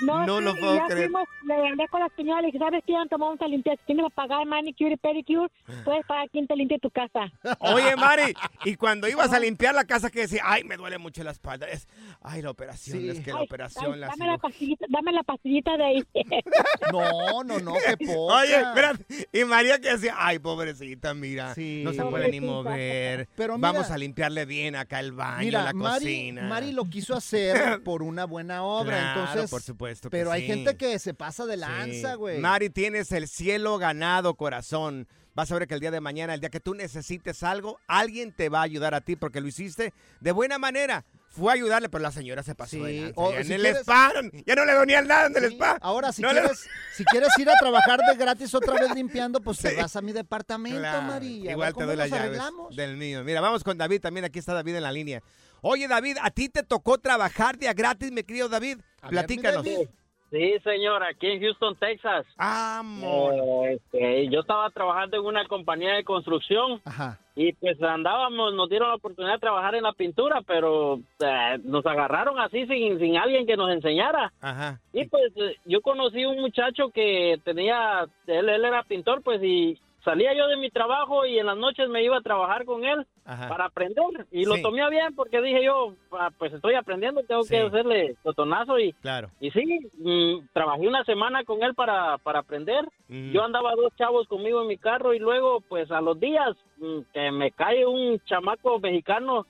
No, 0.01 0.25
No 0.25 0.39
sí, 0.39 0.43
lo 0.43 0.51
y 0.55 0.59
puedo 0.59 0.75
ya 0.75 0.85
creer. 0.87 1.09
fuimos, 1.09 1.23
le 1.47 1.53
hablé 1.55 1.87
con 1.87 1.99
la 2.01 2.09
señora, 2.17 2.41
le 2.41 2.47
dije, 2.47 2.59
¿sabes 2.59 2.83
qué? 2.85 2.95
Antes 2.95 3.17
vamos 3.17 3.41
a 3.41 3.47
limpiar. 3.47 3.77
Si 3.77 3.85
tienes 3.85 4.05
que 4.05 4.11
pagar 4.13 4.45
manicure 4.45 4.93
y 4.93 4.97
pedicure, 4.97 5.49
puedes 5.85 6.05
pagar 6.05 6.29
quien 6.31 6.47
te 6.47 6.55
limpie 6.55 6.79
tu 6.79 6.89
casa. 6.91 7.31
Oye, 7.59 7.95
Mari, 7.95 8.33
y 8.65 8.75
cuando 8.75 9.07
ibas 9.07 9.31
a 9.31 9.39
limpiar 9.39 9.73
la 9.73 9.85
casa, 9.85 10.09
que 10.09 10.21
decía, 10.21 10.41
ay, 10.43 10.63
me 10.65 10.75
duele 10.75 10.97
mucho 10.97 11.23
la 11.23 11.31
espalda. 11.31 11.67
Es, 11.69 11.87
ay, 12.21 12.41
la 12.41 12.49
operación, 12.51 12.99
Sí. 12.99 13.09
es 13.09 13.19
que 13.21 13.31
la 13.31 13.39
Ay, 13.39 13.45
operación, 13.45 13.93
ay, 13.93 13.99
la 14.01 14.07
dame, 14.07 14.27
la 14.27 14.37
pastillita, 14.37 14.85
dame 14.89 15.11
la 15.13 15.23
pastillita 15.23 15.77
de 15.77 15.83
ahí. 15.85 16.03
No, 16.91 17.43
no, 17.43 17.59
no, 17.59 17.73
qué 17.73 17.97
poca. 18.05 18.35
Oye, 18.41 18.55
espérate. 18.55 19.05
Y 19.31 19.43
María 19.45 19.79
que 19.79 19.89
decía, 19.91 20.15
ay, 20.17 20.39
pobrecita, 20.39 21.13
mira, 21.13 21.53
Sí. 21.55 21.81
no 21.85 21.93
se 21.93 22.03
puede 22.03 22.29
ni 22.29 22.41
mover. 22.41 23.27
Pero 23.35 23.57
mira- 23.57 23.71
Vamos 23.71 23.91
a 23.91 23.97
limpiarle 23.97 24.45
bien 24.45 24.75
acá 24.75 24.99
el 24.99 25.11
baño, 25.13 25.39
Mira, 25.45 25.63
la 25.63 25.73
Mari, 25.73 26.03
cocina. 26.05 26.41
Mari 26.43 26.71
lo 26.73 26.85
quiso 26.89 27.15
hacer 27.15 27.81
por 27.83 28.03
una 28.03 28.25
buena 28.25 28.63
obra, 28.63 28.97
Claro, 28.97 29.19
entonces. 29.21 29.51
por 29.51 29.61
supuesto 29.61 29.84
que 29.93 30.09
Pero 30.09 30.31
hay 30.31 30.41
sí. 30.41 30.47
gente 30.47 30.77
que 30.77 30.97
se 30.99 31.13
pasa 31.13 31.45
de 31.45 31.57
lanza, 31.57 32.15
güey. 32.15 32.39
Mari, 32.39 32.69
tienes 32.69 33.11
el 33.11 33.27
cielo 33.27 33.77
ganado, 33.77 34.35
corazón. 34.35 35.07
Vas 35.33 35.51
a 35.51 35.55
ver 35.59 35.67
que 35.67 35.73
el 35.73 35.81
día 35.81 35.91
de 35.91 35.99
mañana, 35.99 36.33
el 36.33 36.39
día 36.39 36.49
que 36.49 36.61
tú 36.61 36.73
necesites 36.75 37.43
algo, 37.43 37.77
alguien 37.87 38.31
te 38.31 38.47
va 38.49 38.59
a 38.59 38.63
ayudar 38.63 38.93
a 38.95 39.01
ti 39.01 39.15
porque 39.17 39.41
lo 39.41 39.47
hiciste 39.47 39.93
de 40.21 40.31
buena 40.31 40.57
manera. 40.57 41.03
Fue 41.27 41.51
a 41.51 41.55
ayudarle, 41.55 41.89
pero 41.89 42.01
la 42.01 42.13
señora 42.13 42.43
se 42.43 42.55
pasó 42.55 42.77
Sí, 42.77 42.81
de 42.81 43.01
lanza. 43.01 43.13
o 43.17 43.33
Ya 43.33 43.43
si 43.43 43.51
en 43.53 43.59
el 43.59 43.75
spa, 43.75 44.13
ya 44.45 44.55
no 44.55 44.63
le 44.63 44.71
donían 44.71 45.05
nada 45.05 45.27
en 45.27 45.35
el 45.35 45.49
Sí, 45.49 45.55
spa. 45.55 45.77
Ahora, 45.81 46.13
si 46.13 46.21
No 46.21 46.31
le- 46.31 46.39
quieres, 46.39 46.65
si 46.95 47.03
quieres 47.03 47.27
ir 47.37 47.49
a 47.49 47.53
trabajar 47.59 47.99
de 48.09 48.15
gratis 48.15 48.55
otra 48.55 48.75
vez 48.79 48.95
limpiando, 48.95 49.41
pues 49.41 49.57
te 49.57 49.75
vas 49.75 49.93
a 49.97 50.01
mi 50.01 50.13
departamento, 50.13 50.79
Claro, 50.79 51.01
María. 51.01 51.51
Igual 51.51 51.73
te 51.75 51.83
doy 51.83 51.97
las 51.97 52.09
llaves 52.09 52.39
del 52.73 52.95
mío. 52.95 53.21
Mira, 53.25 53.41
vamos 53.41 53.65
con 53.65 53.77
David 53.77 53.99
también. 53.99 54.23
Aquí 54.23 54.39
está 54.39 54.53
David 54.53 54.75
en 54.77 54.83
la 54.83 54.93
línea. 54.93 55.21
Oye, 55.67 55.87
David, 55.87 56.17
¿a 56.21 56.29
ti 56.29 56.47
te 56.47 56.61
tocó 56.61 56.99
trabajar 56.99 57.57
de 57.57 57.67
a 57.67 57.73
gratis, 57.73 58.11
mi 58.11 58.21
querido 58.21 58.47
David? 58.47 58.77
A 59.01 59.09
ver, 59.09 59.11
mi 59.11 59.17
Platícanos. 59.17 59.65
David. 59.65 59.87
Sí, 60.29 60.53
señor, 60.63 61.01
aquí 61.01 61.25
en 61.25 61.41
Houston, 61.41 61.75
Texas. 61.77 62.23
Amor. 62.37 63.33
Eh, 63.33 63.73
este, 63.73 64.29
yo 64.29 64.41
estaba 64.41 64.69
trabajando 64.69 65.17
en 65.17 65.25
una 65.25 65.47
compañía 65.47 65.95
de 65.95 66.03
construcción 66.03 66.81
Ajá. 66.85 67.17
y 67.35 67.53
pues 67.53 67.81
andábamos, 67.81 68.53
nos 68.53 68.69
dieron 68.69 68.89
la 68.89 68.95
oportunidad 68.95 69.33
de 69.33 69.39
trabajar 69.39 69.73
en 69.73 69.83
la 69.83 69.93
pintura, 69.93 70.43
pero 70.45 70.99
eh, 71.19 71.57
nos 71.63 71.83
agarraron 71.87 72.39
así 72.39 72.67
sin, 72.67 72.99
sin 72.99 73.17
alguien 73.17 73.47
que 73.47 73.57
nos 73.57 73.71
enseñara. 73.71 74.31
Ajá. 74.41 74.79
Y 74.93 75.07
pues 75.07 75.31
eh, 75.35 75.55
yo 75.65 75.81
conocí 75.81 76.25
un 76.25 76.41
muchacho 76.41 76.89
que 76.89 77.39
tenía, 77.43 78.05
él, 78.27 78.49
él 78.49 78.65
era 78.65 78.83
pintor, 78.83 79.23
pues 79.23 79.41
y 79.41 79.79
salía 80.05 80.33
yo 80.33 80.47
de 80.47 80.55
mi 80.55 80.69
trabajo 80.69 81.25
y 81.25 81.37
en 81.39 81.47
las 81.47 81.57
noches 81.57 81.89
me 81.89 82.01
iba 82.03 82.15
a 82.17 82.21
trabajar 82.21 82.63
con 82.63 82.85
él 82.85 83.05
Ajá. 83.25 83.49
para 83.49 83.65
aprender. 83.65 84.25
Y 84.31 84.45
lo 84.45 84.55
tomé 84.61 84.89
bien 84.89 85.13
porque 85.15 85.41
dije 85.41 85.65
yo, 85.65 85.93
"Ah, 86.13 86.29
pues 86.37 86.53
estoy 86.53 86.75
aprendiendo, 86.75 87.23
tengo 87.23 87.43
Sí. 87.43 87.49
que 87.55 87.61
hacerle 87.61 88.15
totonazo 88.23 88.79
y 88.79 88.93
Claro. 88.93 89.29
y 89.41 89.51
sí, 89.51 89.79
mm, 89.97 90.47
trabajé 90.53 90.87
una 90.87 91.03
semana 91.03 91.43
con 91.43 91.61
él 91.63 91.73
para, 91.75 92.17
para 92.19 92.39
aprender. 92.39 92.85
Mm. 93.09 93.31
Yo 93.31 93.43
andaba 93.43 93.73
dos 93.75 93.91
chavos 93.97 94.27
conmigo 94.27 94.61
en 94.61 94.67
mi 94.67 94.77
carro 94.77 95.13
y 95.13 95.19
luego, 95.19 95.59
pues 95.67 95.91
a 95.91 95.99
los 95.99 96.17
días, 96.19 96.55
mm, 96.77 96.99
que 97.13 97.31
me 97.31 97.51
cae 97.51 97.85
un 97.85 98.19
chamaco 98.25 98.79
mexicano 98.79 99.45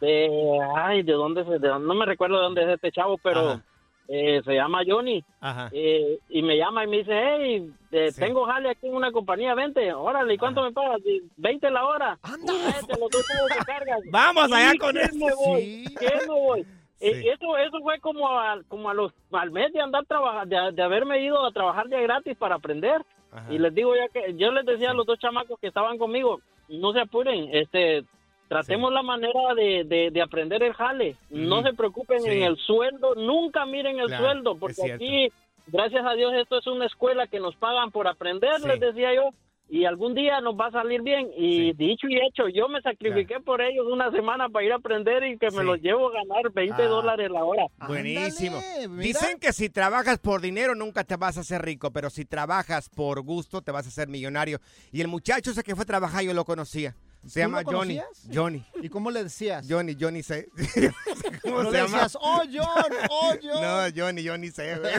de, 0.00 0.58
ay, 0.76 1.02
de 1.02 1.12
dónde, 1.12 1.44
se- 1.44 1.58
de, 1.58 1.68
no 1.68 1.94
me 1.94 2.06
recuerdo 2.06 2.36
de 2.36 2.42
dónde 2.42 2.62
es 2.62 2.68
este 2.70 2.90
chavo, 2.92 3.18
pero 3.22 3.40
Ajá. 3.40 3.64
Eh, 4.08 4.40
se 4.44 4.54
llama 4.54 4.80
Johnny. 4.86 5.22
Ajá. 5.40 5.68
Eh, 5.72 6.18
y 6.30 6.42
me 6.42 6.56
llama 6.56 6.84
y 6.84 6.86
me 6.88 6.96
dice, 6.98 7.12
hey, 7.12 7.70
eh, 7.92 8.10
Sí. 8.10 8.20
tengo 8.20 8.46
jale 8.46 8.70
aquí 8.70 8.86
en 8.86 8.94
una 8.94 9.12
compañía, 9.12 9.54
vente, 9.54 9.92
órale, 9.92 10.34
¿y 10.34 10.38
cuánto 10.38 10.62
me 10.62 10.72
pagas? 10.72 11.00
Y, 11.04 11.22
20 11.36 11.70
la 11.70 11.86
hora. 11.86 12.18
Anda. 12.22 12.52
Vete, 12.52 12.98
los 13.00 13.10
dos 13.10 13.26
chavos 13.26 13.50
que 13.56 13.64
cargas. 13.64 14.00
Vamos 14.10 14.50
allá 14.52 14.72
¿Y 14.74 14.78
con 14.78 14.96
eso. 14.96 15.14
me 15.14 15.34
voy? 15.34 15.60
Sí. 15.62 15.94
¿Qué 15.98 16.10
me 16.26 16.34
voy? 16.34 16.66
Eh, 17.00 17.22
eso, 17.32 17.56
eso 17.56 17.78
fue 17.80 18.00
como, 18.00 18.28
a, 18.28 18.60
como 18.66 18.90
a 18.90 18.94
los, 18.94 19.12
al 19.30 19.52
mes 19.52 19.72
de 19.72 19.80
andar 19.80 20.04
trabajando, 20.06 20.64
de, 20.64 20.72
de 20.72 20.82
haberme 20.82 21.22
ido 21.22 21.46
a 21.46 21.52
trabajar 21.52 21.86
de 21.86 22.02
gratis 22.02 22.36
para 22.36 22.56
aprender. 22.56 23.00
Ajá. 23.30 23.52
Y 23.54 23.58
les 23.60 23.72
digo 23.72 23.94
ya 23.94 24.08
que, 24.08 24.34
yo 24.34 24.50
les 24.50 24.66
decía 24.66 24.90
a 24.90 24.94
los 24.94 25.06
dos 25.06 25.16
chamacos 25.20 25.60
que 25.60 25.68
estaban 25.68 25.96
conmigo, 25.96 26.40
no 26.68 26.92
se 26.92 26.98
apuren, 26.98 27.50
este, 27.54 28.02
tratemos 28.48 28.92
la 28.92 29.02
manera 29.02 29.54
de, 29.54 29.84
de, 29.84 30.10
de 30.10 30.22
aprender 30.22 30.62
el 30.62 30.72
jale. 30.72 31.16
No 31.30 31.62
se 31.62 31.72
preocupen 31.74 32.20
Sí. 32.20 32.30
en 32.30 32.42
el 32.42 32.56
sueldo, 32.56 33.14
nunca 33.14 33.66
miren 33.66 33.98
el 34.00 34.06
Claro, 34.06 34.24
sueldo, 34.24 34.56
porque 34.58 34.92
aquí, 34.92 35.28
gracias 35.66 36.04
a 36.04 36.14
Dios, 36.14 36.32
esto 36.34 36.58
es 36.58 36.66
una 36.66 36.86
escuela 36.86 37.26
que 37.26 37.40
nos 37.40 37.54
pagan 37.56 37.90
por 37.90 38.08
aprender, 38.08 38.60
Sí. 38.60 38.68
les 38.68 38.80
decía 38.80 39.14
yo. 39.14 39.30
Y 39.70 39.84
algún 39.84 40.14
día 40.14 40.40
nos 40.40 40.54
va 40.54 40.68
a 40.68 40.70
salir 40.70 41.02
bien. 41.02 41.28
Y 41.36 41.56
Sí. 41.56 41.72
dicho 41.76 42.08
y 42.08 42.16
hecho, 42.16 42.48
yo 42.48 42.68
me 42.70 42.80
sacrifiqué 42.80 43.38
por 43.38 43.60
ellos 43.60 43.84
una 43.92 44.10
semana 44.10 44.48
para 44.48 44.64
ir 44.64 44.72
a 44.72 44.76
aprender 44.76 45.22
y 45.24 45.36
que 45.36 45.50
Sí. 45.50 45.58
me 45.58 45.62
los 45.62 45.78
llevo 45.82 46.08
a 46.08 46.12
ganar 46.12 46.50
20 46.54 46.84
Ah. 46.84 46.86
dólares 46.88 47.30
la 47.30 47.44
hora. 47.44 47.66
Buenísimo. 47.86 48.56
Ándale. 48.56 49.02
Dicen 49.02 49.38
que 49.38 49.52
si 49.52 49.68
trabajas 49.68 50.18
por 50.20 50.40
dinero 50.40 50.74
nunca 50.74 51.04
te 51.04 51.16
vas 51.16 51.36
a 51.36 51.40
hacer 51.40 51.60
rico, 51.60 51.90
pero 51.90 52.08
si 52.08 52.24
trabajas 52.24 52.88
por 52.88 53.20
gusto 53.20 53.60
te 53.60 53.70
vas 53.70 53.84
a 53.84 53.88
hacer 53.90 54.08
millonario. 54.08 54.58
Y 54.90 55.02
el 55.02 55.08
muchacho 55.08 55.50
ese 55.50 55.62
que 55.62 55.74
fue 55.74 55.82
a 55.82 55.86
trabajar 55.86 56.24
yo 56.24 56.32
lo 56.32 56.46
conocía. 56.46 56.94
Se 57.26 57.34
¿Tú 57.34 57.40
llama 57.40 57.62
Johnny. 57.64 58.00
Johnny. 58.32 58.64
¿Y 58.80 58.88
cómo 58.88 59.10
le 59.10 59.24
decías? 59.24 59.66
Johnny, 59.68 59.96
Johnny 60.00 60.22
se. 60.22 60.48
¿Cómo 61.42 61.62
no 61.62 61.70
se 61.70 61.76
le 61.76 61.82
llama? 61.84 61.96
decías, 62.02 62.16
oh, 62.20 62.42
John, 62.50 62.92
oh, 63.10 63.34
John. 63.42 63.60
No, 63.62 63.90
Johnny, 63.94 64.26
Johnny 64.26 64.50
se. 64.50 64.76
güey. 64.78 64.94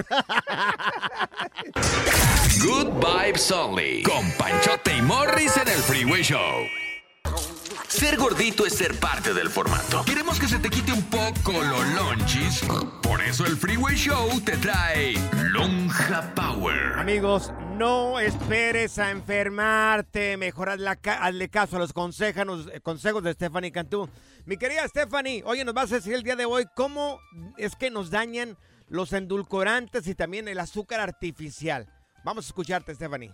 Good 2.61 2.89
Vibes 2.99 3.51
Only. 3.51 4.03
Con 4.03 4.29
Panchote 4.37 4.95
y 4.97 5.01
Morris 5.01 5.55
en 5.57 5.67
el 5.67 5.79
Freeway 5.79 6.21
Show. 6.23 6.65
Ser 7.87 8.17
gordito 8.17 8.65
es 8.65 8.73
ser 8.75 8.97
parte 8.99 9.33
del 9.33 9.49
formato. 9.49 10.05
Queremos 10.05 10.39
que 10.39 10.47
se 10.47 10.59
te 10.59 10.69
quite 10.69 10.93
un 10.93 11.03
poco 11.03 11.51
lo 11.51 11.83
lonchis. 11.83 12.61
Por 13.01 13.19
eso 13.21 13.45
el 13.45 13.57
Freeway 13.57 13.95
Show 13.95 14.39
te 14.41 14.55
trae 14.57 15.15
Lonja 15.51 16.33
Power. 16.35 16.99
Amigos, 16.99 17.51
no 17.77 18.19
esperes 18.19 18.99
a 18.99 19.09
enfermarte. 19.09 20.37
Mejor 20.37 20.69
hazle, 20.69 20.87
hazle 21.03 21.49
caso 21.49 21.75
a 21.75 21.79
los 21.79 21.91
consejos, 21.91 22.69
eh, 22.71 22.79
consejos 22.79 23.23
de 23.23 23.33
Stephanie 23.33 23.71
Cantú. 23.71 24.07
Mi 24.45 24.57
querida 24.57 24.87
Stephanie, 24.87 25.43
oye, 25.45 25.65
nos 25.65 25.73
vas 25.73 25.91
a 25.91 25.95
decir 25.95 26.13
el 26.13 26.23
día 26.23 26.35
de 26.35 26.45
hoy 26.45 26.67
cómo 26.75 27.19
es 27.57 27.75
que 27.75 27.89
nos 27.89 28.11
dañan 28.11 28.55
los 28.87 29.13
endulcorantes 29.13 30.07
y 30.07 30.15
también 30.15 30.47
el 30.47 30.59
azúcar 30.59 30.99
artificial. 30.99 31.87
Vamos 32.23 32.45
a 32.45 32.47
escucharte, 32.49 32.95
Stephanie. 32.95 33.33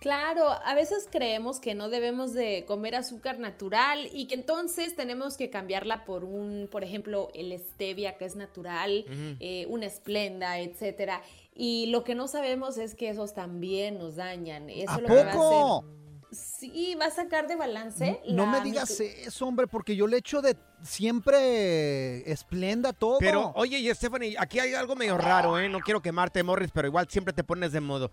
Claro, 0.00 0.48
a 0.50 0.74
veces 0.74 1.08
creemos 1.12 1.60
que 1.60 1.74
no 1.74 1.90
debemos 1.90 2.32
de 2.32 2.64
comer 2.66 2.94
azúcar 2.94 3.38
natural 3.38 4.08
y 4.12 4.26
que 4.28 4.34
entonces 4.34 4.96
tenemos 4.96 5.36
que 5.36 5.50
cambiarla 5.50 6.06
por 6.06 6.24
un, 6.24 6.68
por 6.72 6.82
ejemplo, 6.84 7.28
el 7.34 7.52
stevia 7.58 8.16
que 8.16 8.24
es 8.24 8.34
natural, 8.34 9.04
eh, 9.40 9.66
una 9.68 9.84
esplenda, 9.86 10.58
etcétera. 10.58 11.20
Y 11.54 11.86
lo 11.86 12.02
que 12.02 12.14
no 12.14 12.28
sabemos 12.28 12.78
es 12.78 12.94
que 12.94 13.10
esos 13.10 13.34
también 13.34 13.98
nos 13.98 14.16
dañan. 14.16 14.70
Eso 14.70 14.92
¿A 14.92 15.00
lo 15.02 15.08
que 15.08 15.14
va 15.14 15.30
a 15.30 15.32
poco? 15.34 15.78
hacer- 15.80 16.00
Sí, 16.32 16.94
va 16.94 17.06
a 17.06 17.10
sacar 17.10 17.48
de 17.48 17.56
balance. 17.56 18.20
No 18.28 18.46
la 18.46 18.52
me 18.52 18.60
digas 18.60 19.00
eso, 19.00 19.46
hombre, 19.46 19.66
porque 19.66 19.96
yo 19.96 20.06
le 20.06 20.18
echo 20.18 20.40
de 20.40 20.56
siempre 20.82 22.30
esplenda 22.30 22.92
todo. 22.92 23.18
Pero, 23.18 23.52
oye, 23.56 23.78
y 23.78 23.92
Stephanie, 23.92 24.36
aquí 24.38 24.60
hay 24.60 24.74
algo 24.74 24.94
medio 24.94 25.18
raro, 25.18 25.58
¿eh? 25.58 25.68
No 25.68 25.80
quiero 25.80 26.00
quemarte, 26.00 26.42
Morris, 26.42 26.70
pero 26.72 26.86
igual 26.86 27.08
siempre 27.08 27.32
te 27.32 27.42
pones 27.42 27.72
de 27.72 27.80
modo. 27.80 28.12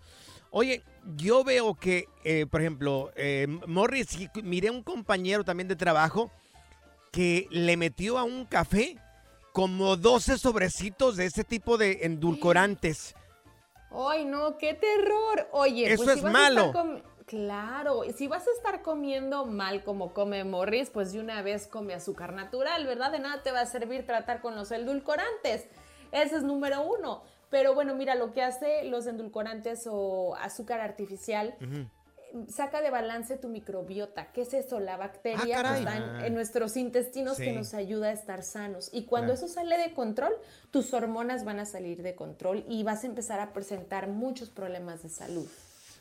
Oye, 0.50 0.82
yo 1.16 1.44
veo 1.44 1.74
que, 1.74 2.06
eh, 2.24 2.46
por 2.50 2.60
ejemplo, 2.60 3.12
eh, 3.14 3.46
Morris, 3.66 4.18
miré 4.42 4.70
un 4.70 4.82
compañero 4.82 5.44
también 5.44 5.68
de 5.68 5.76
trabajo 5.76 6.32
que 7.12 7.46
le 7.50 7.76
metió 7.76 8.18
a 8.18 8.24
un 8.24 8.46
café 8.46 8.96
como 9.52 9.96
12 9.96 10.38
sobrecitos 10.38 11.16
de 11.16 11.26
ese 11.26 11.44
tipo 11.44 11.78
de 11.78 12.00
endulcorantes. 12.02 13.14
Ay, 13.90 14.24
no, 14.24 14.58
qué 14.58 14.74
terror. 14.74 15.48
Oye, 15.52 15.92
Eso 15.92 16.04
pues 16.04 16.16
es 16.16 16.18
si 16.18 16.24
vas 16.24 16.32
malo. 16.32 16.62
A 16.62 16.66
estar 16.66 17.02
Claro, 17.28 18.04
y 18.04 18.12
si 18.14 18.26
vas 18.26 18.46
a 18.48 18.50
estar 18.50 18.82
comiendo 18.82 19.44
mal 19.44 19.84
como 19.84 20.12
come 20.14 20.42
Morris, 20.44 20.90
pues 20.90 21.12
de 21.12 21.20
una 21.20 21.42
vez 21.42 21.66
come 21.66 21.94
azúcar 21.94 22.32
natural, 22.32 22.86
¿verdad? 22.86 23.12
De 23.12 23.18
nada 23.20 23.42
te 23.42 23.52
va 23.52 23.60
a 23.60 23.66
servir 23.66 24.06
tratar 24.06 24.40
con 24.40 24.56
los 24.56 24.70
endulcorantes. 24.72 25.66
Ese 26.10 26.36
es 26.36 26.42
número 26.42 26.80
uno. 26.82 27.22
Pero 27.50 27.74
bueno, 27.74 27.94
mira, 27.94 28.14
lo 28.14 28.32
que 28.32 28.42
hace 28.42 28.84
los 28.84 29.06
endulcorantes 29.06 29.86
o 29.90 30.36
azúcar 30.36 30.80
artificial 30.80 31.54
saca 32.48 32.82
de 32.82 32.90
balance 32.90 33.36
tu 33.38 33.48
microbiota. 33.48 34.32
¿Qué 34.32 34.42
es 34.42 34.52
eso? 34.52 34.80
La 34.80 34.96
bacteria 34.98 35.40
que 35.44 35.50
caray. 35.50 35.78
está 35.80 35.96
en, 35.96 36.02
Ah. 36.02 36.26
en 36.26 36.34
nuestros 36.34 36.76
intestinos 36.76 37.38
que 37.38 37.52
nos 37.52 37.72
ayuda 37.74 38.08
a 38.08 38.12
estar 38.12 38.42
sanos. 38.42 38.90
Y 38.92 39.04
cuando 39.06 39.32
Claro. 39.32 39.46
eso 39.46 39.54
sale 39.54 39.78
de 39.78 39.94
control, 39.94 40.34
tus 40.70 40.92
hormonas 40.92 41.44
van 41.44 41.58
a 41.58 41.64
salir 41.64 42.02
de 42.02 42.14
control 42.14 42.64
y 42.68 42.82
vas 42.82 43.04
a 43.04 43.06
empezar 43.06 43.40
a 43.40 43.52
presentar 43.54 44.08
muchos 44.08 44.50
problemas 44.50 45.02
de 45.02 45.08
salud. 45.08 45.46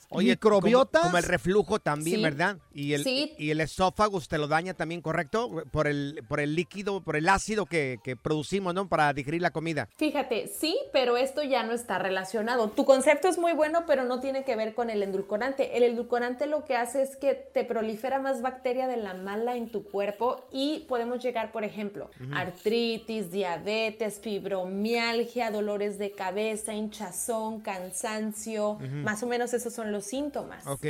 Oye, 0.10 0.30
¿Microbiotas? 0.32 1.02
Como, 1.02 1.12
como 1.12 1.18
el 1.18 1.24
reflujo 1.26 1.80
también, 1.80 2.18
Sí. 2.18 2.24
¿verdad? 2.24 2.58
Y 2.74 2.94
el, 2.94 3.04
Sí. 3.04 3.34
y 3.38 3.50
el 3.52 3.60
esófago 3.60 4.22
te 4.22 4.38
lo 4.38 4.48
daña 4.48 4.74
también, 4.74 5.02
¿correcto? 5.02 5.64
Por 5.72 5.86
el, 5.88 6.24
por 6.30 6.40
el 6.40 6.56
líquido, 6.56 7.02
por 7.02 7.18
el 7.18 7.28
ácido 7.28 7.66
que, 7.66 8.00
que 8.04 8.16
producimos, 8.16 8.74
¿no? 8.74 8.88
Para 8.88 9.12
digerir 9.14 9.42
la 9.42 9.52
comida. 9.52 9.90
Fíjate, 9.98 10.48
sí, 10.48 10.78
pero 10.94 11.18
esto 11.18 11.44
ya 11.44 11.64
no 11.64 11.74
está 11.74 12.00
relacionado. 12.00 12.70
Tu 12.70 12.86
concepto 12.86 13.28
es 13.28 13.38
muy 13.38 13.52
bueno, 13.54 13.84
pero 13.86 14.06
no 14.06 14.22
tiene 14.22 14.46
que 14.46 14.56
ver 14.56 14.74
con 14.74 14.90
el 14.90 15.04
endulcorante. 15.04 15.76
El 15.76 15.84
endulcorante 15.84 16.46
lo 16.48 16.64
que 16.64 16.76
hace 16.78 17.02
es 17.02 17.18
que 17.18 17.34
te 17.36 17.66
prolifera 17.66 18.20
más 18.20 18.42
bacteria 18.42 18.88
de 18.88 18.98
la 18.98 19.14
mala 19.14 19.56
en 19.58 19.70
tu 19.72 19.84
cuerpo 19.84 20.48
y 20.54 20.86
podemos 20.88 21.22
llegar, 21.22 21.52
por 21.52 21.64
ejemplo, 21.66 22.10
artritis, 22.34 23.30
diabetes, 23.32 24.20
fibromialgia, 24.22 25.52
dolores 25.52 25.98
de 25.98 26.12
cabeza, 26.12 26.74
hinchazón, 26.74 27.60
cansancio. 27.62 28.78
Más 29.04 29.22
o 29.24 29.28
menos 29.28 29.54
esos 29.54 29.74
son 29.74 29.92
los 29.92 29.97
síntomas. 30.06 30.66
Ok. 30.68 30.86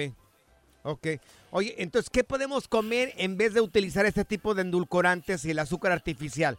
Ok. 0.84 1.08
Oye, 1.52 1.76
entonces, 1.80 2.10
¿qué 2.10 2.24
podemos 2.24 2.68
comer 2.68 3.14
en 3.18 3.38
vez 3.38 3.54
de 3.54 3.62
utilizar 3.62 4.06
este 4.06 4.24
tipo 4.24 4.54
de 4.54 4.62
endulcorantes 4.62 5.44
y 5.46 5.52
el 5.52 5.60
azúcar 5.60 5.92
artificial? 5.92 6.58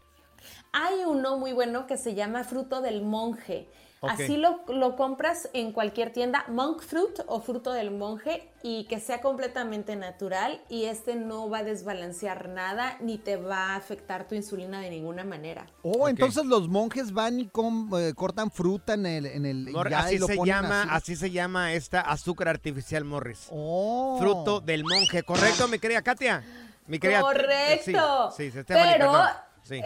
Hay 0.73 1.05
uno 1.07 1.39
muy 1.39 1.53
bueno 1.53 1.87
que 1.87 1.97
se 1.97 2.15
llama 2.15 2.45
fruto 2.45 2.81
del 2.81 3.03
monje. 3.03 3.69
Así 4.01 4.37
lo, 4.37 4.61
lo 4.69 4.95
compras 4.97 5.49
en 5.55 5.73
cualquier 5.73 6.13
tienda, 6.13 6.45
monk 6.49 6.83
fruit 6.83 7.19
o 7.27 7.41
fruto 7.41 7.73
del 7.73 7.91
monje, 7.91 8.49
y 8.63 8.85
que 8.85 9.01
sea 9.01 9.21
completamente 9.21 9.97
natural 9.97 10.61
y 10.69 10.85
este 10.85 11.15
no 11.17 11.49
va 11.51 11.59
a 11.59 11.63
desbalancear 11.65 12.49
nada 12.49 12.97
ni 13.01 13.19
te 13.19 13.37
va 13.37 13.73
a 13.73 13.77
afectar 13.77 14.27
tu 14.29 14.35
insulina 14.35 14.81
de 14.81 14.91
ninguna 14.91 15.25
manera. 15.25 15.67
Oh, 15.83 16.09
entonces 16.09 16.45
los 16.45 16.69
monjes 16.69 17.13
van 17.13 17.41
y 17.41 17.49
com- 17.49 17.91
eh, 17.99 18.15
cortan 18.15 18.51
fruta 18.51 18.95
en 18.95 19.07
el... 19.07 19.27
En 19.27 19.47
el 19.47 19.71
Mor- 19.71 19.91
ya, 19.91 20.03
y 20.03 20.05
así 20.05 20.19
lo 20.19 20.27
se 20.27 20.37
ponen 20.37 20.55
llama, 20.55 20.83
así. 20.83 20.91
así. 21.13 21.17
se 21.17 21.31
llama 21.31 21.73
esta 21.73 22.01
azúcar 22.01 22.49
artificial 22.49 23.05
Morris. 23.05 23.49
Oh. 23.51 24.17
Fruto 24.21 24.61
del 24.61 24.85
monje, 24.85 25.23
¿correcto, 25.25 25.67
mi 25.69 25.79
querida 25.79 26.03
Katia? 26.03 26.45
Mi 26.87 26.99
querida- 26.99 27.21
Correcto. 27.21 28.33
Sí, 28.37 28.51
sí, 28.51 28.61
Stephanie, 28.63 28.93
Pero 28.99 29.13
perdón. 29.13 29.29
Sí. 29.69 29.83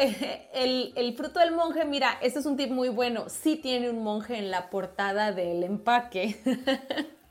el, 0.55 0.93
el 0.95 1.15
fruto 1.15 1.41
del 1.41 1.53
monje, 1.53 1.85
mira, 1.85 2.17
este 2.23 2.39
es 2.39 2.47
un 2.47 2.57
tip 2.57 2.71
muy 2.71 2.89
bueno. 2.89 3.29
Sí 3.29 3.57
tiene 3.57 3.91
un 3.91 4.05
monje 4.05 4.37
en 4.37 4.51
la 4.51 4.71
portada 4.71 5.33
del 5.33 5.65
empaque. 5.65 6.37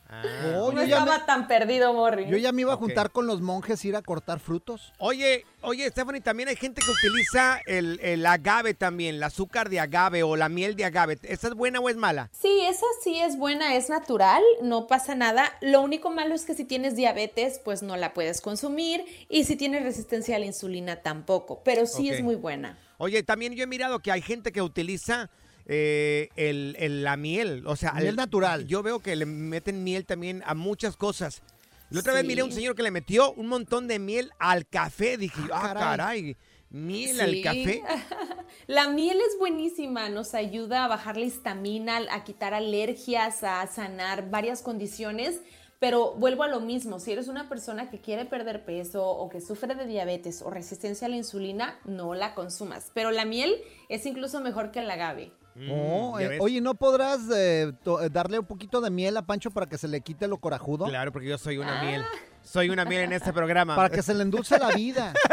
Oh, 0.55 0.73
no 0.73 0.81
estaba 0.81 1.19
me, 1.19 1.25
tan 1.25 1.47
perdido, 1.47 1.93
Morris. 1.93 2.27
yo 2.29 2.35
ya 2.37 2.51
me 2.51 2.61
iba 2.61 2.73
a 2.73 2.77
juntar 2.77 3.11
con 3.11 3.27
los 3.27 3.39
monjes, 3.39 3.83
ir 3.85 3.95
a 3.95 4.01
cortar 4.01 4.39
frutos. 4.39 4.91
Oye, 4.97 5.45
oye, 5.61 5.89
Stephanie, 5.89 6.19
también 6.19 6.49
hay 6.49 6.57
gente 6.57 6.81
que 6.81 6.91
utiliza 6.91 7.61
el, 7.65 7.97
el 8.03 8.25
agave 8.25 8.73
también, 8.73 9.15
el 9.15 9.23
azúcar 9.23 9.69
de 9.69 9.79
agave 9.79 10.23
o 10.23 10.35
la 10.35 10.49
miel 10.49 10.75
de 10.75 10.83
agave. 10.83 11.17
¿Esta 11.23 11.47
es 11.47 11.53
buena 11.53 11.79
o 11.79 11.87
es 11.87 11.95
mala? 11.95 12.29
Sí, 12.33 12.61
esa 12.67 12.85
sí 13.01 13.19
es 13.19 13.37
buena, 13.37 13.75
es 13.75 13.89
natural, 13.89 14.43
no 14.61 14.87
pasa 14.87 15.15
nada. 15.15 15.49
Lo 15.61 15.81
único 15.81 16.11
malo 16.11 16.35
es 16.35 16.43
que 16.43 16.55
si 16.55 16.65
tienes 16.65 16.97
diabetes, 16.97 17.61
pues 17.63 17.81
no 17.81 17.95
la 17.95 18.13
puedes 18.13 18.41
consumir 18.41 19.05
y 19.29 19.45
si 19.45 19.55
tienes 19.55 19.83
resistencia 19.83 20.35
a 20.35 20.39
la 20.39 20.45
insulina 20.45 20.97
tampoco, 20.97 21.61
pero 21.63 21.85
sí 21.85 22.09
es 22.09 22.21
muy 22.21 22.35
buena. 22.35 22.77
Oye, 22.97 23.23
también 23.23 23.55
yo 23.55 23.63
he 23.63 23.67
mirado 23.67 23.99
que 23.99 24.11
hay 24.11 24.21
gente 24.21 24.51
que 24.51 24.61
utiliza 24.61 25.29
eh, 25.73 26.29
el, 26.35 26.75
el- 26.79 27.03
la 27.03 27.15
miel, 27.17 27.63
o 27.65 27.75
sea, 27.75 27.93
Miel 27.93 28.07
el- 28.07 28.15
natural. 28.17 28.67
Yo 28.67 28.83
veo 28.83 28.99
que 28.99 29.15
le 29.15 29.25
meten 29.25 29.83
miel 29.83 30.05
también 30.05 30.43
a 30.45 30.53
muchas 30.53 30.97
cosas. 30.97 31.41
La 31.89 32.01
otra 32.01 32.13
vez 32.13 32.23
miré 32.25 32.41
a 32.41 32.45
un 32.45 32.51
señor 32.51 32.75
que 32.75 32.83
le 32.83 32.91
metió 32.91 33.31
un 33.33 33.47
montón 33.47 33.87
de 33.87 33.99
miel 33.99 34.31
al 34.39 34.67
café. 34.67 35.17
Dije, 35.17 35.41
ah, 35.53 35.73
caray. 35.73 35.83
caray, 35.83 36.37
miel 36.69 37.19
al 37.21 37.41
café. 37.41 37.83
La 38.67 38.89
miel 38.89 39.17
es 39.19 39.37
buenísima, 39.39 40.07
nos 40.09 40.33
ayuda 40.33 40.85
a 40.85 40.87
bajar 40.87 41.17
la 41.17 41.25
histamina, 41.25 41.99
a 42.11 42.23
quitar 42.23 42.53
alergias, 42.53 43.43
a 43.43 43.65
sanar 43.67 44.29
varias 44.29 44.61
condiciones. 44.61 45.41
Pero 45.79 46.13
vuelvo 46.13 46.43
a 46.43 46.47
lo 46.47 46.59
mismo, 46.59 46.99
si 46.99 47.11
eres 47.11 47.27
una 47.27 47.49
persona 47.49 47.89
que 47.89 47.99
quiere 47.99 48.25
perder 48.25 48.63
peso 48.65 49.03
o 49.05 49.29
que 49.29 49.41
sufre 49.41 49.73
de 49.73 49.87
diabetes 49.87 50.41
o 50.43 50.49
resistencia 50.51 51.07
a 51.07 51.09
la 51.09 51.15
insulina, 51.17 51.79
no 51.85 52.13
la 52.13 52.35
consumas. 52.35 52.91
Pero 52.93 53.09
la 53.11 53.25
miel 53.25 53.55
es 53.89 54.05
incluso 54.05 54.41
mejor 54.41 54.71
que 54.71 54.79
el 54.79 54.91
agave. 54.91 55.31
Oh, 55.69 56.15
Mm, 56.17 56.21
eh, 56.21 56.37
oye, 56.39 56.61
¿no 56.61 56.75
podrás 56.75 57.19
eh, 57.35 57.73
to- 57.83 58.01
eh, 58.01 58.09
darle 58.09 58.39
un 58.39 58.45
poquito 58.45 58.79
de 58.81 58.89
miel 58.89 59.17
a 59.17 59.21
Pancho 59.21 59.51
para 59.51 59.67
que 59.67 59.77
se 59.77 59.87
le 59.87 59.99
quite 60.01 60.27
lo 60.27 60.37
corajudo? 60.37 60.85
Claro, 60.85 61.11
porque 61.11 61.27
yo 61.27 61.37
soy 61.37 61.57
una 61.57 61.79
Ah. 61.81 61.83
miel. 61.83 62.03
Soy 62.43 62.69
una 62.69 62.85
miel 62.85 63.01
en 63.03 63.13
este 63.13 63.33
programa. 63.33 63.75
Para 63.75 63.89
que 63.89 64.01
se 64.01 64.13
le 64.13 64.23
endulce 64.23 64.57
la 64.57 64.69
vida. 64.71 65.13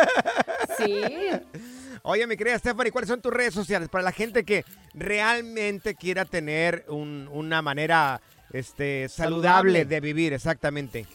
Sí. 0.77 1.03
Oye, 2.03 2.27
mi 2.29 2.37
querida 2.37 2.57
Stephanie, 2.59 2.93
¿cuáles 2.93 3.09
son 3.09 3.21
tus 3.21 3.33
redes 3.33 3.53
sociales 3.53 3.89
para 3.89 4.05
la 4.05 4.12
gente 4.12 4.45
que 4.45 4.64
realmente 4.95 5.95
quiera 5.97 6.25
tener 6.25 6.85
un- 6.89 7.29
una 7.33 7.62
manera 7.62 8.21
este, 8.53 9.09
saludable, 9.09 9.49
Saludable. 9.81 9.85
de 9.87 10.01
vivir? 10.01 10.33
Exactamente. 10.35 11.07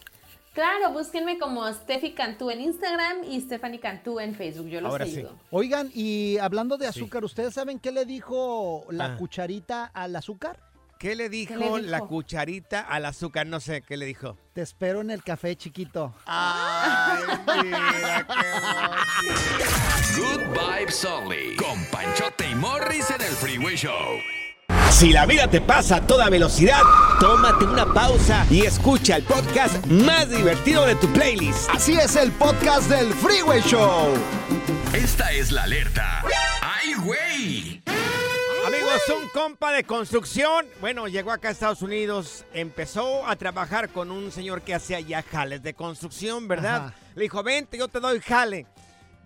Claro, 0.54 0.92
búsquenme 0.92 1.36
como 1.38 1.66
Steffi 1.72 2.12
Cantú 2.14 2.48
en 2.48 2.60
Instagram 2.60 3.24
y 3.24 3.40
Stephanie 3.40 3.80
Cantú 3.80 4.20
en 4.20 4.34
Facebook. 4.36 4.68
Yo 4.68 4.80
los 4.80 4.90
Ahora 4.92 5.04
sí. 5.06 5.26
Oigan, 5.50 5.90
y 5.92 6.38
hablando 6.38 6.76
de 6.76 6.86
azúcar, 6.86 7.24
¿ustedes 7.24 7.54
saben 7.54 7.80
qué 7.80 7.90
le 7.90 8.04
dijo 8.04 8.86
la 8.90 9.06
Ah. 9.06 9.16
cucharita 9.16 9.86
al 9.86 10.14
azúcar? 10.14 10.60
¿Qué 10.96 11.16
le 11.16 11.28
dijo, 11.28 11.76
le 11.78 11.88
la 11.88 12.00
cucharita 12.02 12.80
al 12.80 13.04
azúcar? 13.04 13.46
No 13.48 13.58
sé, 13.58 13.82
¿qué 13.82 13.96
le 13.96 14.06
dijo? 14.06 14.38
Te 14.52 14.62
espero 14.62 15.00
en 15.00 15.10
el 15.10 15.24
café, 15.24 15.56
chiquito. 15.56 16.14
Ay, 16.24 17.24
mira, 17.64 18.24
qué 18.26 20.20
Good 20.20 20.40
Vibes 20.56 21.04
Only. 21.04 21.56
Con 21.56 21.84
Panchote 21.86 22.48
y 22.48 22.54
Morris 22.54 23.10
en 23.10 23.20
el 23.22 23.32
Freeway 23.32 23.74
Show. 23.76 23.92
Si 24.94 25.10
la 25.10 25.26
vida 25.26 25.48
te 25.48 25.60
pasa 25.60 25.96
a 25.96 26.06
toda 26.06 26.30
velocidad, 26.30 26.80
tómate 27.18 27.64
una 27.64 27.84
pausa 27.92 28.46
y 28.48 28.64
escucha 28.64 29.16
el 29.16 29.24
podcast 29.24 29.84
más 29.86 30.30
divertido 30.30 30.86
de 30.86 30.94
tu 30.94 31.12
playlist. 31.12 31.68
Así 31.68 31.94
es 31.94 32.14
el 32.14 32.30
podcast 32.30 32.88
del 32.88 33.12
Freeway 33.12 33.60
Show. 33.62 34.14
Esta 34.92 35.32
es 35.32 35.50
la 35.50 35.64
alerta. 35.64 36.22
¡Ay, 36.62 36.94
güey! 36.94 37.82
Amigos, 38.64 39.02
un 39.20 39.28
compa 39.30 39.72
de 39.72 39.82
construcción, 39.82 40.64
bueno, 40.80 41.08
llegó 41.08 41.32
acá 41.32 41.48
a 41.48 41.50
Estados 41.50 41.82
Unidos, 41.82 42.44
empezó 42.54 43.26
a 43.26 43.34
trabajar 43.34 43.88
con 43.88 44.12
un 44.12 44.30
señor 44.30 44.62
que 44.62 44.76
hacía 44.76 45.00
ya 45.00 45.22
jales 45.22 45.64
de 45.64 45.74
construcción, 45.74 46.46
¿verdad? 46.46 46.76
Ajá. 46.86 46.94
Le 47.16 47.22
dijo, 47.24 47.42
vente, 47.42 47.76
yo 47.78 47.88
te 47.88 47.98
doy 47.98 48.20
jale. 48.20 48.64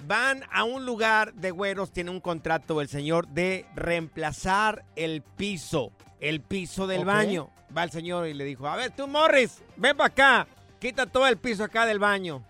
Van 0.06 0.44
a 0.52 0.64
un 0.64 0.86
lugar 0.86 1.34
de 1.34 1.50
güeros, 1.50 1.92
tiene 1.92 2.10
un 2.10 2.20
contrato 2.20 2.80
el 2.80 2.88
señor 2.88 3.28
de 3.28 3.66
reemplazar 3.74 4.84
el 4.96 5.22
piso, 5.22 5.92
el 6.20 6.40
piso 6.40 6.86
del 6.86 7.04
baño. 7.04 7.50
Va 7.76 7.84
el 7.84 7.90
señor 7.90 8.26
y 8.26 8.34
le 8.34 8.44
dijo, 8.44 8.66
a 8.66 8.76
ver, 8.76 8.92
tú 8.92 9.06
Morris, 9.06 9.62
ven 9.76 9.96
para 9.96 10.08
acá, 10.08 10.48
quita 10.78 11.06
todo 11.06 11.26
el 11.26 11.36
piso 11.36 11.64
acá 11.64 11.84
del 11.84 11.98
baño. 11.98 12.42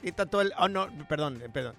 Quita 0.00 0.26
todo 0.26 0.40
el... 0.40 0.52
Oh, 0.58 0.68
no, 0.68 0.88
perdón, 1.08 1.42
perdón. 1.52 1.74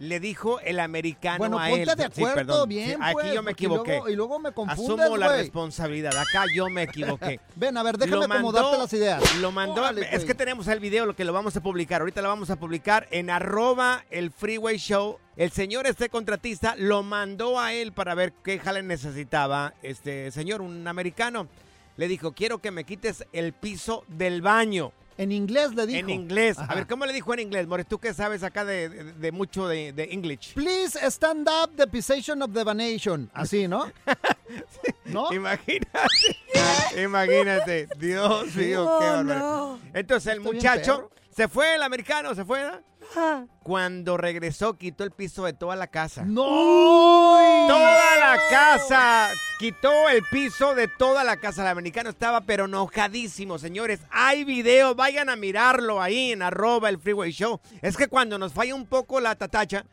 Le 0.00 0.20
dijo 0.20 0.60
el 0.60 0.78
americano 0.78 1.38
Bueno, 1.38 1.58
a 1.58 1.68
ponte 1.68 1.82
él. 1.82 1.88
de 1.96 2.04
Sí, 2.12 2.20
acuerdo 2.22 2.34
perdón. 2.34 2.68
bien, 2.68 2.90
Sí, 2.90 2.96
aquí 3.00 3.12
pues, 3.14 3.34
yo 3.34 3.42
me 3.42 3.50
equivoqué. 3.50 3.90
luego- 3.92 4.08
y 4.08 4.14
luego 4.16 4.38
me 4.38 4.52
confundes, 4.52 5.06
Asumo 5.06 5.16
la 5.16 5.28
responsabilidad. 5.28 6.16
Acá 6.16 6.44
yo 6.54 6.68
me 6.68 6.84
equivoqué. 6.84 7.40
Ven, 7.56 7.76
a 7.76 7.82
ver, 7.82 7.98
déjame 7.98 8.26
Lo 8.28 8.32
acomodarte 8.34 8.78
las 8.78 8.92
ideas. 8.92 9.36
Lo 9.38 9.50
mandó. 9.50 9.80
Órale, 9.80 10.08
es 10.12 10.24
que 10.24 10.34
tenemos 10.34 10.68
el 10.68 10.78
video, 10.78 11.04
lo 11.04 11.16
que 11.16 11.24
lo 11.24 11.32
vamos 11.32 11.56
a 11.56 11.60
publicar. 11.62 12.00
Ahorita 12.02 12.22
lo 12.22 12.28
vamos 12.28 12.48
a 12.50 12.56
publicar 12.56 13.08
en 13.10 13.28
arroba 13.28 14.04
el 14.10 14.30
freeway 14.30 14.76
show. 14.78 15.18
El 15.36 15.50
señor, 15.50 15.86
este 15.86 16.08
contratista, 16.08 16.74
lo 16.76 17.02
mandó 17.02 17.58
a 17.58 17.72
él 17.72 17.92
para 17.92 18.14
ver 18.14 18.32
qué 18.44 18.58
jale 18.58 18.82
necesitaba 18.82 19.74
este 19.82 20.30
señor, 20.30 20.60
un 20.62 20.86
americano. 20.86 21.48
Le 21.96 22.06
dijo, 22.06 22.32
quiero 22.32 22.58
que 22.58 22.70
me 22.70 22.84
quites 22.84 23.24
el 23.32 23.52
piso 23.52 24.04
del 24.06 24.42
baño. 24.42 24.92
En 25.18 25.32
inglés 25.32 25.74
le 25.74 25.86
dijo. 25.86 25.98
En 25.98 26.08
inglés. 26.10 26.58
Ajá. 26.58 26.72
A 26.72 26.76
ver, 26.76 26.86
¿cómo 26.86 27.04
le 27.04 27.12
dijo 27.12 27.34
en 27.34 27.40
inglés? 27.40 27.66
More, 27.66 27.84
tú 27.84 27.98
que 27.98 28.14
sabes 28.14 28.42
acá 28.44 28.64
de, 28.64 28.88
de- 28.88 29.12
de 29.12 29.32
mucho 29.32 29.66
de, 29.68 29.92
de 29.92 30.04
English. 30.12 30.54
Please 30.54 30.96
stand 31.10 31.46
up 31.48 31.72
the 31.76 31.86
position 31.86 32.40
of 32.40 32.52
the 32.54 32.64
nation. 32.74 33.28
Así, 33.34 33.66
¿no? 33.68 33.90
¿No? 35.04 35.32
Imagínate. 35.32 35.90
Imagínate. 37.02 37.88
Dios 37.98 38.54
mío, 38.54 38.86
Oh, 38.88 38.98
qué 39.00 39.06
bárbaro. 39.06 39.38
no. 39.40 39.80
Entonces 39.92 40.32
el 40.32 40.40
muchacho. 40.40 41.10
Se 41.38 41.46
fue, 41.48 41.76
el 41.76 41.82
americano 41.84 42.34
se 42.34 42.44
fue. 42.44 42.64
¿no? 42.64 42.80
Ajá. 43.12 43.46
Cuando 43.62 44.16
regresó, 44.16 44.74
quitó 44.76 45.04
el 45.04 45.12
piso 45.12 45.44
de 45.44 45.52
toda 45.52 45.76
la 45.76 45.86
casa. 45.86 46.24
¡No! 46.26 46.42
Toda 47.68 48.16
la 48.18 48.38
casa. 48.50 49.28
Quitó 49.60 50.08
el 50.08 50.22
piso 50.30 50.74
de 50.74 50.88
toda 50.88 51.22
la 51.22 51.36
casa. 51.36 51.62
El 51.62 51.68
americano 51.68 52.10
estaba 52.10 52.40
pero 52.40 52.64
enojadísimo, 52.64 53.56
señores. 53.58 54.00
Hay 54.10 54.42
video, 54.42 54.96
vayan 54.96 55.28
a 55.28 55.36
mirarlo 55.36 56.02
ahí 56.02 56.32
en 56.32 56.42
arroba 56.42 56.88
el 56.88 56.98
freeway 56.98 57.30
show. 57.30 57.60
Es 57.82 57.96
que 57.96 58.08
cuando 58.08 58.36
nos 58.36 58.52
falla 58.52 58.74
un 58.74 58.86
poco 58.86 59.20
la 59.20 59.36
tatacha, 59.36 59.84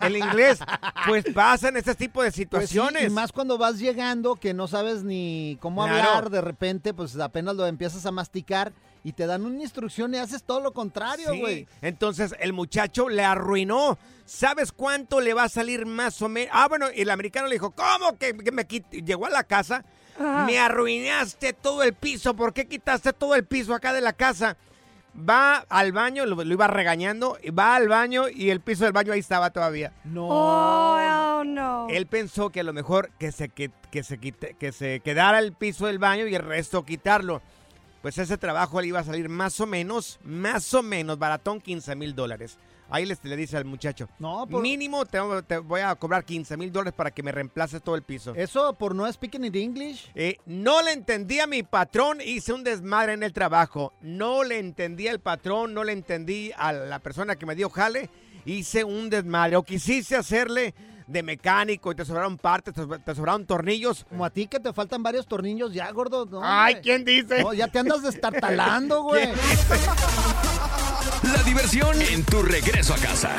el 0.00 0.16
inglés, 0.16 0.58
pues 1.06 1.26
pasan 1.34 1.76
este 1.76 1.94
tipo 1.94 2.22
de 2.22 2.28
Pues 2.28 2.34
sí, 2.34 2.42
situaciones. 2.44 3.04
y 3.04 3.10
más 3.10 3.30
cuando 3.30 3.58
vas 3.58 3.78
llegando 3.78 4.36
que 4.36 4.54
no 4.54 4.68
sabes 4.68 5.02
ni 5.04 5.58
cómo 5.60 5.84
Claro. 5.84 6.08
hablar, 6.08 6.30
de 6.30 6.40
repente 6.40 6.94
pues 6.94 7.18
apenas 7.18 7.56
lo 7.56 7.66
empiezas 7.66 8.06
a 8.06 8.10
masticar 8.10 8.72
y 9.04 9.12
te 9.12 9.26
dan 9.26 9.44
una 9.44 9.62
instrucción 9.62 10.14
y 10.14 10.18
haces 10.18 10.42
todo 10.44 10.60
lo 10.60 10.72
contrario, 10.72 11.30
Sí, 11.32 11.40
güey. 11.40 11.68
Entonces 11.80 12.34
el 12.38 12.52
muchacho 12.52 13.08
le 13.08 13.24
arruinó. 13.24 13.98
¿Sabes 14.24 14.70
cuánto 14.72 15.20
le 15.20 15.34
va 15.34 15.44
a 15.44 15.48
salir 15.48 15.84
más 15.86 16.22
o 16.22 16.28
menos? 16.28 16.50
Ah, 16.54 16.68
bueno, 16.68 16.86
y 16.94 17.02
el 17.02 17.10
americano 17.10 17.48
le 17.48 17.54
dijo, 17.56 17.72
¿cómo 17.72 18.16
que, 18.18 18.36
que 18.36 18.52
me 18.52 18.66
quit-?" 18.66 19.04
Llegó 19.04 19.26
a 19.26 19.30
la 19.30 19.42
casa, 19.44 19.84
Ajá. 20.16 20.44
me 20.46 20.58
arruinaste 20.58 21.52
todo 21.52 21.82
el 21.82 21.92
piso. 21.94 22.34
¿Por 22.34 22.52
qué 22.54 22.66
quitaste 22.68 23.12
todo 23.12 23.34
el 23.34 23.44
piso 23.44 23.74
acá 23.74 23.92
de 23.92 24.00
la 24.00 24.12
casa? 24.12 24.56
Va 25.14 25.56
al 25.68 25.92
baño, 25.92 26.24
lo, 26.24 26.36
lo 26.42 26.52
iba 26.54 26.66
regañando, 26.68 27.36
y 27.42 27.50
va 27.50 27.76
al 27.76 27.88
baño 27.88 28.28
y 28.30 28.48
el 28.48 28.60
piso 28.60 28.84
del 28.84 28.94
baño 28.94 29.12
ahí 29.12 29.20
estaba 29.20 29.50
todavía. 29.50 29.92
No. 30.04 30.26
Oh, 30.28 30.96
oh, 31.40 31.44
no. 31.44 31.88
Él 31.90 32.06
pensó 32.06 32.48
que 32.48 32.60
a 32.60 32.64
lo 32.64 32.72
mejor 32.72 33.10
que 33.18 33.30
se, 33.32 33.50
que, 33.50 33.70
que 33.90 34.02
se, 34.04 34.18
quite- 34.18 34.54
que 34.56 34.72
se 34.72 35.00
quedara 35.00 35.38
el 35.40 35.52
piso 35.52 35.86
del 35.86 35.98
baño 35.98 36.26
y 36.26 36.34
el 36.34 36.42
resto 36.42 36.84
quitarlo. 36.86 37.42
Pues 38.02 38.18
ese 38.18 38.36
trabajo 38.36 38.80
le 38.80 38.88
iba 38.88 38.98
a 39.00 39.04
salir 39.04 39.28
más 39.28 39.60
o 39.60 39.66
menos, 39.66 40.18
más 40.24 40.74
o 40.74 40.82
menos, 40.82 41.18
baratón, 41.18 41.60
15 41.60 41.94
mil 41.96 42.14
dólares. 42.14 42.58
Ahí 42.90 43.06
les, 43.06 43.24
le 43.24 43.36
dice 43.36 43.56
al 43.56 43.64
muchacho, 43.64 44.08
No, 44.18 44.46
por- 44.46 44.60
mínimo 44.60 45.06
te, 45.06 45.18
te 45.46 45.56
voy 45.58 45.80
a 45.80 45.94
cobrar 45.94 46.24
15 46.24 46.56
mil 46.58 46.70
dólares 46.70 46.92
para 46.94 47.10
que 47.10 47.22
me 47.22 47.32
reemplaces 47.32 47.80
todo 47.82 47.94
el 47.94 48.02
piso. 48.02 48.34
Eso 48.34 48.74
por 48.74 48.94
no 48.94 49.10
speaking 49.10 49.44
in 49.44 49.54
English. 49.54 50.10
Eh, 50.14 50.36
no 50.44 50.82
le 50.82 50.92
entendía 50.92 51.44
a 51.44 51.46
mi 51.46 51.62
patrón, 51.62 52.18
hice 52.20 52.52
un 52.52 52.64
desmadre 52.64 53.14
en 53.14 53.22
el 53.22 53.32
trabajo. 53.32 53.94
No 54.02 54.44
le 54.44 54.58
entendía 54.58 55.10
al 55.12 55.20
patrón, 55.20 55.72
no 55.72 55.84
le 55.84 55.92
entendí 55.92 56.52
a 56.58 56.72
la 56.72 56.98
persona 56.98 57.36
que 57.36 57.46
me 57.46 57.54
dio 57.54 57.70
jale, 57.70 58.10
hice 58.44 58.84
un 58.84 59.08
desmadre. 59.08 59.56
O 59.56 59.62
quisiste 59.62 60.14
hacerle 60.16 60.74
de 61.12 61.22
mecánico 61.22 61.92
y 61.92 61.94
te 61.94 62.04
sobraron 62.04 62.38
partes, 62.38 62.74
te, 62.74 62.86
te 62.86 63.14
sobraron 63.14 63.46
tornillos. 63.46 64.04
Como 64.08 64.24
a 64.24 64.30
ti 64.30 64.46
que 64.46 64.58
te 64.58 64.72
faltan 64.72 65.02
varios 65.02 65.26
tornillos 65.26 65.72
ya, 65.72 65.90
gordo. 65.90 66.26
No, 66.26 66.40
Ay. 66.42 66.76
¿quién 66.82 67.04
dice? 67.04 67.42
No, 67.42 67.52
ya 67.52 67.68
te 67.68 67.78
andas 67.78 68.02
destartalando, 68.02 69.02
güey. 69.02 69.28
La 71.22 71.42
diversión 71.44 72.00
en 72.02 72.24
tu 72.24 72.42
regreso 72.42 72.94
a 72.94 72.98
casa. 72.98 73.30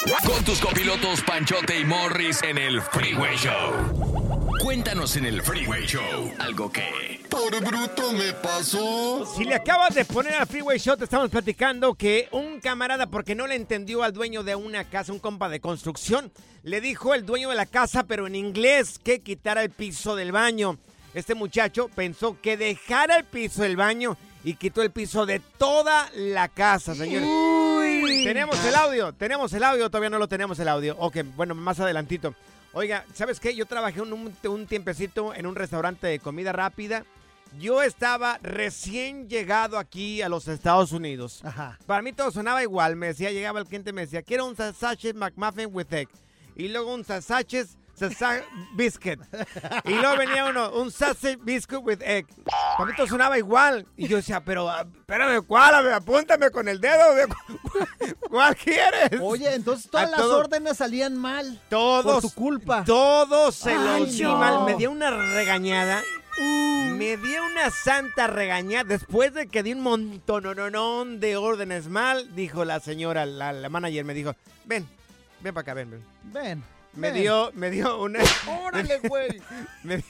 Con 0.00 0.42
tus 0.44 0.58
copilotos 0.60 1.20
Panchote 1.20 1.78
y 1.78 1.84
Morris 1.84 2.42
en 2.42 2.56
el 2.56 2.80
Freeway 2.80 3.36
Show. 3.36 4.56
Cuéntanos 4.62 5.14
en 5.16 5.26
el 5.26 5.42
Freeway 5.42 5.84
Show 5.84 6.32
algo 6.38 6.72
que... 6.72 7.20
Por 7.28 7.62
bruto 7.62 8.10
me 8.12 8.32
pasó. 8.32 9.26
Si 9.26 9.44
le 9.44 9.54
acabas 9.54 9.94
de 9.94 10.06
poner 10.06 10.32
al 10.34 10.46
Freeway 10.46 10.78
Show, 10.78 10.96
te 10.96 11.04
estamos 11.04 11.28
platicando 11.28 11.94
que 11.94 12.28
un 12.32 12.60
camarada, 12.60 13.08
porque 13.08 13.34
no 13.34 13.46
le 13.46 13.56
entendió 13.56 14.02
al 14.02 14.14
dueño 14.14 14.42
de 14.42 14.54
una 14.54 14.88
casa, 14.88 15.12
un 15.12 15.18
compa 15.18 15.50
de 15.50 15.60
construcción, 15.60 16.32
le 16.62 16.80
dijo 16.80 17.12
el 17.12 17.26
dueño 17.26 17.50
de 17.50 17.56
la 17.56 17.66
casa, 17.66 18.04
pero 18.04 18.26
en 18.26 18.36
inglés, 18.36 18.98
que 18.98 19.20
quitara 19.20 19.62
el 19.62 19.70
piso 19.70 20.16
del 20.16 20.32
baño. 20.32 20.78
Este 21.12 21.34
muchacho 21.34 21.90
pensó 21.94 22.40
que 22.40 22.56
dejara 22.56 23.16
el 23.18 23.24
piso 23.24 23.62
del 23.62 23.76
baño 23.76 24.16
y 24.44 24.54
quitó 24.54 24.82
el 24.82 24.90
piso 24.90 25.26
de 25.26 25.40
toda 25.58 26.08
la 26.14 26.48
casa, 26.48 26.94
señores. 26.94 27.28
Tenemos 28.24 28.62
el 28.64 28.74
audio, 28.74 29.12
tenemos 29.12 29.52
el 29.52 29.62
audio, 29.64 29.90
todavía 29.90 30.10
no 30.10 30.18
lo 30.18 30.28
tenemos 30.28 30.58
el 30.58 30.68
audio. 30.68 30.96
Ok, 30.98 31.18
bueno, 31.36 31.54
más 31.54 31.80
adelantito. 31.80 32.34
Oiga, 32.72 33.04
¿sabes 33.14 33.40
qué? 33.40 33.54
Yo 33.54 33.66
trabajé 33.66 34.00
un, 34.00 34.12
un- 34.12 34.36
un 34.48 34.66
tiempecito 34.66 35.34
en 35.34 35.46
un 35.46 35.54
restaurante 35.56 36.06
de 36.06 36.18
comida 36.20 36.52
rápida. 36.52 37.04
Yo 37.58 37.82
estaba 37.82 38.38
recién 38.42 39.28
llegado 39.28 39.76
aquí 39.76 40.22
a 40.22 40.28
los 40.28 40.46
Estados 40.46 40.92
Unidos. 40.92 41.40
Ajá. 41.44 41.78
Para 41.84 42.00
mí 42.00 42.12
todo 42.12 42.30
sonaba 42.30 42.62
igual. 42.62 42.94
Me 42.94 43.08
decía, 43.08 43.32
llegaba 43.32 43.58
el 43.58 43.66
cliente 43.66 43.90
y 43.90 43.92
me 43.92 44.02
decía, 44.02 44.22
quiero 44.22 44.46
un 44.46 44.54
sausage 44.56 45.12
McMuffin 45.14 45.68
with 45.72 45.92
egg. 45.92 46.08
Y 46.54 46.68
luego 46.68 46.94
un 46.94 47.04
sausage 47.04 47.66
sausage 48.08 48.44
biscuit. 48.74 49.20
Y 49.84 49.90
luego 49.94 50.16
venía 50.16 50.46
uno, 50.46 50.70
un 50.72 50.90
sausage 50.90 51.36
biscuit 51.36 51.80
with 51.84 52.00
egg. 52.02 52.26
Para 52.76 52.90
mí 52.90 52.96
todo 52.96 53.06
sonaba 53.06 53.38
igual. 53.38 53.86
Y 53.96 54.08
yo 54.08 54.16
decía, 54.16 54.40
pero 54.44 54.68
ah, 54.68 54.84
espérame, 54.98 55.42
¿cuál? 55.46 55.92
Apúntame 55.92 56.50
con 56.50 56.66
el 56.68 56.80
dedo. 56.80 57.14
ve, 57.14 57.26
¿cu- 57.26 57.78
¿Cuál 58.30 58.56
quieres? 58.56 59.20
Oye, 59.20 59.54
entonces 59.54 59.90
todas 59.90 60.06
A 60.08 60.10
las 60.10 60.20
todo- 60.20 60.38
órdenes 60.38 60.76
salían 60.76 61.16
mal. 61.16 61.60
Todos. 61.68 62.04
Por 62.04 62.22
tu 62.22 62.30
culpa. 62.34 62.84
Todos 62.84 63.54
se 63.54 63.70
Ay, 63.72 64.00
lo 64.00 64.06
di 64.06 64.22
no. 64.22 64.36
mal. 64.36 64.64
Me 64.64 64.74
dio 64.74 64.90
una 64.90 65.10
regañada. 65.10 66.02
Me 66.96 67.16
dio 67.18 67.44
una 67.44 67.70
santa 67.70 68.26
regañada. 68.26 68.84
Después 68.84 69.34
de 69.34 69.46
que 69.48 69.62
di 69.62 69.72
un 69.72 69.80
montón 69.82 71.20
de 71.20 71.36
órdenes 71.36 71.88
mal, 71.88 72.34
dijo 72.34 72.64
la 72.64 72.80
señora, 72.80 73.26
la, 73.26 73.52
la 73.52 73.68
manager, 73.68 74.04
me 74.04 74.14
dijo, 74.14 74.34
ven, 74.64 74.88
ven 75.40 75.52
para 75.54 75.62
acá, 75.62 75.74
ven, 75.74 75.90
ven. 75.90 76.04
Ven. 76.32 76.64
Me 76.94 77.12
dio, 77.12 77.50
me 77.54 77.70
dio 77.70 78.00
una... 78.00 78.20
Órale, 78.64 78.98
güey. 79.00 79.40
me, 79.84 79.98
dio, 79.98 80.04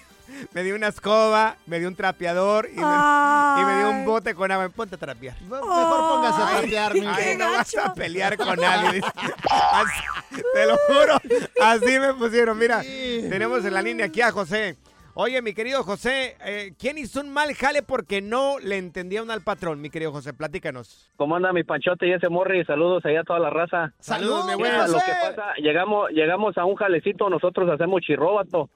me 0.53 0.63
dio 0.63 0.75
una 0.75 0.89
escoba, 0.89 1.57
me 1.67 1.79
dio 1.79 1.89
un 1.89 1.95
trapeador 1.97 2.69
y 2.73 2.77
me, 2.77 2.83
y 2.83 3.65
me 3.65 3.79
dio 3.79 3.91
un 3.91 4.05
bote 4.05 4.35
con 4.35 4.51
agua. 4.51 4.69
Ponte 4.71 4.95
a 4.95 4.99
trapear. 4.99 5.41
Mejor 5.43 5.61
póngase 5.61 6.43
a 6.43 6.59
trapear, 6.61 6.95
mi 6.95 7.07
ay, 7.07 7.37
no 7.37 7.51
vas 7.53 7.77
a 7.77 7.95
pelear 7.95 8.37
con 8.37 8.59
nadie. 8.59 9.01
Así- 9.51 10.41
te 10.55 10.67
lo 10.67 10.77
juro, 10.87 11.21
así 11.61 11.99
me 11.99 12.15
pusieron. 12.15 12.57
Mira, 12.57 12.81
tenemos 12.83 13.65
en 13.65 13.75
la 13.75 13.83
línea 13.83 14.07
aquí 14.07 14.21
a 14.23 14.31
José. 14.33 14.77
Oye, 15.23 15.43
mi 15.43 15.53
querido 15.53 15.83
José, 15.83 16.35
eh, 16.47 16.73
¿quién 16.79 16.97
hizo 16.97 17.21
un 17.21 17.29
mal 17.29 17.53
jale 17.53 17.83
porque 17.83 18.23
no 18.23 18.59
le 18.59 18.79
entendía 18.79 19.23
uno 19.23 19.35
al 19.35 19.43
patrón, 19.43 19.79
mi 19.83 19.91
querido 19.91 20.13
José? 20.13 20.33
Platícanos. 20.33 21.13
¿Cómo 21.17 21.37
anda 21.37 21.53
mi 21.53 21.63
panchote 21.63 22.09
y 22.09 22.13
ese 22.13 22.31
morri? 22.31 22.65
Saludos 22.65 23.05
allá 23.05 23.21
a 23.21 23.25
toda 23.25 23.39
la 23.39 23.51
raza. 23.51 23.93
Saludos, 23.99 24.47
mi 24.47 24.57
Mira, 24.57 24.87
güey. 24.87 24.93
lo 24.93 24.99
que 24.99 25.13
pasa, 25.21 25.53
llegamos, 25.59 26.09
llegamos 26.13 26.57
a 26.57 26.65
un 26.65 26.75
jalecito, 26.75 27.29
nosotros 27.29 27.69
hacemos 27.69 28.01
chirróbato. 28.01 28.71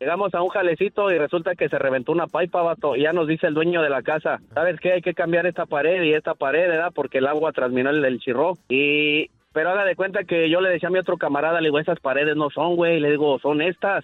Llegamos 0.00 0.32
a 0.32 0.40
un 0.40 0.48
jalecito 0.48 1.10
y 1.10 1.18
resulta 1.18 1.56
que 1.56 1.68
se 1.68 1.78
reventó 1.78 2.12
una 2.12 2.26
pipa, 2.26 2.62
vato. 2.62 2.96
Y 2.96 3.02
ya 3.02 3.12
nos 3.12 3.28
dice 3.28 3.48
el 3.48 3.52
dueño 3.52 3.82
de 3.82 3.90
la 3.90 4.00
casa, 4.00 4.40
¿sabes 4.54 4.80
qué? 4.80 4.94
Hay 4.94 5.02
que 5.02 5.12
cambiar 5.12 5.44
esta 5.44 5.66
pared 5.66 6.02
y 6.04 6.14
esta 6.14 6.32
pared, 6.34 6.70
¿verdad? 6.70 6.92
Porque 6.94 7.18
el 7.18 7.26
agua 7.26 7.52
transminó 7.52 7.90
el, 7.90 8.02
el 8.02 8.18
chirró. 8.18 8.54
Y... 8.66 9.30
Pero 9.52 9.68
haga 9.68 9.84
de 9.84 9.96
cuenta 9.96 10.24
que 10.24 10.48
yo 10.48 10.62
le 10.62 10.70
decía 10.70 10.88
a 10.88 10.90
mi 10.90 10.98
otro 10.98 11.18
camarada, 11.18 11.60
le 11.60 11.66
digo, 11.66 11.78
esas 11.78 12.00
paredes 12.00 12.36
no 12.36 12.48
son, 12.48 12.76
güey. 12.76 12.98
Le 13.00 13.10
digo, 13.10 13.38
son 13.38 13.60
estas. 13.60 14.02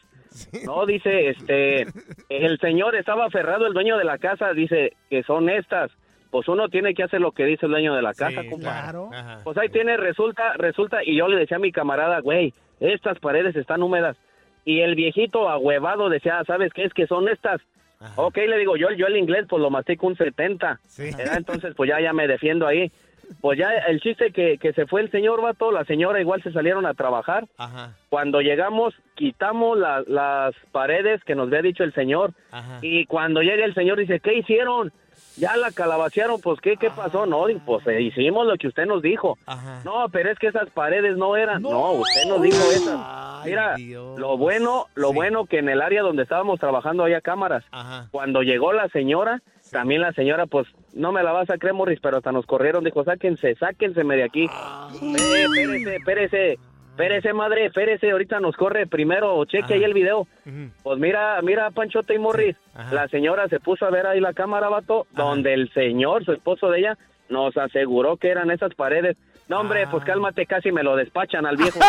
No, 0.64 0.86
dice, 0.86 1.30
este, 1.30 1.86
el 2.28 2.58
señor 2.58 2.96
estaba 2.96 3.26
aferrado, 3.26 3.66
el 3.66 3.74
dueño 3.74 3.96
de 3.96 4.04
la 4.04 4.18
casa, 4.18 4.52
dice 4.52 4.94
que 5.10 5.22
son 5.22 5.48
estas. 5.48 5.90
Pues 6.30 6.46
uno 6.48 6.68
tiene 6.68 6.92
que 6.92 7.02
hacer 7.02 7.20
lo 7.20 7.32
que 7.32 7.46
dice 7.46 7.66
el 7.66 7.72
dueño 7.72 7.94
de 7.94 8.02
la 8.02 8.12
casa, 8.12 8.42
compa. 8.48 8.82
Claro. 8.82 9.10
Pues 9.44 9.56
ahí 9.56 9.70
tiene, 9.70 9.96
resulta, 9.96 10.52
resulta, 10.54 11.02
y 11.02 11.16
yo 11.16 11.26
le 11.26 11.38
decía 11.38 11.56
a 11.56 11.60
mi 11.60 11.72
camarada, 11.72 12.20
güey, 12.20 12.52
estas 12.80 13.18
paredes 13.18 13.56
están 13.56 13.82
húmedas. 13.82 14.16
Y 14.64 14.80
el 14.80 14.94
viejito 14.94 15.48
ahuevado 15.48 16.10
decía, 16.10 16.42
¿sabes 16.46 16.72
qué? 16.74 16.84
Es 16.84 16.92
que 16.92 17.06
son 17.06 17.28
estas. 17.28 17.60
Ok, 18.16 18.36
le 18.36 18.58
digo, 18.58 18.76
yo, 18.76 18.90
yo 18.92 19.06
el 19.06 19.16
inglés 19.16 19.46
pues 19.48 19.60
lo 19.60 19.70
mastico 19.70 20.06
un 20.06 20.16
70. 20.16 20.80
¿verdad? 20.98 21.36
Entonces 21.36 21.74
pues 21.74 21.88
ya, 21.88 22.00
ya 22.00 22.12
me 22.12 22.28
defiendo 22.28 22.66
ahí. 22.66 22.92
Pues 23.40 23.58
ya 23.58 23.70
el 23.88 24.00
chiste 24.00 24.32
que, 24.32 24.58
que 24.58 24.72
se 24.72 24.86
fue 24.86 25.00
el 25.02 25.10
señor 25.10 25.40
vato, 25.42 25.70
la 25.70 25.84
señora 25.84 26.20
igual 26.20 26.42
se 26.42 26.52
salieron 26.52 26.86
a 26.86 26.94
trabajar. 26.94 27.46
Ajá. 27.58 27.94
Cuando 28.08 28.40
llegamos, 28.40 28.94
quitamos 29.14 29.78
la- 29.78 30.02
las 30.06 30.54
paredes 30.72 31.22
que 31.24 31.34
nos 31.34 31.48
había 31.48 31.62
dicho 31.62 31.84
el 31.84 31.92
señor. 31.94 32.32
Ajá. 32.50 32.78
Y 32.82 33.06
cuando 33.06 33.42
llega 33.42 33.64
el 33.64 33.74
señor 33.74 33.98
dice, 33.98 34.20
¿qué 34.20 34.34
hicieron? 34.34 34.92
Ya 35.36 35.56
la 35.56 35.70
calabacearon, 35.72 36.40
pues 36.40 36.60
¿qué, 36.60 36.76
qué 36.76 36.90
pasó? 36.90 37.26
No, 37.26 37.46
pues 37.64 37.86
eh, 37.88 38.00
hicimos 38.02 38.46
lo 38.46 38.56
que 38.56 38.68
usted 38.68 38.86
nos 38.86 39.02
dijo. 39.02 39.36
No, 39.84 40.08
pero 40.10 40.30
es 40.30 40.38
que 40.38 40.48
esas 40.48 40.68
paredes 40.70 41.16
no 41.16 41.36
eran. 41.36 41.62
No, 41.62 41.92
usted 41.92 42.24
nos 42.28 42.42
dijo 42.42 42.56
esas. 42.72 42.98
Mira, 43.44 43.76
lo 44.16 44.36
bueno, 44.36 44.86
lo 44.94 45.12
bueno 45.12 45.46
que 45.46 45.58
en 45.58 45.68
el 45.68 45.80
área 45.80 46.02
donde 46.02 46.22
estábamos 46.24 46.58
trabajando 46.60 47.04
había 47.04 47.20
cámaras. 47.20 47.64
Ajá. 47.70 48.08
Cuando 48.10 48.42
llegó 48.42 48.72
la 48.72 48.88
señora, 48.88 49.40
también 49.70 50.00
la 50.00 50.12
señora, 50.12 50.46
pues, 50.46 50.66
no 50.94 51.12
me 51.12 51.22
la 51.22 51.32
vas 51.32 51.50
a 51.50 51.58
creer, 51.58 51.74
Morris, 51.74 52.00
pero 52.00 52.18
hasta 52.18 52.32
nos 52.32 52.46
corrieron. 52.46 52.84
Dijo, 52.84 53.04
sáquense, 53.04 53.54
sáquenseme 53.56 54.16
de 54.16 54.24
aquí. 54.24 54.46
Eh, 55.02 55.44
espérese, 55.44 55.96
espérese, 55.96 56.58
espérese, 56.90 57.32
madre, 57.32 57.66
espérese. 57.66 58.10
Ahorita 58.10 58.40
nos 58.40 58.56
corre 58.56 58.86
primero, 58.86 59.44
cheque 59.44 59.74
ahí 59.74 59.84
el 59.84 59.94
video. 59.94 60.26
Pues 60.82 60.98
mira, 60.98 61.40
mira, 61.42 61.70
Panchote 61.70 62.14
y 62.14 62.18
Morris. 62.18 62.56
La 62.90 63.08
señora 63.08 63.48
se 63.48 63.60
puso 63.60 63.86
a 63.86 63.90
ver 63.90 64.06
ahí 64.06 64.20
la 64.20 64.32
cámara, 64.32 64.68
vato, 64.68 65.06
donde 65.12 65.54
el 65.54 65.72
señor, 65.72 66.24
su 66.24 66.32
esposo 66.32 66.70
de 66.70 66.80
ella, 66.80 66.98
nos 67.28 67.56
aseguró 67.56 68.16
que 68.16 68.28
eran 68.28 68.50
esas 68.50 68.74
paredes. 68.74 69.16
No, 69.48 69.60
hombre, 69.60 69.86
pues 69.90 70.04
cálmate, 70.04 70.44
casi 70.46 70.70
me 70.70 70.82
lo 70.82 70.94
despachan 70.94 71.46
al 71.46 71.56
viejo. 71.56 71.78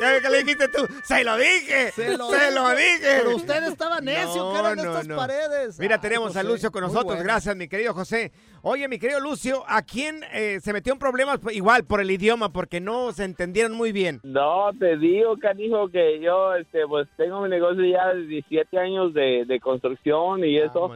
Ya 0.00 0.30
le 0.30 0.38
dijiste 0.38 0.68
tú, 0.68 0.86
se 1.04 1.24
lo 1.24 1.36
dije, 1.36 1.90
se 1.92 2.16
lo, 2.16 2.28
dije. 2.30 3.18
Pero 3.18 3.36
usted 3.36 3.64
estaba 3.64 4.00
necio, 4.00 4.52
que 4.52 4.58
eran 4.58 4.76
No, 4.76 4.82
no, 4.84 4.90
estas 4.90 5.08
no. 5.08 5.16
paredes. 5.16 5.78
Mira, 5.78 5.96
Ay, 5.96 6.00
tenemos 6.00 6.36
a 6.36 6.42
Lucio 6.42 6.70
con 6.70 6.82
nosotros. 6.82 7.04
bueno. 7.06 7.22
Gracias, 7.22 7.56
mi 7.56 7.68
querido 7.68 7.92
José. 7.94 8.32
Oye, 8.62 8.86
mi 8.88 8.98
querido 8.98 9.20
Lucio, 9.20 9.64
¿a 9.66 9.82
quién 9.82 10.22
eh, 10.32 10.58
se 10.60 10.72
metió 10.72 10.92
en 10.92 10.98
problemas? 10.98 11.38
Pues, 11.40 11.56
Igual, 11.56 11.84
por 11.84 12.00
el 12.00 12.10
idioma, 12.10 12.52
porque 12.52 12.80
no 12.80 13.12
se 13.12 13.24
entendieron 13.24 13.72
muy 13.72 13.92
bien. 13.92 14.20
No, 14.22 14.70
te 14.78 14.96
digo, 14.96 15.36
canijo, 15.38 15.88
que 15.88 16.20
yo, 16.20 16.54
este, 16.54 16.86
pues 16.86 17.08
tengo 17.16 17.40
mi 17.42 17.48
negocio 17.48 17.84
ya 17.84 18.08
de 18.14 18.26
17 18.26 18.78
años 18.78 19.12
de, 19.14 19.44
de 19.46 19.60
construcción 19.60 20.44
y 20.44 20.58
eso. 20.58 20.94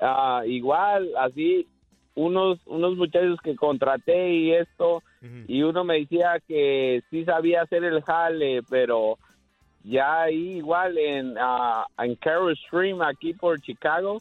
Ah, 0.00 0.42
igual, 0.46 1.10
así, 1.18 1.68
unos, 2.14 2.58
unos 2.66 2.96
muchachos 2.96 3.38
que 3.42 3.56
contraté 3.56 4.32
y 4.32 4.52
esto, 4.52 5.02
y 5.46 5.62
uno 5.62 5.84
me 5.84 6.00
decía 6.00 6.40
que 6.46 7.02
sí 7.10 7.24
sabía 7.24 7.62
hacer 7.62 7.84
el 7.84 8.02
jale, 8.02 8.62
pero 8.68 9.18
ya 9.84 10.22
ahí 10.22 10.56
igual 10.58 10.98
en, 10.98 11.36
ah, 11.38 11.86
en 11.98 12.16
Carroll 12.16 12.56
Stream, 12.56 13.02
aquí 13.02 13.34
por 13.34 13.60
Chicago. 13.60 14.20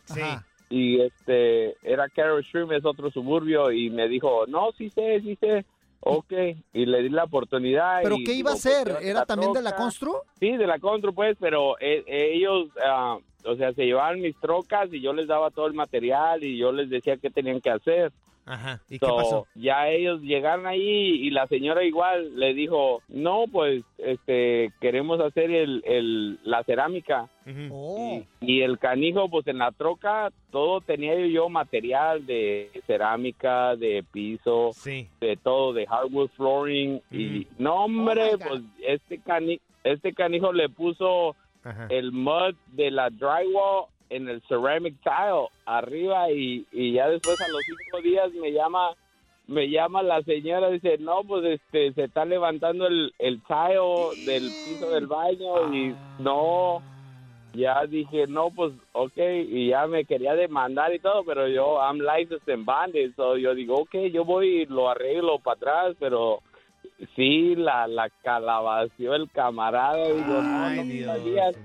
Y 0.70 1.02
este, 1.02 1.76
era 1.84 2.08
Carroll 2.08 2.46
Stream, 2.46 2.72
es 2.72 2.86
otro 2.86 3.12
suburbio, 3.12 3.72
y 3.72 3.89
me 3.89 4.08
dijo, 4.08 4.46
no, 4.48 4.72
sí 4.78 4.89
sé, 4.89 5.20
sí 5.22 5.36
sé. 5.36 5.66
Ok, 6.04 6.34
y 6.74 6.86
le 6.86 7.04
di 7.04 7.10
la 7.10 7.26
oportunidad. 7.26 8.00
¿Pero 8.02 8.16
y 8.16 8.24
qué 8.24 8.34
iba 8.34 8.52
a 8.52 8.54
digo, 8.56 8.64
pues, 8.64 8.66
hacer? 8.66 8.88
llévate 8.88 9.10
¿Era 9.10 9.26
también 9.26 9.54
de 9.54 9.62
la. 9.62 9.76
Constru? 9.76 10.24
Sí, 10.39 10.58
de 10.58 10.66
la 10.66 10.80
Constru, 10.80 11.14
pues, 11.14 11.38
pero 11.39 11.76
eh, 11.80 12.04
ellos, 12.08 12.70
ah, 12.84 13.20
o 13.46 13.56
sea, 13.56 13.74
se 13.74 13.86
llevaban 13.86 14.22
mis 14.22 14.36
trocas 14.39 14.94
y 14.94 15.02
yo 15.02 15.14
les 15.14 15.28
daba 15.28 15.52
todo 15.52 15.68
el 15.68 15.74
material 15.74 16.44
y 16.44 16.58
yo 16.58 16.72
les 16.72 16.89
decía 16.89 17.18
qué 17.18 17.30
tenían 17.30 17.62
que 17.62 17.70
hacer. 17.70 18.12
Ajá. 18.46 18.82
¿Y 18.89 18.98
So, 18.98 19.06
qué 19.06 19.12
pasó? 19.24 19.48
Ya 19.56 19.88
ellos 19.89 20.22
llegaron 20.22 20.66
ahí 20.66 20.82
y 20.82 21.30
la 21.30 21.48
señora 21.48 21.84
igual 21.84 22.38
le 22.39 22.54
dijo, 22.54 23.02
no, 23.08 23.46
pues, 23.52 23.84
este, 23.98 24.72
queremos 24.82 25.20
hacer 25.20 25.52
el, 25.52 25.84
el, 25.86 26.39
la 26.44 26.64
cerámica. 26.64 27.30
Oh. 27.70 28.22
Y 28.39 28.62
el 28.62 28.80
canijo, 28.80 29.30
pues 29.30 29.48
en 29.48 29.60
la 29.60 29.72
troca, 29.72 30.32
todo 30.52 30.82
tenía 30.82 31.16
yo 31.28 31.50
material 31.50 32.26
de 32.26 32.72
cerámica, 32.88 33.76
de 33.76 34.04
piso, 34.12 34.72
de 34.84 35.38
todo, 35.42 35.74
de 35.74 35.86
hardwood 35.86 36.30
flooring. 36.32 37.02
Y 37.12 37.48
no, 37.58 37.86
hombre, 37.86 38.38
pues 38.38 38.62
este, 38.80 39.20
cani 39.20 39.60
este 39.84 40.14
canijo 40.14 40.54
le 40.54 40.70
puso 40.70 41.36
el 41.89 42.12
mud 42.12 42.55
de 42.74 42.91
la 42.91 43.09
drywall 43.09 43.86
en 44.09 44.28
el 44.28 44.41
ceramic 44.47 44.95
tile 45.03 45.47
arriba 45.66 46.32
y, 46.32 46.66
y 46.72 46.93
ya 46.93 47.07
después 47.07 47.39
a 47.41 47.47
los 47.47 47.62
cinco 47.66 48.01
días 48.01 48.32
me 48.34 48.51
llama 48.51 48.91
me 49.47 49.70
llama 49.70 50.03
la 50.03 50.22
señora 50.24 50.70
dice 50.70 50.97
no 50.99 51.24
pues 51.24 51.43
este 51.45 51.93
se 51.93 52.05
está 52.05 52.26
levantando 52.26 52.88
el, 52.88 53.14
el 53.20 53.41
tile 53.43 54.26
del 54.26 54.43
piso 54.43 54.89
del 54.89 55.07
baño 55.07 55.74
y 55.74 55.95
no 56.20 56.82
ya 57.53 57.86
dije, 57.86 58.28
no, 58.28 58.49
pues, 58.49 58.72
ok, 58.93 59.18
y 59.18 59.70
ya 59.70 59.86
me 59.88 60.05
quería 60.05 60.36
demandar 60.36 60.93
y 60.93 60.99
todo, 60.99 61.24
pero 61.26 61.47
yo, 61.47 61.80
I'm 61.82 61.99
licensed 61.99 62.47
en 62.47 62.64
bandit, 62.64 63.16
so 63.16 63.38
yo 63.38 63.53
digo, 63.53 63.80
ok, 63.80 63.93
yo 64.12 64.24
voy 64.24 64.62
y 64.62 64.66
lo 64.68 64.89
arreglo 64.89 65.39
para 65.39 65.55
atrás, 65.57 65.95
pero 65.99 66.41
sí, 67.16 67.56
la, 67.56 67.88
la 67.88 68.10
calabació 68.24 69.16
el 69.16 69.30
camarada, 69.32 70.08
digo, 70.08 70.41
no, 70.41 70.70
no 70.70 70.84
me 70.86 71.04
sabías. 71.04 71.56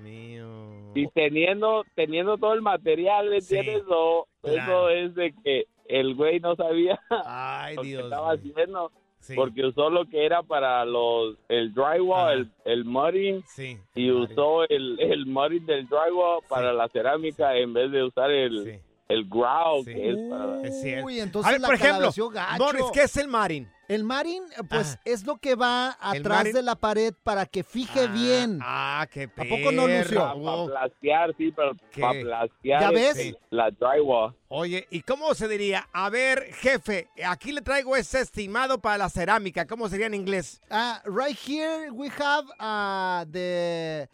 Y 0.95 1.07
teniendo, 1.09 1.84
teniendo 1.95 2.39
todo 2.39 2.55
el 2.55 2.62
material, 2.62 3.28
¿me 3.28 3.37
entiendes? 3.39 3.82
Eso 3.82 4.26
claro. 4.43 4.89
es 4.89 5.14
de 5.14 5.34
que 5.45 5.66
el 5.89 6.14
güey 6.14 6.41
no 6.41 6.57
sabía 6.57 6.99
Ay, 7.26 7.76
lo 7.76 7.82
que 7.82 7.89
Dios 7.89 8.05
estaba 8.05 8.34
mío. 8.37 8.53
haciendo. 8.53 8.93
Sí. 9.18 9.34
Porque 9.34 9.66
usó 9.66 9.91
lo 9.91 10.05
que 10.07 10.24
era 10.24 10.43
para 10.43 10.84
los 10.84 11.37
el 11.49 11.74
drywall, 11.74 12.32
el, 12.32 12.51
el 12.72 12.84
mudding, 12.84 13.43
Sí. 13.47 13.76
y 13.95 14.11
usó 14.11 14.62
el, 14.68 14.99
el 15.01 15.26
mudding 15.26 15.66
del 15.66 15.87
drywall 15.89 16.41
para 16.49 16.72
la 16.72 16.89
cerámica 16.89 17.57
en 17.57 17.72
vez 17.72 17.91
de 17.91 18.05
usar 18.05 18.30
el, 18.30 18.80
el 19.09 19.28
que 19.84 20.11
es 20.11 20.30
para... 20.30 20.62
Es 20.62 20.80
cierto. 20.82 21.07
Uy, 21.07 21.20
entonces 21.20 21.48
A 21.48 21.52
ver, 21.52 21.61
la 21.61 21.68
por 21.68 21.74
ejemplo, 21.74 22.11
gacho. 22.32 22.59
Morris, 22.59 22.86
¿qué 22.92 23.02
es 23.02 23.16
el 23.16 23.28
marín? 23.28 23.70
El 23.88 24.02
marín, 24.02 24.42
eh, 24.59 24.62
pues 24.68 24.98
es 25.04 25.24
lo 25.24 25.36
que 25.36 25.54
va 25.54 25.96
El 26.12 26.18
atrás 26.20 26.52
de 26.52 26.61
la 26.61 26.74
pared 26.74 27.14
para 27.22 27.46
que 27.46 27.62
fije 27.62 28.09
bien. 28.09 28.59
Ah, 28.61 29.07
qué 29.12 29.24
¿A 29.24 29.44
poco 29.44 29.70
no, 29.70 29.86
Lucio? 29.86 30.18
Para 30.18 30.66
plastear, 30.66 31.34
sí, 31.38 31.52
para, 31.52 31.72
para 32.00 32.20
plastear 32.20 32.80
¿Ya 32.80 32.90
ves? 32.90 33.16
este, 33.16 33.38
la 33.50 33.70
drywall. 33.70 34.34
Oye, 34.48 34.88
¿y 34.90 35.02
cómo 35.02 35.32
se 35.34 35.46
diría? 35.46 35.88
A 35.92 36.11
ver, 36.11 36.52
jefe, 36.54 37.09
aquí 37.24 37.52
le 37.52 37.62
traigo 37.62 37.94
ese 37.96 38.20
estimado 38.20 38.80
para 38.80 38.98
la 38.98 39.09
cerámica. 39.09 39.66
¿Cómo 39.66 39.88
sería 39.88 40.07
en 40.07 40.14
inglés? 40.14 40.61
Ah, 40.68 41.00
right 41.04 41.36
here 41.36 41.90
we 41.92 42.09
have 42.18 42.46
uh, 42.59 43.24
the 43.30 44.09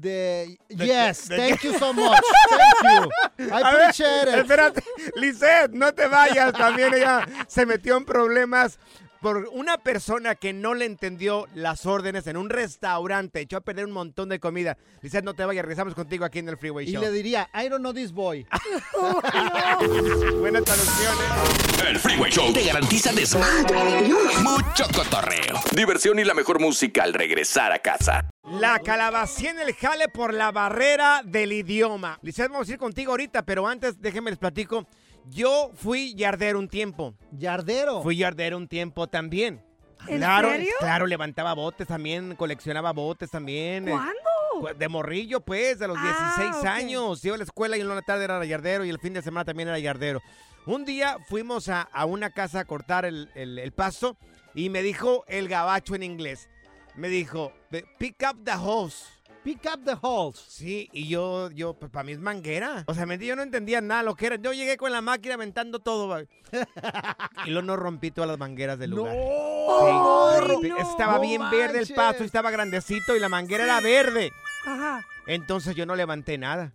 the 0.00 0.58
The- 0.68 0.86
yes. 0.86 1.28
the- 1.28 1.36
thank 1.36 1.62
you 1.62 1.78
so 1.78 1.92
much. 1.92 2.20
Thank 2.50 2.82
you. 2.82 3.10
I 3.52 3.60
A 3.60 3.70
ver, 3.70 3.80
appreciate 3.82 4.28
it. 4.28 4.34
Espérate, 4.44 4.82
Lisette, 5.14 5.72
no 5.72 5.92
te 5.92 6.06
vayas. 6.08 6.52
También 6.52 6.92
ella 6.94 7.26
se 7.46 7.64
metió 7.64 7.96
en 7.96 8.04
problemas 8.04 8.78
por 9.24 9.48
una 9.52 9.78
persona 9.78 10.34
que 10.34 10.52
no 10.52 10.74
le 10.74 10.84
entendió 10.84 11.48
las 11.54 11.86
órdenes 11.86 12.26
en 12.26 12.36
un 12.36 12.50
restaurante. 12.50 13.40
Echó 13.40 13.56
a 13.56 13.60
perder 13.62 13.86
un 13.86 13.92
montón 13.92 14.28
de 14.28 14.38
comida. 14.38 14.76
Lisette, 15.00 15.24
no 15.24 15.32
te 15.32 15.46
vayas. 15.46 15.62
Regresamos 15.64 15.94
contigo 15.94 16.26
aquí 16.26 16.40
en 16.40 16.50
el 16.50 16.58
Freeway 16.58 16.86
Y 16.86 16.92
Show. 16.92 17.00
le 17.00 17.10
diría, 17.10 17.48
I 17.54 17.70
don't 17.70 17.80
know 17.80 17.94
this 17.94 18.12
boy. 18.12 18.46
Buena 20.38 20.60
traducción, 20.60 21.14
¿eh? 21.14 21.88
El 21.88 21.98
Freeway 21.98 22.30
Show 22.30 22.52
te 22.52 22.64
garantiza 22.64 23.14
desmadre, 23.14 24.02
mucho 24.42 24.84
cotorreo, 24.94 25.58
diversión 25.74 26.18
y 26.18 26.24
la 26.24 26.34
mejor 26.34 26.60
música 26.60 27.02
al 27.02 27.14
regresar 27.14 27.72
a 27.72 27.78
casa. 27.78 28.28
La 28.42 28.78
calabacía 28.78 29.52
en 29.52 29.60
el 29.60 29.74
jale 29.74 30.08
por 30.08 30.34
la 30.34 30.52
barrera 30.52 31.22
del 31.24 31.52
idioma. 31.52 32.18
Lisette, 32.20 32.50
vamos 32.50 32.68
a 32.68 32.72
ir 32.72 32.78
contigo 32.78 33.12
ahorita, 33.12 33.42
pero 33.46 33.66
antes 33.66 33.98
déjenme 34.02 34.30
les 34.30 34.38
platico. 34.38 34.86
Yo 35.30 35.70
fui 35.74 36.14
yardero 36.14 36.58
un 36.58 36.68
tiempo. 36.68 37.14
¿Yardero? 37.32 38.02
Fui 38.02 38.16
yardero 38.16 38.56
un 38.56 38.68
tiempo 38.68 39.06
también. 39.06 39.64
¿En 40.06 40.18
claro, 40.18 40.50
serio? 40.50 40.72
claro, 40.80 41.06
levantaba 41.06 41.54
botes 41.54 41.86
también, 41.88 42.36
coleccionaba 42.36 42.92
botes 42.92 43.30
también. 43.30 43.88
eh, 43.88 43.92
¿Cuándo? 43.92 44.74
De 44.78 44.88
morrillo, 44.88 45.40
pues, 45.40 45.78
de 45.78 45.88
los 45.88 46.00
16 46.00 46.50
Ah, 46.54 46.58
ok. 46.60 46.64
años. 46.66 47.24
Iba 47.24 47.34
a 47.34 47.38
la 47.38 47.44
escuela 47.44 47.76
y 47.76 47.80
en 47.80 47.88
la 47.88 48.02
tarde 48.02 48.24
era 48.24 48.44
yardero 48.44 48.84
y 48.84 48.90
el 48.90 48.98
fin 49.00 49.14
de 49.14 49.22
semana 49.22 49.44
también 49.44 49.68
era 49.68 49.78
yardero. 49.78 50.20
Un 50.66 50.84
día 50.84 51.16
fuimos 51.28 51.68
a, 51.68 51.82
a 51.82 52.04
una 52.04 52.30
casa 52.30 52.60
a 52.60 52.64
cortar 52.64 53.04
el, 53.04 53.30
el- 53.34 53.58
el 53.58 53.72
pasto 53.72 54.16
y 54.54 54.68
me 54.70 54.82
dijo 54.82 55.24
el 55.26 55.48
gabacho 55.48 55.94
en 55.94 56.02
inglés. 56.02 56.48
Me 56.94 57.08
dijo, 57.08 57.52
"Ve- 57.70 57.84
pick 57.98 58.22
up 58.30 58.44
the 58.44 58.52
hose. 58.54 59.06
Pick 59.44 59.66
up 59.66 59.84
the 59.84 59.94
hose. 60.00 60.42
Sí, 60.48 60.88
y 60.90 61.06
yo, 61.06 61.50
yo, 61.50 61.74
pues 61.74 61.92
para 61.92 62.02
mí 62.02 62.12
es 62.12 62.18
manguera. 62.18 62.82
O 62.86 62.94
sea, 62.94 63.04
yo 63.16 63.36
no 63.36 63.42
entendía 63.42 63.82
nada 63.82 64.02
lo 64.02 64.14
que 64.14 64.24
era. 64.24 64.36
Yo 64.36 64.54
llegué 64.54 64.78
con 64.78 64.90
la 64.90 65.02
máquina 65.02 65.34
aventando 65.34 65.80
todo. 65.80 66.18
y 67.44 67.50
luego 67.50 67.66
no 67.66 67.76
rompí 67.76 68.10
todas 68.10 68.28
las 68.28 68.38
mangueras 68.38 68.78
del 68.78 68.92
lugar. 68.92 69.14
Sí, 69.14 70.46
rompí. 70.48 70.72
estaba 70.78 71.16
no 71.16 71.20
bien 71.20 71.42
verde 71.50 71.80
el 71.80 71.94
pasto 71.94 72.22
y 72.22 72.26
estaba 72.26 72.50
grandecito 72.50 73.14
y 73.14 73.20
la 73.20 73.28
manguera 73.28 73.64
era 73.64 73.80
verde. 73.80 74.32
Ajá. 74.64 75.04
Entonces 75.26 75.76
yo 75.76 75.84
no 75.84 75.94
levanté 75.94 76.38
nada. 76.38 76.72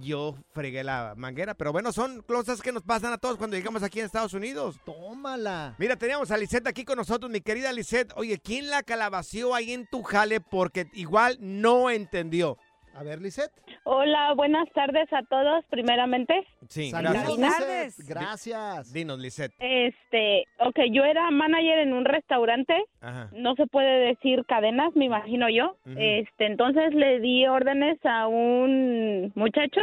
Yo 0.00 0.36
fregué 0.52 0.82
la 0.82 1.14
manguera. 1.16 1.54
Pero 1.54 1.72
bueno, 1.72 1.92
son 1.92 2.22
cosas 2.22 2.62
que 2.62 2.72
nos 2.72 2.82
pasan 2.82 3.12
a 3.12 3.18
todos 3.18 3.36
cuando 3.36 3.56
llegamos 3.56 3.82
aquí 3.82 4.00
en 4.00 4.06
Estados 4.06 4.34
Unidos. 4.34 4.80
Tómala. 4.84 5.74
Mira, 5.78 5.96
teníamos 5.96 6.30
a 6.30 6.36
Lisette 6.36 6.66
aquí 6.66 6.84
con 6.84 6.96
nosotros, 6.96 7.30
mi 7.30 7.40
querida 7.40 7.72
Lisette. 7.72 8.12
Oye, 8.16 8.38
¿quién 8.38 8.70
la 8.70 8.82
calabació 8.82 9.54
ahí 9.54 9.72
en 9.72 9.86
tu 9.86 10.02
jale? 10.02 10.40
Porque 10.40 10.88
igual 10.94 11.36
no 11.40 11.90
entendió. 11.90 12.56
A 12.94 13.02
ver, 13.02 13.20
Lisette. 13.20 13.52
Hola, 13.84 14.34
buenas 14.34 14.70
tardes 14.72 15.10
a 15.12 15.22
todos, 15.22 15.64
primeramente. 15.70 16.46
Sí, 16.68 16.90
gracias. 16.90 17.38
Lisette. 17.38 18.08
Gracias. 18.08 18.92
Dinos, 18.92 19.18
Lisette. 19.18 19.54
Este, 19.58 20.44
ok, 20.58 20.78
yo 20.90 21.04
era 21.04 21.30
manager 21.30 21.78
en 21.78 21.94
un 21.94 22.04
restaurante, 22.04 22.74
Ajá. 23.00 23.30
no 23.32 23.54
se 23.54 23.66
puede 23.66 24.06
decir 24.08 24.44
cadenas, 24.46 24.94
me 24.94 25.06
imagino 25.06 25.48
yo. 25.48 25.76
Este, 25.96 26.46
entonces 26.46 26.94
le 26.94 27.20
di 27.20 27.46
órdenes 27.46 27.98
a 28.04 28.26
un 28.28 29.32
muchacho 29.34 29.80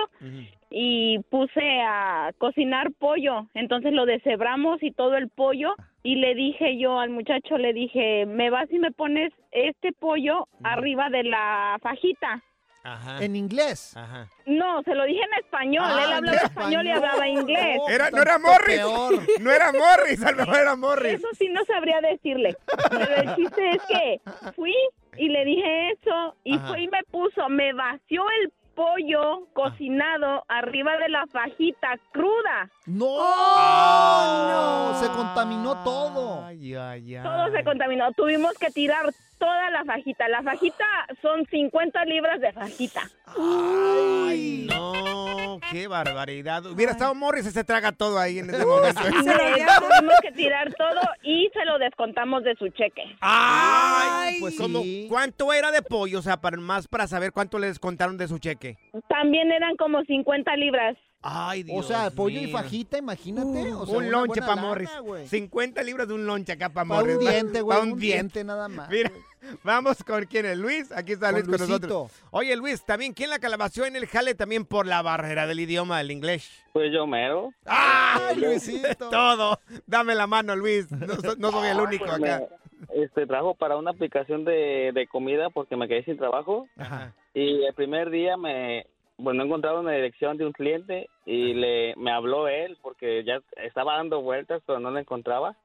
y 0.70 1.20
puse 1.30 1.82
a 1.82 2.32
cocinar 2.38 2.92
pollo. 3.00 3.48
Entonces 3.54 3.92
lo 3.92 4.06
deshebramos 4.06 4.82
y 4.84 4.92
todo 4.92 5.18
el 5.18 5.30
pollo 5.30 5.74
y 6.04 6.16
le 6.16 6.36
dije 6.36 6.78
yo 6.78 7.00
al 7.00 7.10
muchacho, 7.10 7.58
le 7.58 7.74
dije, 7.74 8.26
me 8.26 8.50
vas 8.50 8.72
y 8.72 8.80
me 8.80 8.92
pones 8.92 9.34
este 9.52 9.92
pollo 9.94 10.48
arriba 10.64 11.10
de 11.10 11.24
la 11.24 11.78
fajita. 11.82 12.44
Ajá. 12.84 13.24
En 13.24 13.36
inglés. 13.36 13.96
Ajá. 13.98 14.28
No, 14.46 14.82
se 14.84 14.96
lo 14.96 15.04
dije 15.06 15.22
en 15.22 15.44
español. 15.44 15.84
Ah, 15.86 16.04
Él 16.06 16.14
hablaba 16.14 16.38
español 16.38 16.88
y 16.88 16.92
hablaba 16.92 17.28
inglés. 17.28 17.80
Era, 17.90 18.10
no 18.10 18.22
era 18.22 18.40
Morris. 18.40 18.82
No 19.42 19.52
era 19.52 19.72
Morris, 19.72 20.24
a 20.24 20.32
lo 20.32 20.38
mejor 20.38 20.56
era 20.58 20.76
Morris. 20.76 21.14
Eso 21.16 21.28
sí 21.38 21.50
no 21.50 21.64
sabría 21.66 22.00
decirle. 22.02 22.56
Pero 22.90 23.16
el 23.16 23.36
chiste 23.36 23.70
es 23.72 23.82
que 23.88 24.22
fui 24.56 24.76
y 25.18 25.30
le 25.30 25.44
dije 25.46 25.92
eso 25.92 26.36
y 26.44 26.56
Ajá. 26.58 26.68
fue 26.68 26.82
y 26.84 26.88
me 26.88 27.04
puso, 27.12 27.50
me 27.50 27.74
vació 27.74 28.24
el 28.42 28.54
pollo 28.76 29.46
cocinado 29.54 30.46
arriba 30.48 30.96
de 30.98 31.10
la 31.10 31.26
fajita 31.28 32.00
cruda. 32.14 32.70
¡No! 32.86 33.08
Oh, 33.10 34.94
Se 35.02 35.08
contaminó 35.10 35.84
todo. 35.84 36.46
Ay, 36.46 36.76
ay, 36.76 37.16
ay. 37.16 37.24
Todo 37.24 37.52
se 37.52 37.64
contaminó. 37.66 38.12
Tuvimos 38.14 38.54
que 38.58 38.70
tirar 38.72 39.06
toda 39.40 39.70
la 39.72 39.84
fajita. 39.86 40.28
La 40.28 40.44
fajita 40.44 40.86
son 41.22 41.46
50 41.46 42.06
libras 42.06 42.40
de 42.40 42.54
fajita. 42.54 43.02
Ay, 43.26 44.68
no, 44.70 45.60
qué 45.72 45.88
barbaridad. 45.88 46.66
Hubiera 46.66 46.92
estado 46.92 47.16
Morris, 47.16 47.46
se 47.52 47.64
traga 47.64 47.92
todo 47.92 48.20
ahí 48.20 48.40
en 48.40 48.50
este 48.50 48.66
momento. 48.66 49.02
Tuvimos 49.02 50.16
que 50.22 50.32
tirar 50.34 50.72
todo 50.74 51.02
y 51.24 51.50
se 51.54 51.66
lo 51.66 51.80
descontamos 51.80 52.44
de 52.44 52.56
su 52.56 52.70
cheque. 52.70 53.04
Ay, 53.22 54.38
pues 54.40 54.58
como, 54.58 54.82
¿cuánto 55.08 55.54
era 55.54 55.72
de 55.72 55.82
pollo? 55.82 56.20
O 56.20 56.22
sea, 56.22 56.38
para, 56.38 56.58
más 56.58 56.88
para 56.88 57.08
saber 57.08 57.32
cuánto 57.32 57.58
le 57.58 57.68
descontaron 57.68 58.18
de 58.18 58.28
su 58.28 58.38
cheque. 58.38 58.78
También 59.08 59.52
eran 59.52 59.76
como 59.78 60.04
50 60.04 60.56
libras. 60.58 60.98
Ay, 61.22 61.64
Dios 61.64 61.84
O 61.86 61.88
sea, 61.88 62.10
pollo 62.12 62.40
y 62.40 62.48
fajita, 62.52 62.98
imagínate. 62.98 63.74
o 63.74 63.86
sea, 63.86 63.98
un 63.98 64.10
lonche 64.10 64.40
para 64.42 64.56
Morris. 64.56 64.90
güey. 65.02 65.28
50 65.28 65.84
libras 65.84 66.08
de 66.08 66.14
un 66.14 66.26
lonche 66.26 66.54
acá 66.54 66.70
para 66.70 66.88
Pa' 66.88 66.96
Morris. 66.96 67.18
un 67.18 67.20
diente, 67.28 67.62
güey, 67.62 67.80
un 67.82 68.00
diente 68.00 68.44
nada 68.46 68.70
más. 68.70 68.90
Mira, 68.90 69.12
vamos 69.64 70.02
con 70.04 70.24
quién 70.26 70.46
es 70.46 70.58
Luis. 70.58 70.92
Aquí 70.94 71.12
está 71.14 71.32
Con 71.34 71.42
Luis 71.42 71.58
con 71.60 71.68
Luisito. 71.68 71.88
nosotros. 71.98 72.24
Oye, 72.32 72.56
Luis, 72.56 72.86
también, 72.86 73.14
¿quién 73.14 73.30
la 73.30 73.40
calabació 73.40 73.86
en 73.86 73.98
el 73.98 74.08
jale 74.08 74.34
también 74.34 74.64
por 74.66 74.86
la 74.88 75.02
barrera 75.02 75.46
del 75.46 75.60
idioma 75.60 75.98
del 75.98 76.12
inglés? 76.12 76.50
Pues 76.72 76.92
yo 76.94 77.06
mero. 77.06 77.50
¡Ay, 77.66 78.38
Luisito! 78.38 79.10
Todo. 79.10 79.60
Dame 79.88 80.16
la 80.16 80.26
mano, 80.28 80.56
Luis. 80.56 80.90
No, 80.92 81.16
so- 81.16 81.36
no 81.38 81.52
soy 81.52 81.68
el 81.68 81.80
único 81.82 82.06
Pues 82.06 82.18
acá. 82.24 82.48
me- 82.94 83.04
este, 83.04 83.28
trabajo 83.28 83.56
para 83.56 83.76
una 83.76 83.92
aplicación 83.92 84.46
de, 84.46 84.92
de 84.94 85.06
comida 85.08 85.50
porque 85.50 85.76
me 85.76 85.88
quedé 85.90 86.06
sin 86.06 86.16
trabajo. 86.18 86.66
Ajá. 86.78 87.14
Y 87.34 87.66
el 87.66 87.74
primer 87.74 88.10
día 88.10 88.38
me, 88.38 88.86
bueno, 89.20 89.44
encontraba 89.44 89.82
una 89.82 89.92
dirección 89.92 90.38
de 90.38 90.46
un 90.46 90.54
cliente 90.54 91.10
y 91.26 91.54
le, 91.54 91.94
me 91.98 92.12
habló 92.12 92.48
él 92.48 92.78
porque 92.82 93.24
ya 93.24 93.42
estaba 93.58 93.98
dando 93.98 94.22
vueltas 94.22 94.62
pero 94.66 94.80
no 94.80 94.90
la 94.92 95.02
encontraba. 95.02 95.56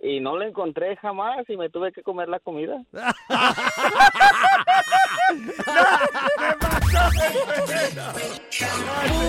Y 0.00 0.20
no 0.20 0.36
la 0.36 0.46
encontré 0.46 0.96
jamás 0.96 1.48
y 1.48 1.56
me 1.56 1.70
tuve 1.70 1.92
que 1.92 2.02
comer 2.02 2.28
la 2.28 2.40
comida. 2.40 2.82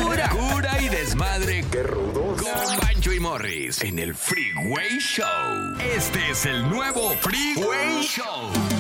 Pura 0.04 0.30
cura 0.30 0.82
y 0.82 0.90
desmadre. 0.90 1.64
Qué 1.72 1.84
rudos. 1.84 2.42
Con 2.42 2.78
Bancho 2.80 3.12
y 3.12 3.20
Morris 3.20 3.84
en 3.84 4.00
el 4.00 4.16
Freeway 4.16 5.00
Show. 5.00 5.26
Este 5.96 6.20
es 6.32 6.46
el 6.46 6.70
nuevo 6.70 7.10
Freeway 7.22 8.02
Show. 8.02 8.75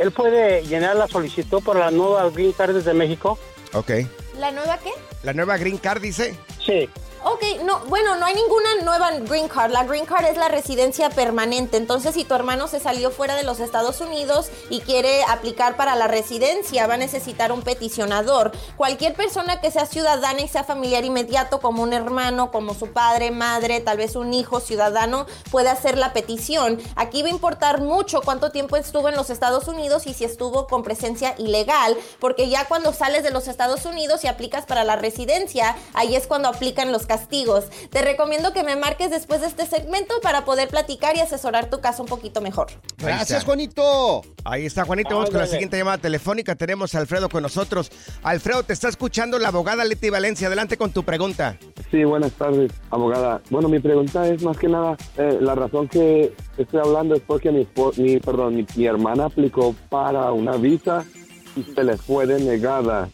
él 0.00 0.10
puede 0.12 0.66
llenar 0.66 0.96
la 0.96 1.06
solicitud 1.06 1.62
para 1.62 1.78
la 1.78 1.90
nueva 1.92 2.28
Green 2.30 2.50
Card 2.50 2.74
desde 2.74 2.94
México. 2.94 3.38
Ok. 3.74 3.92
¿La 4.40 4.50
nueva 4.50 4.76
qué? 4.78 4.90
¿La 5.22 5.32
nueva 5.34 5.56
Green 5.56 5.78
Card 5.78 6.00
dice? 6.00 6.34
Sí. 6.60 6.90
Ok, 7.28 7.42
no, 7.64 7.80
bueno, 7.86 8.14
no 8.14 8.24
hay 8.24 8.36
ninguna 8.36 8.68
nueva 8.84 9.10
green 9.18 9.48
card. 9.48 9.72
La 9.72 9.82
green 9.82 10.06
card 10.06 10.26
es 10.26 10.36
la 10.36 10.46
residencia 10.46 11.10
permanente. 11.10 11.76
Entonces, 11.76 12.14
si 12.14 12.22
tu 12.22 12.34
hermano 12.34 12.68
se 12.68 12.78
salió 12.78 13.10
fuera 13.10 13.34
de 13.34 13.42
los 13.42 13.58
Estados 13.58 14.00
Unidos 14.00 14.48
y 14.70 14.78
quiere 14.78 15.24
aplicar 15.24 15.76
para 15.76 15.96
la 15.96 16.06
residencia, 16.06 16.86
va 16.86 16.94
a 16.94 16.98
necesitar 16.98 17.50
un 17.50 17.62
peticionador. 17.62 18.52
Cualquier 18.76 19.14
persona 19.14 19.60
que 19.60 19.72
sea 19.72 19.86
ciudadana 19.86 20.40
y 20.40 20.46
sea 20.46 20.62
familiar 20.62 21.04
inmediato, 21.04 21.60
como 21.60 21.82
un 21.82 21.92
hermano, 21.92 22.52
como 22.52 22.74
su 22.74 22.92
padre, 22.92 23.32
madre, 23.32 23.80
tal 23.80 23.96
vez 23.96 24.14
un 24.14 24.32
hijo 24.32 24.60
ciudadano, 24.60 25.26
puede 25.50 25.68
hacer 25.68 25.98
la 25.98 26.12
petición. 26.12 26.80
Aquí 26.94 27.22
va 27.22 27.28
a 27.28 27.32
importar 27.32 27.80
mucho 27.80 28.20
cuánto 28.22 28.52
tiempo 28.52 28.76
estuvo 28.76 29.08
en 29.08 29.16
los 29.16 29.30
Estados 29.30 29.66
Unidos 29.66 30.06
y 30.06 30.14
si 30.14 30.24
estuvo 30.24 30.68
con 30.68 30.84
presencia 30.84 31.34
ilegal, 31.38 31.96
porque 32.20 32.48
ya 32.48 32.68
cuando 32.68 32.92
sales 32.92 33.24
de 33.24 33.32
los 33.32 33.48
Estados 33.48 33.84
Unidos 33.84 34.22
y 34.22 34.28
aplicas 34.28 34.64
para 34.64 34.84
la 34.84 34.94
residencia, 34.94 35.74
ahí 35.92 36.14
es 36.14 36.28
cuando 36.28 36.48
aplican 36.48 36.92
los 36.92 37.04
castigos. 37.16 37.64
Te 37.90 38.02
recomiendo 38.02 38.52
que 38.52 38.62
me 38.62 38.76
marques 38.76 39.10
después 39.10 39.40
de 39.40 39.46
este 39.46 39.66
segmento 39.66 40.14
para 40.22 40.44
poder 40.44 40.68
platicar 40.68 41.16
y 41.16 41.20
asesorar 41.20 41.70
tu 41.70 41.80
caso 41.80 42.02
un 42.02 42.08
poquito 42.08 42.40
mejor. 42.40 42.66
Gracias, 42.98 43.44
Juanito. 43.44 44.22
Ahí 44.44 44.66
está, 44.66 44.84
Juanito. 44.84 45.10
Vamos 45.14 45.30
con 45.30 45.40
la 45.40 45.46
siguiente 45.46 45.78
llamada 45.78 45.98
telefónica. 45.98 46.54
Tenemos 46.54 46.94
a 46.94 46.98
Alfredo 46.98 47.28
con 47.28 47.42
nosotros. 47.42 47.90
Alfredo, 48.22 48.62
te 48.62 48.72
está 48.74 48.88
escuchando 48.88 49.38
la 49.38 49.48
abogada 49.48 49.84
Leti 49.84 50.10
Valencia. 50.10 50.48
Adelante 50.48 50.76
con 50.76 50.92
tu 50.92 51.04
pregunta. 51.04 51.58
Sí, 51.90 52.04
buenas 52.04 52.32
tardes, 52.32 52.72
abogada. 52.90 53.40
Bueno, 53.50 53.68
mi 53.68 53.80
pregunta 53.80 54.26
es 54.28 54.42
más 54.42 54.58
que 54.58 54.68
nada, 54.68 54.96
eh, 55.16 55.38
la 55.40 55.54
razón 55.54 55.88
que 55.88 56.34
estoy 56.58 56.80
hablando 56.80 57.14
es 57.14 57.22
porque 57.22 57.50
mi, 57.50 57.64
perdón, 58.18 58.56
mi, 58.56 58.66
mi 58.76 58.86
hermana 58.86 59.26
aplicó 59.26 59.74
para 59.88 60.32
una 60.32 60.56
visa 60.56 61.04
y 61.56 61.62
se 61.62 61.84
le 61.84 61.96
fue 61.96 62.26
denegada. 62.26 63.08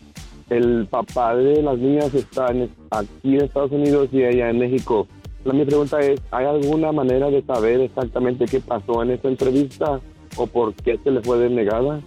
El 0.56 0.86
papá 0.86 1.34
de 1.36 1.62
las 1.62 1.78
niñas 1.78 2.12
está 2.14 2.50
en- 2.50 2.70
aquí 2.90 3.36
en 3.36 3.42
Estados 3.42 3.72
Unidos 3.72 4.08
y 4.12 4.22
ella 4.22 4.50
en 4.50 4.58
México. 4.58 5.06
La, 5.44 5.52
mi 5.52 5.64
pregunta 5.64 5.98
es, 6.00 6.20
¿hay 6.30 6.46
alguna 6.46 6.92
manera 6.92 7.30
de 7.30 7.42
saber 7.42 7.80
exactamente 7.80 8.44
qué 8.44 8.60
pasó 8.60 9.02
en 9.02 9.10
esa 9.12 9.28
entrevista 9.28 10.00
o 10.36 10.46
por 10.46 10.74
qué 10.74 10.98
se 11.02 11.10
le 11.10 11.20
fue 11.22 11.38
denegada? 11.38 12.00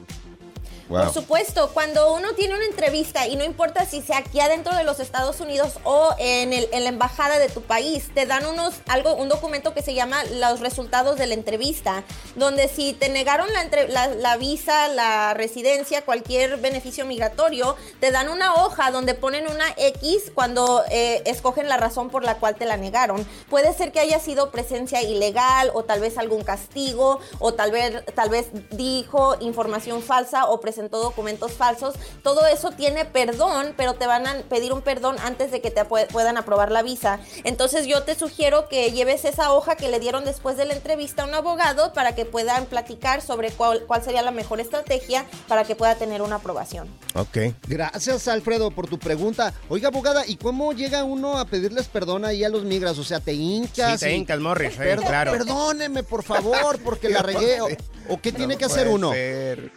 Por 0.88 1.12
supuesto, 1.12 1.72
cuando 1.74 2.14
uno 2.14 2.34
tiene 2.34 2.56
una 2.56 2.66
entrevista 2.66 3.28
y 3.28 3.36
no 3.36 3.44
importa 3.44 3.86
si 3.86 4.02
sea 4.02 4.20
aquí 4.20 4.40
adentro 4.40 4.76
de 4.76 4.84
los 4.84 5.00
Estados 5.00 5.40
Unidos 5.40 5.74
o 5.84 6.14
en, 6.20 6.52
la 6.52 6.90
embajada 6.90 7.40
de 7.40 7.50
tu 7.50 7.62
país, 7.62 8.12
te 8.14 8.28
dan 8.28 8.46
unos 8.46 8.76
algo 8.88 9.16
un 9.16 9.28
documento 9.28 9.74
que 9.74 9.82
se 9.82 9.96
llama 9.96 10.24
los 10.26 10.60
resultados 10.60 11.18
de 11.18 11.26
la 11.26 11.34
entrevista, 11.34 12.04
donde 12.36 12.68
si 12.68 12.94
te 12.94 13.10
negaron 13.10 13.48
la, 13.52 14.38
visa, 14.38 14.88
la 14.90 15.34
residencia, 15.34 16.04
cualquier 16.06 16.58
beneficio 16.58 17.06
migratorio, 17.06 17.76
te 18.00 18.12
dan 18.12 18.30
una 18.30 18.54
hoja 18.54 18.92
donde 18.92 19.16
ponen 19.16 19.48
una 19.48 19.66
X 19.78 20.32
cuando 20.36 20.84
eh, 20.92 21.24
escogen 21.26 21.68
la 21.68 21.78
razón 21.78 22.10
por 22.10 22.24
la 22.24 22.36
cual 22.36 22.56
te 22.56 22.66
la 22.66 22.78
negaron. 22.78 23.26
Puede 23.50 23.74
ser 23.74 23.92
que 23.92 24.00
haya 24.00 24.20
sido 24.20 24.52
presencia 24.52 25.02
ilegal 25.02 25.72
o 25.74 25.84
tal 25.84 26.00
vez 26.00 26.20
algún 26.20 26.44
castigo 26.44 27.20
o 27.40 27.54
tal 27.54 27.72
vez 27.72 28.06
tal 28.14 28.30
vez 28.30 28.50
dijo 28.72 29.36
información 29.40 30.04
falsa 30.04 30.46
o 30.46 30.60
presentó 30.76 31.00
documentos 31.02 31.54
falsos. 31.54 31.96
Todo 32.22 32.46
eso 32.48 32.70
tiene 32.72 33.06
perdón, 33.06 33.74
pero 33.78 33.94
te 33.94 34.08
van 34.08 34.28
a 34.28 34.36
pedir 34.50 34.74
un 34.74 34.82
perdón 34.82 35.16
antes 35.24 35.50
de 35.52 35.62
que 35.62 35.72
te 35.72 35.84
pu- 35.86 36.06
puedan 36.08 36.36
aprobar 36.38 36.70
la 36.70 36.84
visa. 36.84 37.20
Entonces 37.46 37.88
yo 37.88 38.04
te 38.04 38.14
sugiero 38.16 38.68
que 38.68 38.92
lleves 38.92 39.24
esa 39.24 39.54
hoja 39.54 39.76
que 39.78 39.88
le 39.88 40.02
dieron 40.02 40.26
después 40.26 40.58
de 40.58 40.66
la 40.66 40.74
entrevista 40.74 41.24
a 41.24 41.28
un 41.28 41.34
abogado 41.34 41.94
para 41.94 42.14
que 42.14 42.26
puedan 42.26 42.66
platicar 42.66 43.22
sobre 43.22 43.52
cuál, 43.52 43.84
cuál 43.88 44.04
sería 44.04 44.22
la 44.22 44.32
mejor 44.32 44.60
estrategia 44.60 45.26
para 45.48 45.64
que 45.64 45.78
pueda 45.78 45.96
tener 45.96 46.22
una 46.22 46.36
aprobación. 46.36 46.90
Ok. 47.14 47.38
Gracias, 47.70 48.28
Alfredo, 48.28 48.70
por 48.72 48.88
tu 48.90 49.00
pregunta. 49.00 49.54
Oiga, 49.70 49.88
abogada, 49.88 50.28
¿y 50.28 50.36
cómo 50.36 50.74
llega 50.74 51.06
uno 51.06 51.38
a 51.40 51.46
pedirles 51.46 51.88
perdón 51.88 52.26
ahí 52.26 52.44
a 52.44 52.50
los 52.50 52.64
migras? 52.64 52.98
O 52.98 53.04
sea, 53.06 53.22
¿te 53.22 53.32
hincas? 53.32 53.94
Sí, 54.02 54.06
te 54.08 54.12
y- 54.12 54.16
hincas, 54.16 54.40
Morris, 54.40 54.74
sí, 54.74 54.80
Perdón- 54.80 55.06
claro. 55.08 55.32
Perdóneme, 55.32 56.04
por 56.04 56.22
favor, 56.24 56.80
porque 56.84 57.08
la 57.08 57.22
regué. 57.22 57.62
¿O, 57.62 57.68
o 58.10 58.22
qué 58.22 58.32
tiene 58.34 58.58
que 58.58 58.66
hacer 58.66 58.90
uno? 58.90 59.14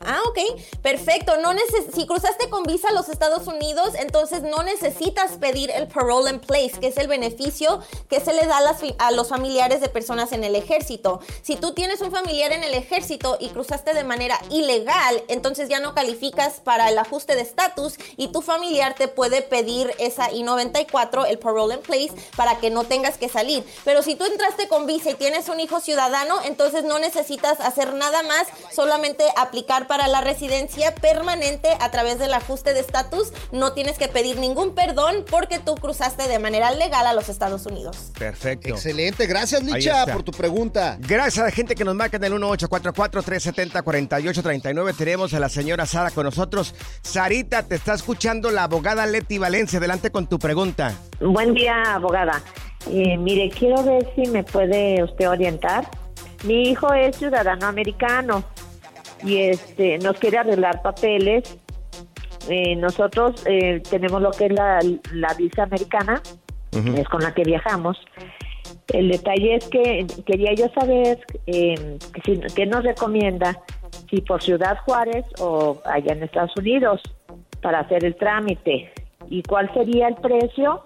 Ah, 0.00 0.20
ok, 0.28 0.38
perfecto. 0.80 1.38
No 1.38 1.52
neces- 1.52 1.92
si 1.92 2.06
cruzaste 2.06 2.48
con 2.48 2.62
visa 2.62 2.88
a 2.88 2.92
los 2.92 3.08
Estados 3.08 3.48
Unidos, 3.48 3.90
entonces 3.98 4.42
no 4.42 4.62
necesitas 4.62 5.32
pedir 5.38 5.72
el 5.72 5.88
parole 5.88 6.30
in 6.30 6.38
place, 6.38 6.70
que 6.80 6.86
es 6.86 6.96
el 6.98 7.08
beneficio 7.08 7.80
que 8.08 8.20
se 8.20 8.32
le 8.32 8.46
da 8.46 8.58
a, 8.58 9.06
a 9.06 9.10
los 9.10 9.28
familiares 9.28 9.80
de 9.80 9.88
personas 9.88 10.30
en 10.30 10.44
el 10.44 10.54
ejército. 10.54 11.18
Si 11.42 11.56
tú 11.56 11.74
tienes 11.74 12.00
un 12.00 12.12
familiar 12.12 12.52
en 12.52 12.62
el 12.62 12.74
ejército 12.74 13.38
y 13.40 13.48
cruzaste 13.48 13.92
de 13.92 14.04
manera 14.04 14.38
ilegal, 14.50 15.20
entonces 15.26 15.68
ya 15.68 15.80
no 15.80 15.94
calificas 15.96 16.60
para 16.62 16.88
el 16.90 16.98
ajuste 16.98 17.34
de 17.34 17.42
estatus 17.42 17.94
y 18.16 18.28
tu 18.28 18.40
familiar 18.40 18.94
te 18.94 19.08
puede 19.08 19.42
pedir 19.42 19.92
esa 19.98 20.30
I-94, 20.30 21.26
el 21.28 21.40
parole 21.40 21.74
in 21.74 21.80
place, 21.80 22.12
para 22.36 22.60
que 22.60 22.70
no 22.70 22.84
tengas 22.84 23.18
que 23.18 23.28
salir. 23.28 23.64
Pero 23.84 24.04
si 24.04 24.14
tú 24.14 24.26
entraste 24.26 24.68
con 24.68 24.86
visa 24.86 25.10
y 25.10 25.14
tienes 25.14 25.48
un 25.48 25.58
hijo 25.58 25.80
ciudadano, 25.80 26.38
entonces 26.44 26.84
no 26.84 27.00
necesitas 27.00 27.58
hacer 27.58 27.94
nada 27.94 28.22
más, 28.22 28.46
solamente 28.72 29.24
aplicar 29.34 29.87
para 29.88 30.06
la 30.06 30.20
residencia 30.20 30.94
permanente 30.94 31.68
a 31.80 31.90
través 31.90 32.18
del 32.18 32.34
ajuste 32.34 32.74
de 32.74 32.80
estatus. 32.80 33.32
No 33.50 33.72
tienes 33.72 33.96
que 33.98 34.08
pedir 34.08 34.38
ningún 34.38 34.74
perdón 34.74 35.24
porque 35.28 35.58
tú 35.58 35.74
cruzaste 35.74 36.28
de 36.28 36.38
manera 36.38 36.70
legal 36.70 37.06
a 37.06 37.14
los 37.14 37.28
Estados 37.28 37.66
Unidos. 37.66 38.12
Perfecto. 38.18 38.68
Excelente, 38.68 39.26
gracias 39.26 39.64
Licha 39.64 40.06
por 40.06 40.22
tu 40.22 40.32
pregunta. 40.32 40.98
Gracias 41.00 41.38
a 41.38 41.44
la 41.46 41.50
gente 41.50 41.74
que 41.74 41.84
nos 41.84 41.94
marca 41.94 42.18
en 42.18 42.24
el 42.24 42.34
1844-370-4839. 42.34 44.94
Tenemos 44.96 45.32
a 45.34 45.40
la 45.40 45.48
señora 45.48 45.86
Sara 45.86 46.10
con 46.10 46.24
nosotros. 46.24 46.74
Sarita, 47.02 47.62
te 47.62 47.76
está 47.76 47.94
escuchando 47.94 48.50
la 48.50 48.64
abogada 48.64 49.06
Leti 49.06 49.38
Valencia. 49.38 49.78
Adelante 49.78 50.10
con 50.10 50.26
tu 50.26 50.38
pregunta. 50.38 50.92
Buen 51.20 51.54
día, 51.54 51.94
abogada. 51.94 52.42
Eh, 52.90 53.16
mire, 53.16 53.48
quiero 53.50 53.82
ver 53.82 54.06
si 54.14 54.26
me 54.30 54.44
puede 54.44 55.02
usted 55.02 55.28
orientar. 55.28 55.88
Mi 56.44 56.70
hijo 56.70 56.92
es 56.92 57.16
ciudadano 57.16 57.66
americano 57.66 58.44
y 59.24 59.38
este 59.38 59.98
nos 59.98 60.18
quiere 60.18 60.38
arreglar 60.38 60.82
papeles. 60.82 61.58
Eh, 62.48 62.76
nosotros 62.76 63.44
eh, 63.46 63.82
tenemos 63.90 64.22
lo 64.22 64.30
que 64.30 64.46
es 64.46 64.52
la, 64.52 64.80
la 65.12 65.34
visa 65.34 65.64
americana, 65.64 66.22
es 66.96 67.08
con 67.08 67.22
la 67.22 67.34
que 67.34 67.42
viajamos. 67.42 67.98
El 68.88 69.08
detalle 69.10 69.56
es 69.56 69.68
que 69.68 70.06
quería 70.26 70.54
yo 70.54 70.68
saber 70.78 71.18
eh, 71.46 71.98
que 72.14 72.20
si- 72.24 72.54
qué 72.54 72.64
nos 72.66 72.84
recomienda, 72.84 73.58
si 74.08 74.20
por 74.22 74.42
Ciudad 74.42 74.78
Juárez 74.84 75.24
o 75.40 75.78
allá 75.84 76.12
en 76.12 76.22
Estados 76.22 76.52
Unidos, 76.56 77.02
para 77.60 77.80
hacer 77.80 78.04
el 78.04 78.14
trámite 78.16 78.92
y 79.28 79.42
cuál 79.42 79.72
sería 79.74 80.08
el 80.08 80.14
precio 80.16 80.84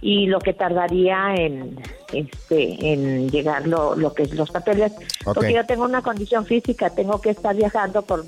y 0.00 0.26
lo 0.26 0.38
que 0.38 0.52
tardaría 0.54 1.34
en 1.36 1.76
este 2.14 2.92
en 2.92 3.28
llegar 3.28 3.66
lo, 3.66 3.94
lo 3.94 4.14
que 4.14 4.24
es 4.24 4.34
los 4.34 4.50
papeles. 4.50 4.92
Porque 5.24 5.54
yo 5.54 5.64
tengo 5.66 5.84
una 5.84 6.02
condición 6.02 6.46
física 6.46 6.90
tengo 6.90 7.20
que 7.20 7.30
estar 7.30 7.54
viajando 7.54 8.02
por 8.02 8.24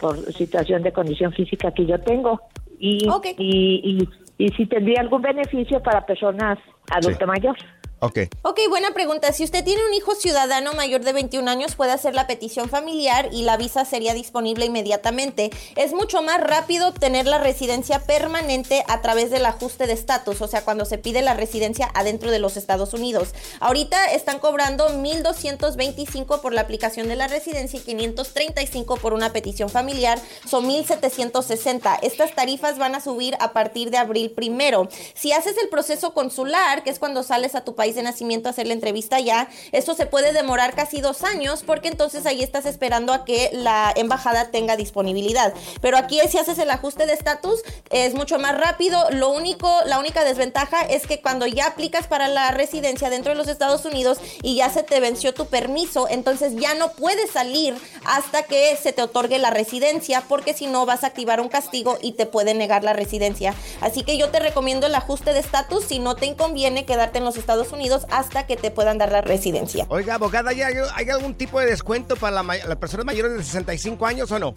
por 0.00 0.32
situación 0.32 0.82
de 0.82 0.92
condición 0.92 1.32
física 1.32 1.72
que 1.72 1.86
yo 1.86 2.00
tengo. 2.00 2.40
Y 2.78 3.06
y, 3.36 4.08
y, 4.38 4.44
y 4.44 4.48
si 4.50 4.66
tendría 4.66 5.00
algún 5.00 5.22
beneficio 5.22 5.82
para 5.82 6.06
personas 6.06 6.58
adulto 6.90 7.26
mayor 7.26 7.56
Ok. 8.02 8.18
Ok, 8.40 8.58
buena 8.70 8.92
pregunta. 8.94 9.30
Si 9.30 9.44
usted 9.44 9.62
tiene 9.62 9.82
un 9.86 9.92
hijo 9.92 10.14
ciudadano 10.14 10.72
mayor 10.72 11.02
de 11.02 11.12
21 11.12 11.50
años, 11.50 11.74
puede 11.74 11.92
hacer 11.92 12.14
la 12.14 12.26
petición 12.26 12.70
familiar 12.70 13.28
y 13.30 13.42
la 13.42 13.58
visa 13.58 13.84
sería 13.84 14.14
disponible 14.14 14.64
inmediatamente. 14.64 15.50
Es 15.76 15.92
mucho 15.92 16.22
más 16.22 16.40
rápido 16.40 16.88
obtener 16.88 17.26
la 17.26 17.38
residencia 17.38 18.00
permanente 18.00 18.84
a 18.88 19.02
través 19.02 19.30
del 19.30 19.44
ajuste 19.44 19.86
de 19.86 19.92
estatus, 19.92 20.40
o 20.40 20.48
sea, 20.48 20.64
cuando 20.64 20.86
se 20.86 20.96
pide 20.96 21.20
la 21.20 21.34
residencia 21.34 21.90
adentro 21.92 22.30
de 22.30 22.38
los 22.38 22.56
Estados 22.56 22.94
Unidos. 22.94 23.34
Ahorita 23.60 24.02
están 24.06 24.38
cobrando 24.38 24.88
1.225 24.88 26.40
por 26.40 26.54
la 26.54 26.62
aplicación 26.62 27.06
de 27.06 27.16
la 27.16 27.28
residencia 27.28 27.80
y 27.80 27.82
535 27.82 28.96
por 28.96 29.12
una 29.12 29.34
petición 29.34 29.68
familiar. 29.68 30.18
Son 30.48 30.66
1.760. 30.66 31.98
Estas 32.00 32.34
tarifas 32.34 32.78
van 32.78 32.94
a 32.94 33.02
subir 33.02 33.36
a 33.40 33.52
partir 33.52 33.90
de 33.90 33.98
abril 33.98 34.30
primero. 34.30 34.88
Si 35.12 35.32
haces 35.32 35.58
el 35.62 35.68
proceso 35.68 36.14
consular, 36.14 36.82
que 36.82 36.88
es 36.88 36.98
cuando 36.98 37.22
sales 37.22 37.54
a 37.54 37.62
tu 37.62 37.74
país 37.74 37.89
de 37.94 38.02
nacimiento 38.02 38.48
a 38.48 38.52
hacer 38.52 38.66
la 38.66 38.74
entrevista 38.74 39.20
ya. 39.20 39.48
Esto 39.72 39.94
se 39.94 40.06
puede 40.06 40.32
demorar 40.32 40.74
casi 40.74 41.00
dos 41.00 41.22
años 41.24 41.62
porque 41.64 41.88
entonces 41.88 42.26
ahí 42.26 42.42
estás 42.42 42.66
esperando 42.66 43.12
a 43.12 43.24
que 43.24 43.50
la 43.52 43.92
embajada 43.96 44.50
tenga 44.50 44.76
disponibilidad. 44.76 45.54
Pero 45.80 45.96
aquí 45.96 46.20
si 46.28 46.38
haces 46.38 46.58
el 46.58 46.70
ajuste 46.70 47.06
de 47.06 47.12
estatus 47.12 47.60
es 47.90 48.14
mucho 48.14 48.38
más 48.38 48.58
rápido. 48.58 49.10
Lo 49.10 49.30
único, 49.30 49.70
la 49.86 49.98
única 49.98 50.24
desventaja 50.24 50.82
es 50.82 51.06
que 51.06 51.20
cuando 51.20 51.46
ya 51.46 51.66
aplicas 51.66 52.06
para 52.06 52.28
la 52.28 52.50
residencia 52.50 53.10
dentro 53.10 53.32
de 53.32 53.36
los 53.36 53.48
Estados 53.48 53.84
Unidos 53.84 54.18
y 54.42 54.56
ya 54.56 54.70
se 54.70 54.82
te 54.82 55.00
venció 55.00 55.34
tu 55.34 55.46
permiso, 55.46 56.08
entonces 56.08 56.54
ya 56.56 56.74
no 56.74 56.92
puedes 56.92 57.30
salir 57.30 57.74
hasta 58.04 58.44
que 58.44 58.76
se 58.76 58.92
te 58.92 59.02
otorgue 59.02 59.38
la 59.38 59.50
residencia 59.50 60.22
porque 60.28 60.54
si 60.54 60.66
no 60.66 60.86
vas 60.86 61.04
a 61.04 61.08
activar 61.08 61.40
un 61.40 61.48
castigo 61.48 61.98
y 62.00 62.12
te 62.12 62.26
pueden 62.26 62.58
negar 62.58 62.84
la 62.84 62.92
residencia. 62.92 63.54
Así 63.80 64.02
que 64.02 64.16
yo 64.16 64.30
te 64.30 64.40
recomiendo 64.40 64.86
el 64.86 64.94
ajuste 64.94 65.32
de 65.32 65.40
estatus 65.40 65.84
si 65.84 65.98
no 65.98 66.16
te 66.16 66.26
inconviene 66.26 66.84
quedarte 66.84 67.18
en 67.18 67.24
los 67.24 67.36
Estados 67.36 67.72
Unidos 67.72 67.79
hasta 68.10 68.46
que 68.46 68.56
te 68.56 68.70
puedan 68.70 68.98
dar 68.98 69.12
la 69.12 69.20
residencia. 69.20 69.86
Oiga, 69.88 70.14
abogada, 70.14 70.50
¿hay, 70.50 70.60
hay 70.62 71.10
algún 71.10 71.34
tipo 71.34 71.60
de 71.60 71.66
descuento 71.66 72.16
para 72.16 72.42
las 72.42 72.76
personas 72.76 73.06
mayores 73.06 73.32
de 73.32 73.42
65 73.42 74.06
años 74.06 74.30
o 74.30 74.38
no? 74.38 74.54